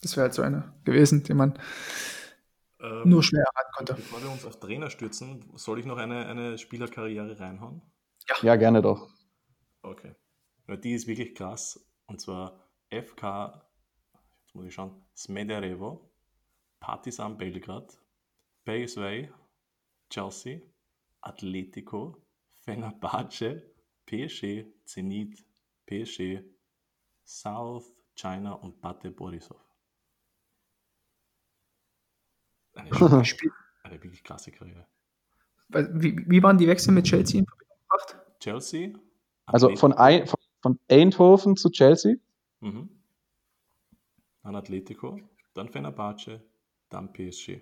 [0.02, 1.58] Das wäre halt so eine gewesen, die man
[2.80, 3.94] ähm, nur schwer erraten konnte.
[3.94, 7.82] Bevor wir uns auf Trainer stürzen, soll ich noch eine, eine Spielerkarriere reinhauen?
[8.28, 8.36] Ja.
[8.42, 9.10] ja, gerne doch.
[9.84, 10.16] Okay.
[10.68, 11.86] Ja, die ist wirklich krass.
[12.08, 13.62] Und zwar FK,
[14.44, 16.10] jetzt muss ich schauen, Smederevo,
[16.80, 17.98] Partizan Belgrad,
[18.66, 19.30] PSV,
[20.10, 20.62] Chelsea,
[21.22, 22.18] Atletico,
[22.62, 23.62] Fenerbahce,
[24.06, 25.46] PSG, Zenit,
[25.86, 26.44] PSG,
[27.24, 29.71] South China und Bate Borisov.
[32.74, 32.92] Eine,
[33.84, 34.88] eine wirklich klasse Karriere.
[35.70, 38.18] Wie, wie waren die Wechsel mit Chelsea in Verbindung gebracht?
[38.40, 38.94] Chelsea?
[39.46, 42.16] Also von, ein, von, von Eindhoven zu Chelsea?
[42.60, 42.90] Mhm.
[44.44, 45.20] Dann Atletico,
[45.54, 46.42] dann Fenerbahce,
[46.90, 47.62] dann PSG.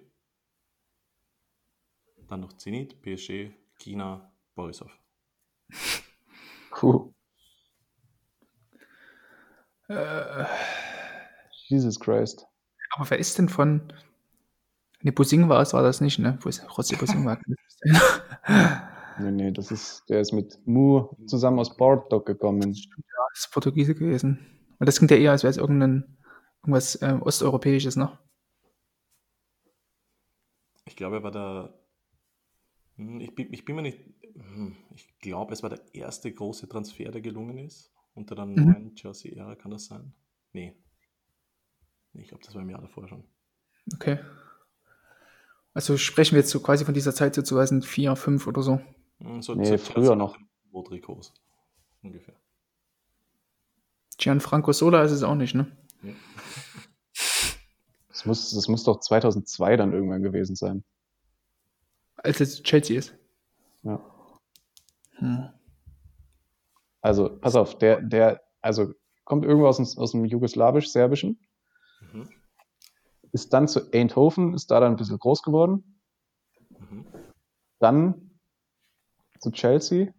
[2.28, 4.92] Dann noch Zenit, PSG, China, Borisov.
[6.82, 7.14] Cool.
[9.88, 10.46] Äh,
[11.68, 12.48] Jesus Christ.
[12.92, 13.92] Aber wer ist denn von.
[15.02, 16.38] Ne, Busing war es, war das nicht, ne?
[16.44, 17.40] Rossi Busing war
[19.20, 22.74] Nee, nee, das ist, der ist mit Mu zusammen aus Porto gekommen.
[22.74, 24.40] Ja, das ist Portugiese gewesen.
[24.80, 26.18] Und das klingt ja eher, als wäre es irgendein,
[26.62, 28.18] irgendwas äh, Osteuropäisches noch.
[30.86, 31.74] Ich glaube, er war der.
[32.96, 34.00] Hm, ich bin, ich bin mir nicht.
[34.36, 37.94] Hm, ich glaube, es war der erste große Transfer, der gelungen ist.
[38.14, 38.56] Unter der mhm.
[38.56, 40.14] neuen Chelsea-Ära, kann das sein?
[40.54, 40.76] Nee.
[42.14, 43.24] Ich glaube, das war im Jahr davor schon.
[43.94, 44.20] Okay.
[45.74, 48.82] Also sprechen wir jetzt so quasi von dieser Zeit so 2004, 2005 oder so?
[49.20, 50.38] Hm, so nee, früher noch.
[50.74, 51.34] Rodrigos.
[52.02, 52.36] Ungefähr.
[54.18, 55.72] Gianfranco Sola ist es auch nicht, ne?
[56.04, 56.14] Ja.
[58.10, 60.84] Das muss, das muss doch 2002 dann irgendwann gewesen sein.
[62.18, 63.16] Als es Chelsea ist.
[63.84, 64.04] Ja.
[65.20, 65.50] Hm.
[67.02, 68.94] Also, pass auf, der, der, also
[69.24, 71.49] kommt irgendwo aus dem, aus dem jugoslawisch-serbischen, mhm.
[73.32, 76.00] Ist dann zu Eindhoven, ist da dann ein bisschen groß geworden,
[76.70, 77.06] mhm.
[77.80, 78.32] dann
[79.40, 80.14] zu Chelsea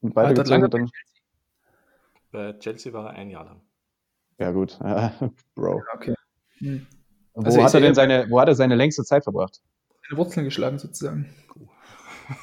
[0.00, 0.90] und weitergezogen dann.
[2.30, 3.60] Bei Chelsea war er ein Jahr lang.
[4.38, 4.78] Ja, gut,
[5.54, 5.82] Bro.
[5.94, 6.14] Okay.
[6.58, 6.86] Hm.
[7.34, 9.60] Wo, also hat er denn seine, wo hat er seine längste Zeit verbracht?
[10.08, 11.34] Seine Wurzeln geschlagen, sozusagen.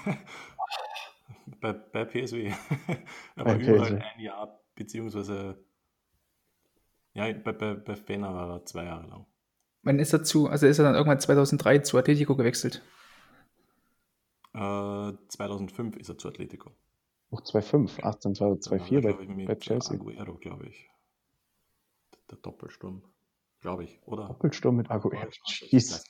[1.61, 2.53] bei, bei PSW.
[3.35, 4.01] Aber bei überall PSW.
[4.15, 5.63] ein Jahr, beziehungsweise
[7.17, 9.25] ja, bei, bei, bei Fener war er zwei Jahre lang.
[9.81, 12.83] Wann ist er zu, also ist er dann irgendwann 2003 zu Atletico gewechselt?
[14.53, 16.71] Äh, 2005 ist er zu Atletico.
[17.31, 19.13] Auch 2005, 18, 2004 bei,
[19.45, 19.95] bei Chelsea.
[19.95, 20.89] Aguero, glaube ich.
[22.29, 23.01] Der Doppelsturm.
[23.61, 24.27] Glaube ich, oder?
[24.27, 25.27] Doppelsturm mit Aguero.
[25.45, 26.03] Jesus.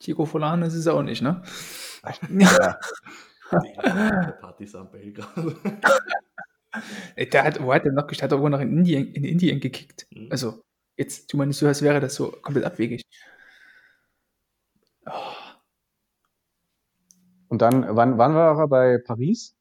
[0.00, 1.42] Chico Folan ist es auch nicht, ne?
[2.30, 2.78] Ja.
[4.40, 5.56] Partisan Belgrad.
[7.16, 8.24] Der hat, wo hat der noch gespielt?
[8.24, 10.06] Hat er wohl noch in Indien, in Indien gekickt.
[10.10, 10.28] Mhm.
[10.30, 10.64] Also,
[10.96, 13.02] jetzt mal nicht so, als wäre das so komplett abwegig.
[15.06, 15.12] Oh.
[17.48, 19.54] Und dann, wann, wann war er bei Paris?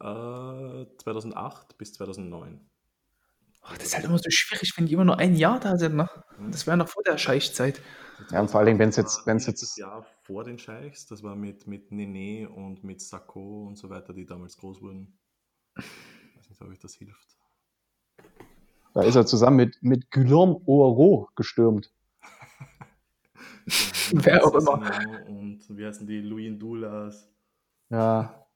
[0.00, 2.60] Äh, 2008 bis 2009.
[3.64, 5.94] Oh, das ist halt immer so schwierig, wenn die immer nur ein Jahr da sind.
[5.94, 6.08] Ne?
[6.38, 6.50] Mhm.
[6.50, 7.80] Das wäre noch vor der Scheichzeit.
[8.30, 9.26] Ja, und vor allem, wenn es jetzt.
[9.26, 13.66] Wenn's jetzt das Jahr vor den Scheichs, das war mit, mit Nene und mit Sakko
[13.66, 15.16] und so weiter, die damals groß wurden.
[15.76, 15.84] Ich
[16.36, 17.36] weiß nicht, ob euch das hilft.
[18.94, 21.92] Da ist er zusammen mit, mit Guillaume Oro gestürmt.
[24.12, 25.26] Wer auch immer.
[25.28, 26.20] Und wie heißen die?
[26.20, 27.30] Louis Dulas.
[27.88, 28.46] Ja.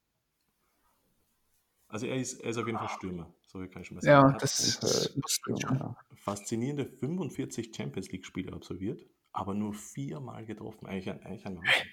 [1.89, 3.33] Also er ist, er ist auf jeden Fall Stürmer.
[3.47, 4.35] So kann ich schon mal Ja, sagen.
[4.35, 5.15] Hat das
[5.47, 5.97] ja.
[6.17, 10.87] faszinierende 45 Champions League-Spiele absolviert, aber nur viermal getroffen.
[10.87, 11.91] Eigentlich ein, eigentlich ein Wahnsinn.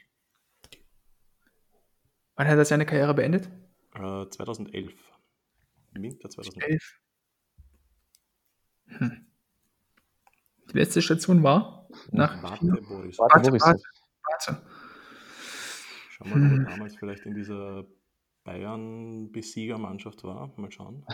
[2.36, 3.50] Wann hat er seine Karriere beendet?
[3.94, 4.94] Äh, 2011.
[6.02, 6.70] Winter 2011.
[6.72, 7.00] Elf.
[8.88, 9.26] Hm.
[10.72, 13.18] Die letzte Station war nach Warte, Boris.
[13.20, 13.62] Warte, Warte, Boris.
[13.64, 13.84] warte.
[14.24, 14.62] Warte.
[16.10, 16.66] Schau mal, ob Hm.
[16.66, 17.86] er damals vielleicht in dieser
[18.44, 20.52] Bayern-Besiegermannschaft war.
[20.58, 21.06] Mal schauen.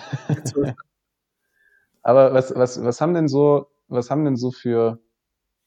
[2.02, 5.00] Aber was, was, was haben denn so, was haben denn so für,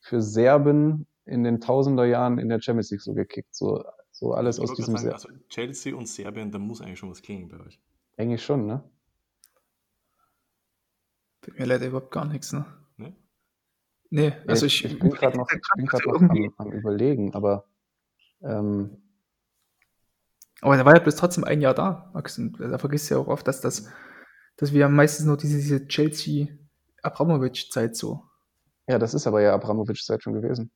[0.01, 3.55] für Serben in den Tausender Jahren in der Champions League so gekickt?
[3.55, 7.11] So, so alles Ich aus diesem sagen, also Chelsea und Serbien, da muss eigentlich schon
[7.11, 7.81] was klingen bei euch.
[8.17, 8.83] Eigentlich schon, ne?
[11.43, 12.65] Tut mir leider überhaupt gar nichts, ne?
[12.97, 13.15] Ne?
[14.11, 17.35] Nee, also ich, ich, ich bin gerade noch, ich bin grad noch am, am überlegen,
[17.35, 17.67] aber
[18.43, 19.03] ähm,
[20.61, 22.39] Aber er war ja bis trotzdem ein Jahr da, Max.
[22.39, 23.89] Und da vergisst du ja auch oft, dass das,
[24.57, 28.23] dass wir meistens nur diese, diese Chelsea-Abramovic-Zeit so.
[28.89, 30.71] ja, das ist aber ja Abramovic-Zeit schon gewesen.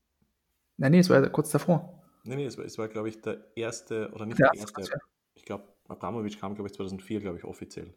[0.76, 2.02] Nein, nee, es war ja kurz davor.
[2.24, 4.80] Nee, nee, es war, es war glaube ich, der erste, oder nicht Der der, erste
[4.80, 4.98] erste.
[5.34, 7.94] Ich glaube, Abramovic kam, glaube ich, 2004, glaube ich, offiziell.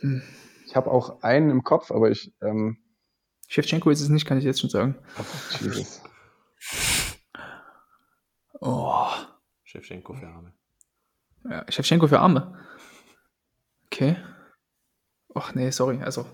[0.00, 0.20] Hm.
[0.72, 2.78] Ich habe auch einen im Kopf, aber ich, ähm,
[3.46, 4.96] Shevchenko ist es nicht, kann ich jetzt schon sagen.
[5.60, 6.02] Jesus.
[8.64, 9.08] Oh.
[9.64, 10.54] Shevchenko für Arme.
[11.44, 12.56] Ja, Shevchenko für Arme.
[13.86, 14.16] Okay.
[15.34, 16.00] Ach nee, sorry.
[16.00, 16.24] Also,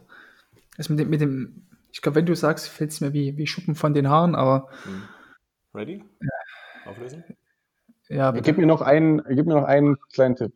[0.77, 3.47] das mit dem, mit dem ich glaube, wenn du sagst, fällt es mir wie, wie
[3.47, 5.09] Schuppen von den Haaren, aber Hm.
[5.75, 6.05] Ready?
[6.85, 7.25] Auflösen?
[8.09, 10.53] ja, Gib mir noch einen, gib mir noch einen kleinen Tipp.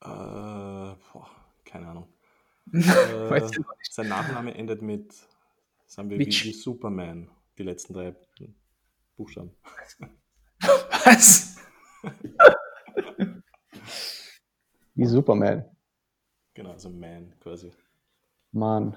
[0.00, 1.28] Äh, boah,
[1.64, 2.07] keine Ahnung.
[2.72, 3.48] Äh,
[3.90, 5.14] sein Nachname endet mit,
[5.86, 7.30] sagen wir, wie, wie Superman.
[7.56, 8.14] Die letzten drei
[9.16, 9.56] Buchstaben.
[11.04, 11.56] Was?
[14.94, 15.64] Wie Superman.
[16.54, 17.70] Genau, also Man quasi.
[18.50, 18.96] Mann.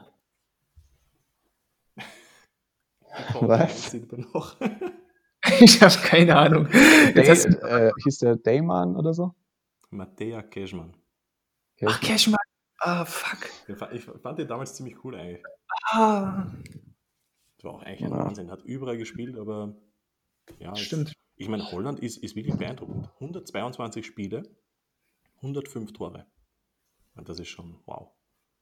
[3.39, 3.93] Was?
[4.33, 4.57] Noch.
[5.59, 6.67] Ich habe keine Ahnung.
[6.69, 9.33] Day, hast äh, hieß der Dayman oder so?
[9.89, 10.95] Mattea Cashman.
[11.83, 12.39] Ach, Cashman.
[12.79, 13.49] Ah, fuck.
[13.67, 15.43] Ich fand, den damals ziemlich cool eigentlich.
[15.91, 16.45] Ah,
[17.57, 18.25] Das war auch eigentlich ein Ja.
[18.25, 18.49] Wahnsinn.
[18.51, 19.75] Hat überall gespielt, aber
[20.59, 20.69] ja.
[20.69, 21.13] jetzt- stimmt.
[21.35, 23.09] Ich meine, Holland ist, ist wirklich beeindruckend.
[23.19, 24.43] 122 Spiele,
[25.37, 26.27] 105 Tore.
[27.15, 28.11] Und das ist schon wow.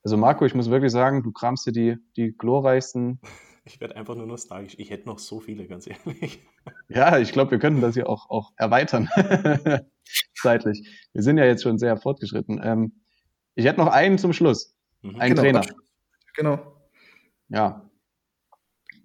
[0.03, 3.19] Also Marco, ich muss wirklich sagen, du kramst dir die, die glorreichsten.
[3.65, 4.73] Ich werde einfach nur nostalgisch.
[4.79, 6.39] Ich hätte noch so viele, ganz ehrlich.
[6.87, 9.07] Ja, ich glaube, wir könnten das hier auch, auch erweitern.
[10.35, 11.07] Zeitlich.
[11.13, 12.59] Wir sind ja jetzt schon sehr fortgeschritten.
[12.63, 13.01] Ähm,
[13.55, 14.75] ich hätte noch einen zum Schluss.
[15.01, 15.19] Mhm.
[15.19, 15.61] Ein Genau, Trainer.
[16.35, 16.75] Genau.
[17.49, 17.89] Ja.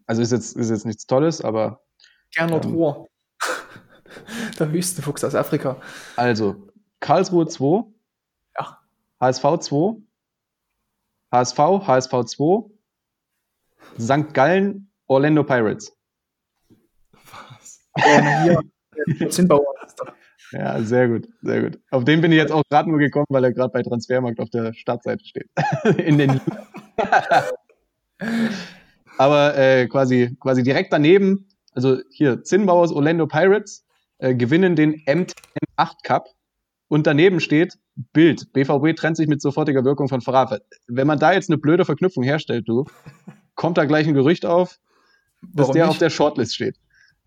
[0.07, 1.81] Also ist jetzt, ist jetzt nichts Tolles, aber
[2.33, 2.75] Gernot Ähm.
[2.75, 3.09] Rohr.
[4.59, 5.81] Der Wüstenfuchs aus Afrika.
[6.17, 6.69] also
[7.01, 7.85] Karlsruhe 2,
[8.59, 8.79] Ja.
[9.21, 9.97] HSV 2,
[11.33, 12.71] HSV, HSV 2,
[13.99, 14.33] St.
[14.35, 15.97] Gallen, Orlando Pirates.
[17.13, 17.81] Was?
[17.97, 18.63] Ähm,
[19.19, 19.74] hier, Zinnbauer.
[20.53, 21.79] Ja, sehr gut, sehr gut.
[21.91, 24.51] Auf den bin ich jetzt auch gerade nur gekommen, weil er gerade bei Transfermarkt auf
[24.51, 25.49] der Startseite steht.
[25.99, 26.41] In den
[29.17, 33.85] Aber äh, quasi, quasi direkt daneben, also hier Zinnbauers Orlando Pirates
[34.19, 36.29] äh, gewinnen den M8 Cup
[36.89, 37.79] und daneben steht
[38.13, 38.53] Bild.
[38.53, 40.63] BVB trennt sich mit sofortiger Wirkung von Farad.
[40.87, 42.85] Wenn man da jetzt eine blöde Verknüpfung herstellt, du,
[43.55, 44.79] kommt da gleich ein Gerücht auf,
[45.43, 45.91] dass Warum der nicht?
[45.91, 46.77] auf der Shortlist steht.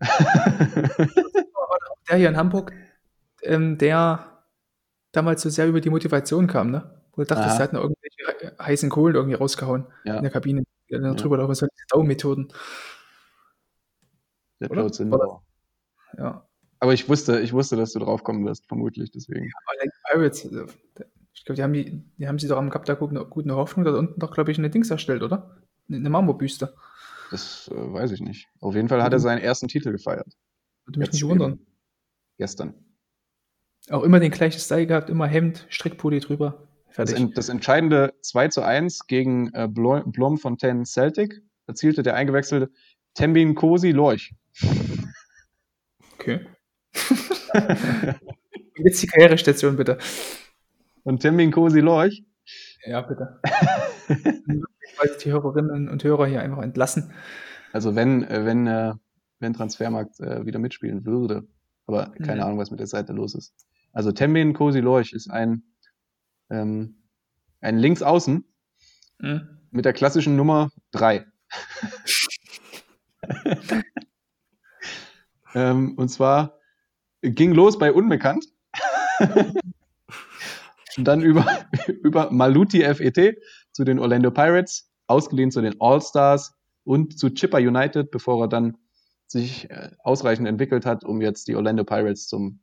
[2.08, 2.72] der hier in Hamburg,
[3.48, 4.44] ähm, der
[5.12, 7.02] damals so sehr über die Motivation kam, ne?
[7.12, 7.56] Wo du dachtest, Aha.
[7.58, 10.16] er hat noch irgendwelche he- heißen Kohlen irgendwie rausgehauen Ja.
[10.16, 10.62] in der Kabine.
[10.88, 11.00] Ja.
[11.00, 11.14] Ja.
[11.14, 12.52] Drüber laufen, so Daumethoden.
[14.60, 14.82] Der Oder?
[14.82, 15.42] Joe Zinnbauer.
[16.16, 16.46] Ja.
[16.80, 19.50] Aber ich wusste, ich wusste, dass du drauf kommen wirst, vermutlich deswegen.
[19.66, 20.66] Aber die Pirates, also,
[21.34, 23.96] ich glaube, die haben die, die haben sie doch am Kap der guten, Hoffnung da
[23.96, 25.56] unten doch, glaube ich, eine Dings erstellt, oder?
[25.90, 26.74] Eine Marmorbüste.
[27.30, 28.48] Das äh, weiß ich nicht.
[28.60, 30.36] Auf jeden Fall hat er seinen ersten Titel gefeiert.
[30.86, 31.58] Würde mich Jetzt nicht wundern.
[32.38, 32.74] Gestern.
[33.90, 36.68] Auch immer den gleichen Style gehabt, immer Hemd, Strickpulli drüber.
[36.96, 42.70] Das, das entscheidende 2 zu 1 gegen äh, Blo- Blomfontein Celtic erzielte der eingewechselte
[43.14, 44.34] Tembin Kosi Lorch.
[46.14, 46.40] okay.
[48.76, 49.98] Jetzt die Karrierestation, bitte.
[51.04, 52.24] Und Tembin Kosi Lorch,
[52.84, 53.40] Ja, bitte.
[54.08, 57.12] Weil die Hörerinnen und Hörer hier einfach entlassen.
[57.72, 58.94] also wenn, äh, wenn, äh,
[59.38, 61.46] wenn Transfermarkt äh, wieder mitspielen würde,
[61.86, 62.46] aber keine Mhm.
[62.46, 63.54] Ahnung, was mit der Seite los ist.
[63.92, 65.62] Also Tembin Kosi Lorch ist ein,
[66.50, 67.02] ähm,
[67.60, 68.44] ein Linksaußen
[69.20, 69.48] Hm?
[69.70, 71.26] mit der klassischen Nummer 3.
[75.54, 76.58] ähm, und zwar
[77.22, 78.46] ging los bei Unbekannt.
[80.98, 81.46] dann über,
[82.02, 83.38] über Maluti FET
[83.72, 86.54] zu den Orlando Pirates, ausgeliehen zu den All-Stars
[86.84, 88.76] und zu Chipper United, bevor er dann
[89.26, 92.60] sich äh, ausreichend entwickelt hat, um jetzt die Orlando Pirates zum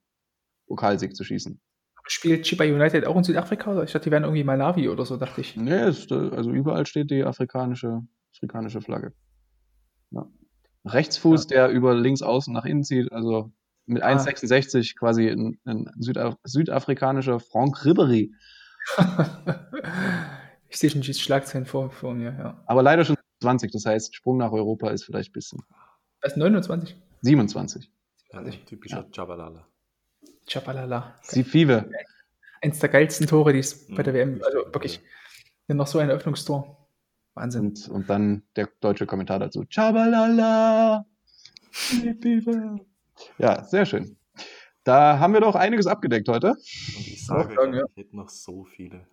[0.67, 1.59] Pokalsieg zu schießen.
[2.07, 3.71] Spielt Chippa United auch in Südafrika?
[3.71, 3.83] Oder?
[3.83, 5.55] Ich dachte, die wären irgendwie Malawi oder so, dachte ich.
[5.55, 8.03] Nee, ist, also überall steht die afrikanische,
[8.35, 9.13] afrikanische Flagge.
[10.11, 10.27] Ja.
[10.85, 13.51] Rechtsfuß, der über links außen nach innen zieht, also
[13.87, 14.09] mit Ah.
[14.09, 18.31] 1,66 quasi ein, ein Südaf südafrikanischer Franck Ribéry.
[20.69, 22.63] ich sehe schon die Schlagzeilen vor, vor mir, ja.
[22.67, 25.59] Aber leider schon 20, das heißt, Sprung nach Europa ist vielleicht ein bisschen.
[26.21, 26.95] Das ist 29.
[27.21, 27.91] 27.
[28.31, 29.67] Ein typischer Jabalala.
[30.47, 31.15] Chabalala.
[31.22, 31.89] Sifive.
[32.61, 34.17] Eins der geilsten Tore, die es bei der Mhm.
[34.17, 35.01] WM, also wirklich,
[35.67, 36.88] ja, noch so ein Eröffnungstor.
[37.34, 37.67] Wahnsinn.
[37.67, 39.65] Und, und dann der deutsche Kommentar dazu.
[39.69, 41.05] Chabalala.
[43.38, 44.17] Ja, sehr schön.
[44.84, 46.51] Da haben wir doch einiges abgedeckt heute.
[46.51, 46.59] Und
[47.07, 47.85] ich sage, sagen, ja.
[47.89, 49.07] ich hätte noch so viele.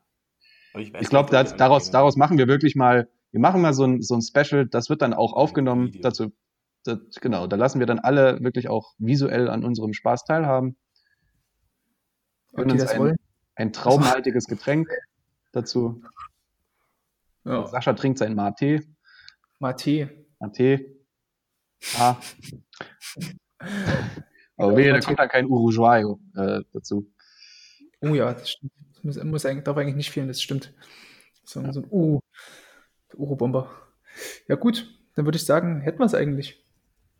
[0.72, 4.02] Aber weiß Ich glaube, daraus, daraus machen wir wirklich mal, wir machen mal so ein,
[4.02, 5.88] so ein Special, das wird dann auch aufgenommen.
[5.88, 6.02] Video.
[6.02, 6.32] Dazu,
[6.84, 10.76] das, genau, da lassen wir dann alle wirklich auch visuell an unserem Spaß teilhaben.
[12.52, 13.16] Ob die das ein, wollen?
[13.54, 14.88] ein traubenhaltiges Getränk
[15.52, 16.02] dazu.
[17.44, 17.66] Ja.
[17.66, 18.82] Sascha trinkt sein Mate.
[19.58, 20.26] Mate.
[20.38, 20.86] Mate.
[21.98, 22.16] Ah.
[24.56, 27.10] Aber wehe, da kommt dann kein Uruguayo äh, dazu.
[28.00, 28.72] Oh ja, das stimmt.
[28.92, 30.72] Das muss, muss eigentlich, darf eigentlich nicht fehlen, das stimmt.
[31.44, 32.20] So, so ein uh,
[33.14, 33.68] Uro-Bomber.
[34.46, 36.64] Ja, gut, dann würde ich sagen, hätten wir es eigentlich.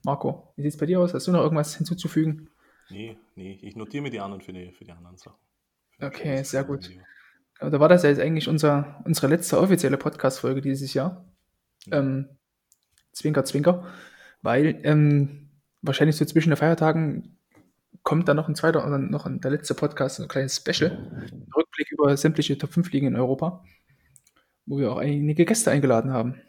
[0.05, 1.15] Marco, wie sieht es bei dir aus?
[1.15, 2.49] Hast du noch irgendwas hinzuzufügen?
[2.91, 5.39] Nee, nee, ich notiere mir die anderen für die, für die anderen Sachen.
[5.99, 6.91] Für Okay, sehr gut.
[7.59, 11.25] Aber da war das ja jetzt eigentlich unser, unsere letzte offizielle Podcast-Folge dieses Jahr.
[11.91, 12.29] Ähm,
[13.13, 13.87] zwinker, zwinker.
[14.43, 15.51] Weil ähm,
[15.81, 17.39] wahrscheinlich so zwischen den Feiertagen
[18.03, 20.91] kommt dann noch ein zweiter oder noch ein, der letzte Podcast, ein kleines Special.
[20.91, 23.65] Ein Rückblick über sämtliche Top 5 Ligen in Europa,
[24.67, 26.41] wo wir auch einige Gäste eingeladen haben.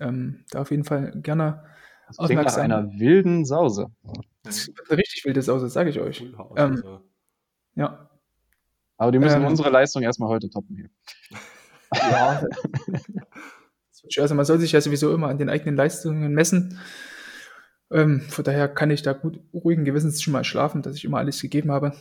[0.00, 1.64] Ähm, da auf jeden Fall gerne
[2.06, 3.88] Das klingt nach einer wilden Sause.
[4.42, 6.20] das wird richtig wildes aus, das sage ich euch.
[6.20, 7.00] Ähm, also,
[7.74, 8.10] Ja.
[8.96, 9.46] Aber die müssen Ähm.
[9.48, 10.88] unsere Leistung erstmal heute toppen hier.
[12.10, 12.42] ja.
[14.18, 16.78] Also man soll sich ja sowieso immer an den eigenen Leistungen messen.
[17.90, 21.18] Ähm, von daher kann ich da gut ruhigen Gewissens schon mal schlafen, dass ich immer
[21.18, 21.92] alles gegeben habe.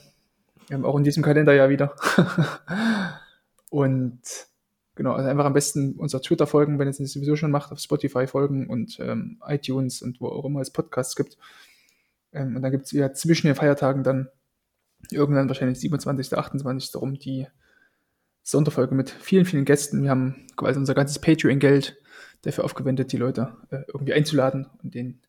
[0.70, 1.96] Ähm, auch in diesem Kalenderjahr wieder.
[3.70, 4.22] und
[4.96, 7.72] genau, also einfach am besten unser Twitter folgen, wenn ihr es nicht sowieso schon macht,
[7.72, 11.38] auf Spotify folgen und ähm, iTunes und wo auch immer es Podcasts gibt.
[12.32, 14.30] Ähm, und dann gibt es ja zwischen den Feiertagen dann
[15.12, 16.96] irgendwann wahrscheinlich 27., 28.
[16.96, 17.48] rum die
[18.44, 20.04] Sonderfolge mit vielen, vielen Gästen.
[20.04, 21.98] Wir haben quasi unser ganzes Patreon-Geld
[22.44, 25.22] dafür aufgewendet, die Leute äh, irgendwie einzuladen und denen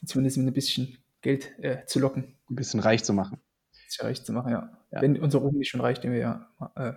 [0.00, 3.40] die zumindest mit ein bisschen Geld äh, zu locken, Ein bisschen reich zu machen.
[3.86, 4.78] das ja reich zu machen, ja.
[4.90, 5.00] Ja.
[5.00, 6.92] Wenn unser Ruhm nicht schon reicht, den wir ja äh.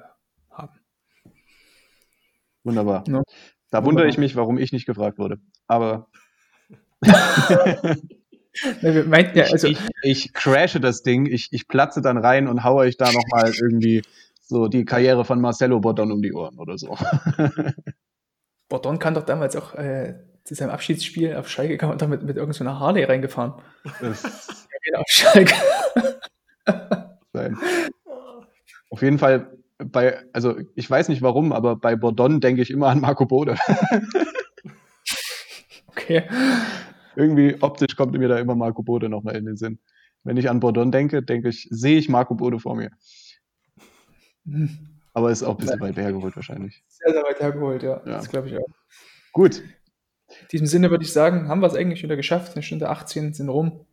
[2.65, 3.03] Wunderbar.
[3.07, 3.13] Ja.
[3.13, 3.85] Da Wunderbar.
[3.85, 5.37] wundere ich mich, warum ich nicht gefragt wurde.
[5.67, 6.07] Aber
[8.81, 12.63] wir meinten ja, also, ich, ich crashe das Ding, ich, ich platze dann rein und
[12.63, 14.01] haue euch da nochmal irgendwie
[14.41, 16.97] so die Karriere von Marcelo Bordon um die Ohren oder so.
[18.69, 22.21] Bordon kann doch damals auch äh, zu seinem Abschiedsspiel auf Schalke kam er doch mit,
[22.35, 23.53] irgendeiner Harley reingefahren.
[24.93, 25.55] Auf Schalke.
[28.91, 32.87] Auf jeden Fall bei, also ich weiß nicht warum, aber bei Bordon denke ich immer
[32.87, 33.57] an Marco Bode.
[35.97, 36.23] Okay.
[37.15, 39.79] Irgendwie optisch kommt mir da immer Marco Bode nochmal in den Sinn.
[40.23, 42.91] Wenn ich an Bordon denke, denke ich, sehe ich Marco Bode vor mir.
[45.13, 46.83] Aber ist auch ein bisschen weit hergeholt wahrscheinlich.
[46.87, 48.01] Sehr, sehr weit hergeholt, ja.
[48.05, 48.17] Ja.
[48.17, 48.67] Das glaube ich auch.
[49.31, 49.63] Gut,
[50.41, 52.53] In diesem Sinne würde ich sagen, haben wir es eigentlich wieder geschafft.
[52.53, 53.85] Eine Stunde 18 sind rum.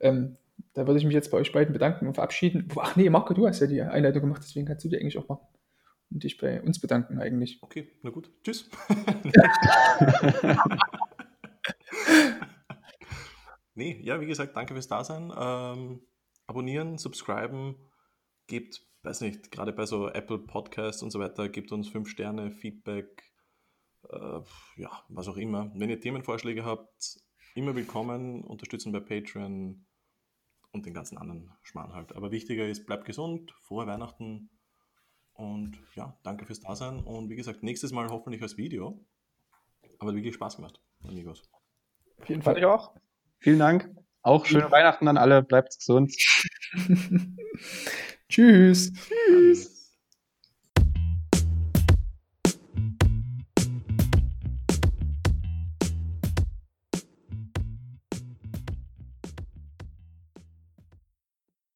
[0.00, 0.38] Ähm,
[0.74, 2.68] da würde ich mich jetzt bei euch beiden bedanken und verabschieden.
[2.76, 5.28] Ach nee, Marco, du hast ja die Einleitung gemacht, deswegen kannst du die eigentlich auch
[5.28, 5.46] machen.
[6.10, 7.58] Und dich bei uns bedanken eigentlich.
[7.62, 8.32] Okay, na gut.
[8.42, 8.70] Tschüss.
[13.74, 15.30] nee, ja, wie gesagt, danke fürs Dasein.
[15.36, 16.00] Ähm,
[16.46, 17.76] abonnieren, subscriben,
[18.46, 22.52] gebt, weiß nicht, gerade bei so Apple Podcasts und so weiter, gebt uns fünf Sterne,
[22.52, 23.22] Feedback,
[24.08, 24.40] äh,
[24.76, 25.70] ja, was auch immer.
[25.74, 27.18] Wenn ihr Themenvorschläge habt,
[27.54, 29.84] immer willkommen, unterstützen bei Patreon
[30.72, 32.14] und den ganzen anderen Schmarrn halt.
[32.14, 34.50] Aber wichtiger ist, bleibt gesund, frohe Weihnachten
[35.34, 37.00] und ja, danke fürs Dasein.
[37.00, 39.04] Und wie gesagt, nächstes Mal hoffentlich als Video.
[39.98, 41.42] Aber wirklich Spaß gemacht, amigos.
[42.20, 42.58] Auf jeden fand Fall.
[42.58, 42.94] ich auch.
[43.38, 43.94] Vielen Dank.
[44.22, 45.42] Auch schöne Weihnachten an alle.
[45.42, 46.12] Bleibt gesund.
[48.28, 48.92] Tschüss.
[49.30, 49.77] Alles.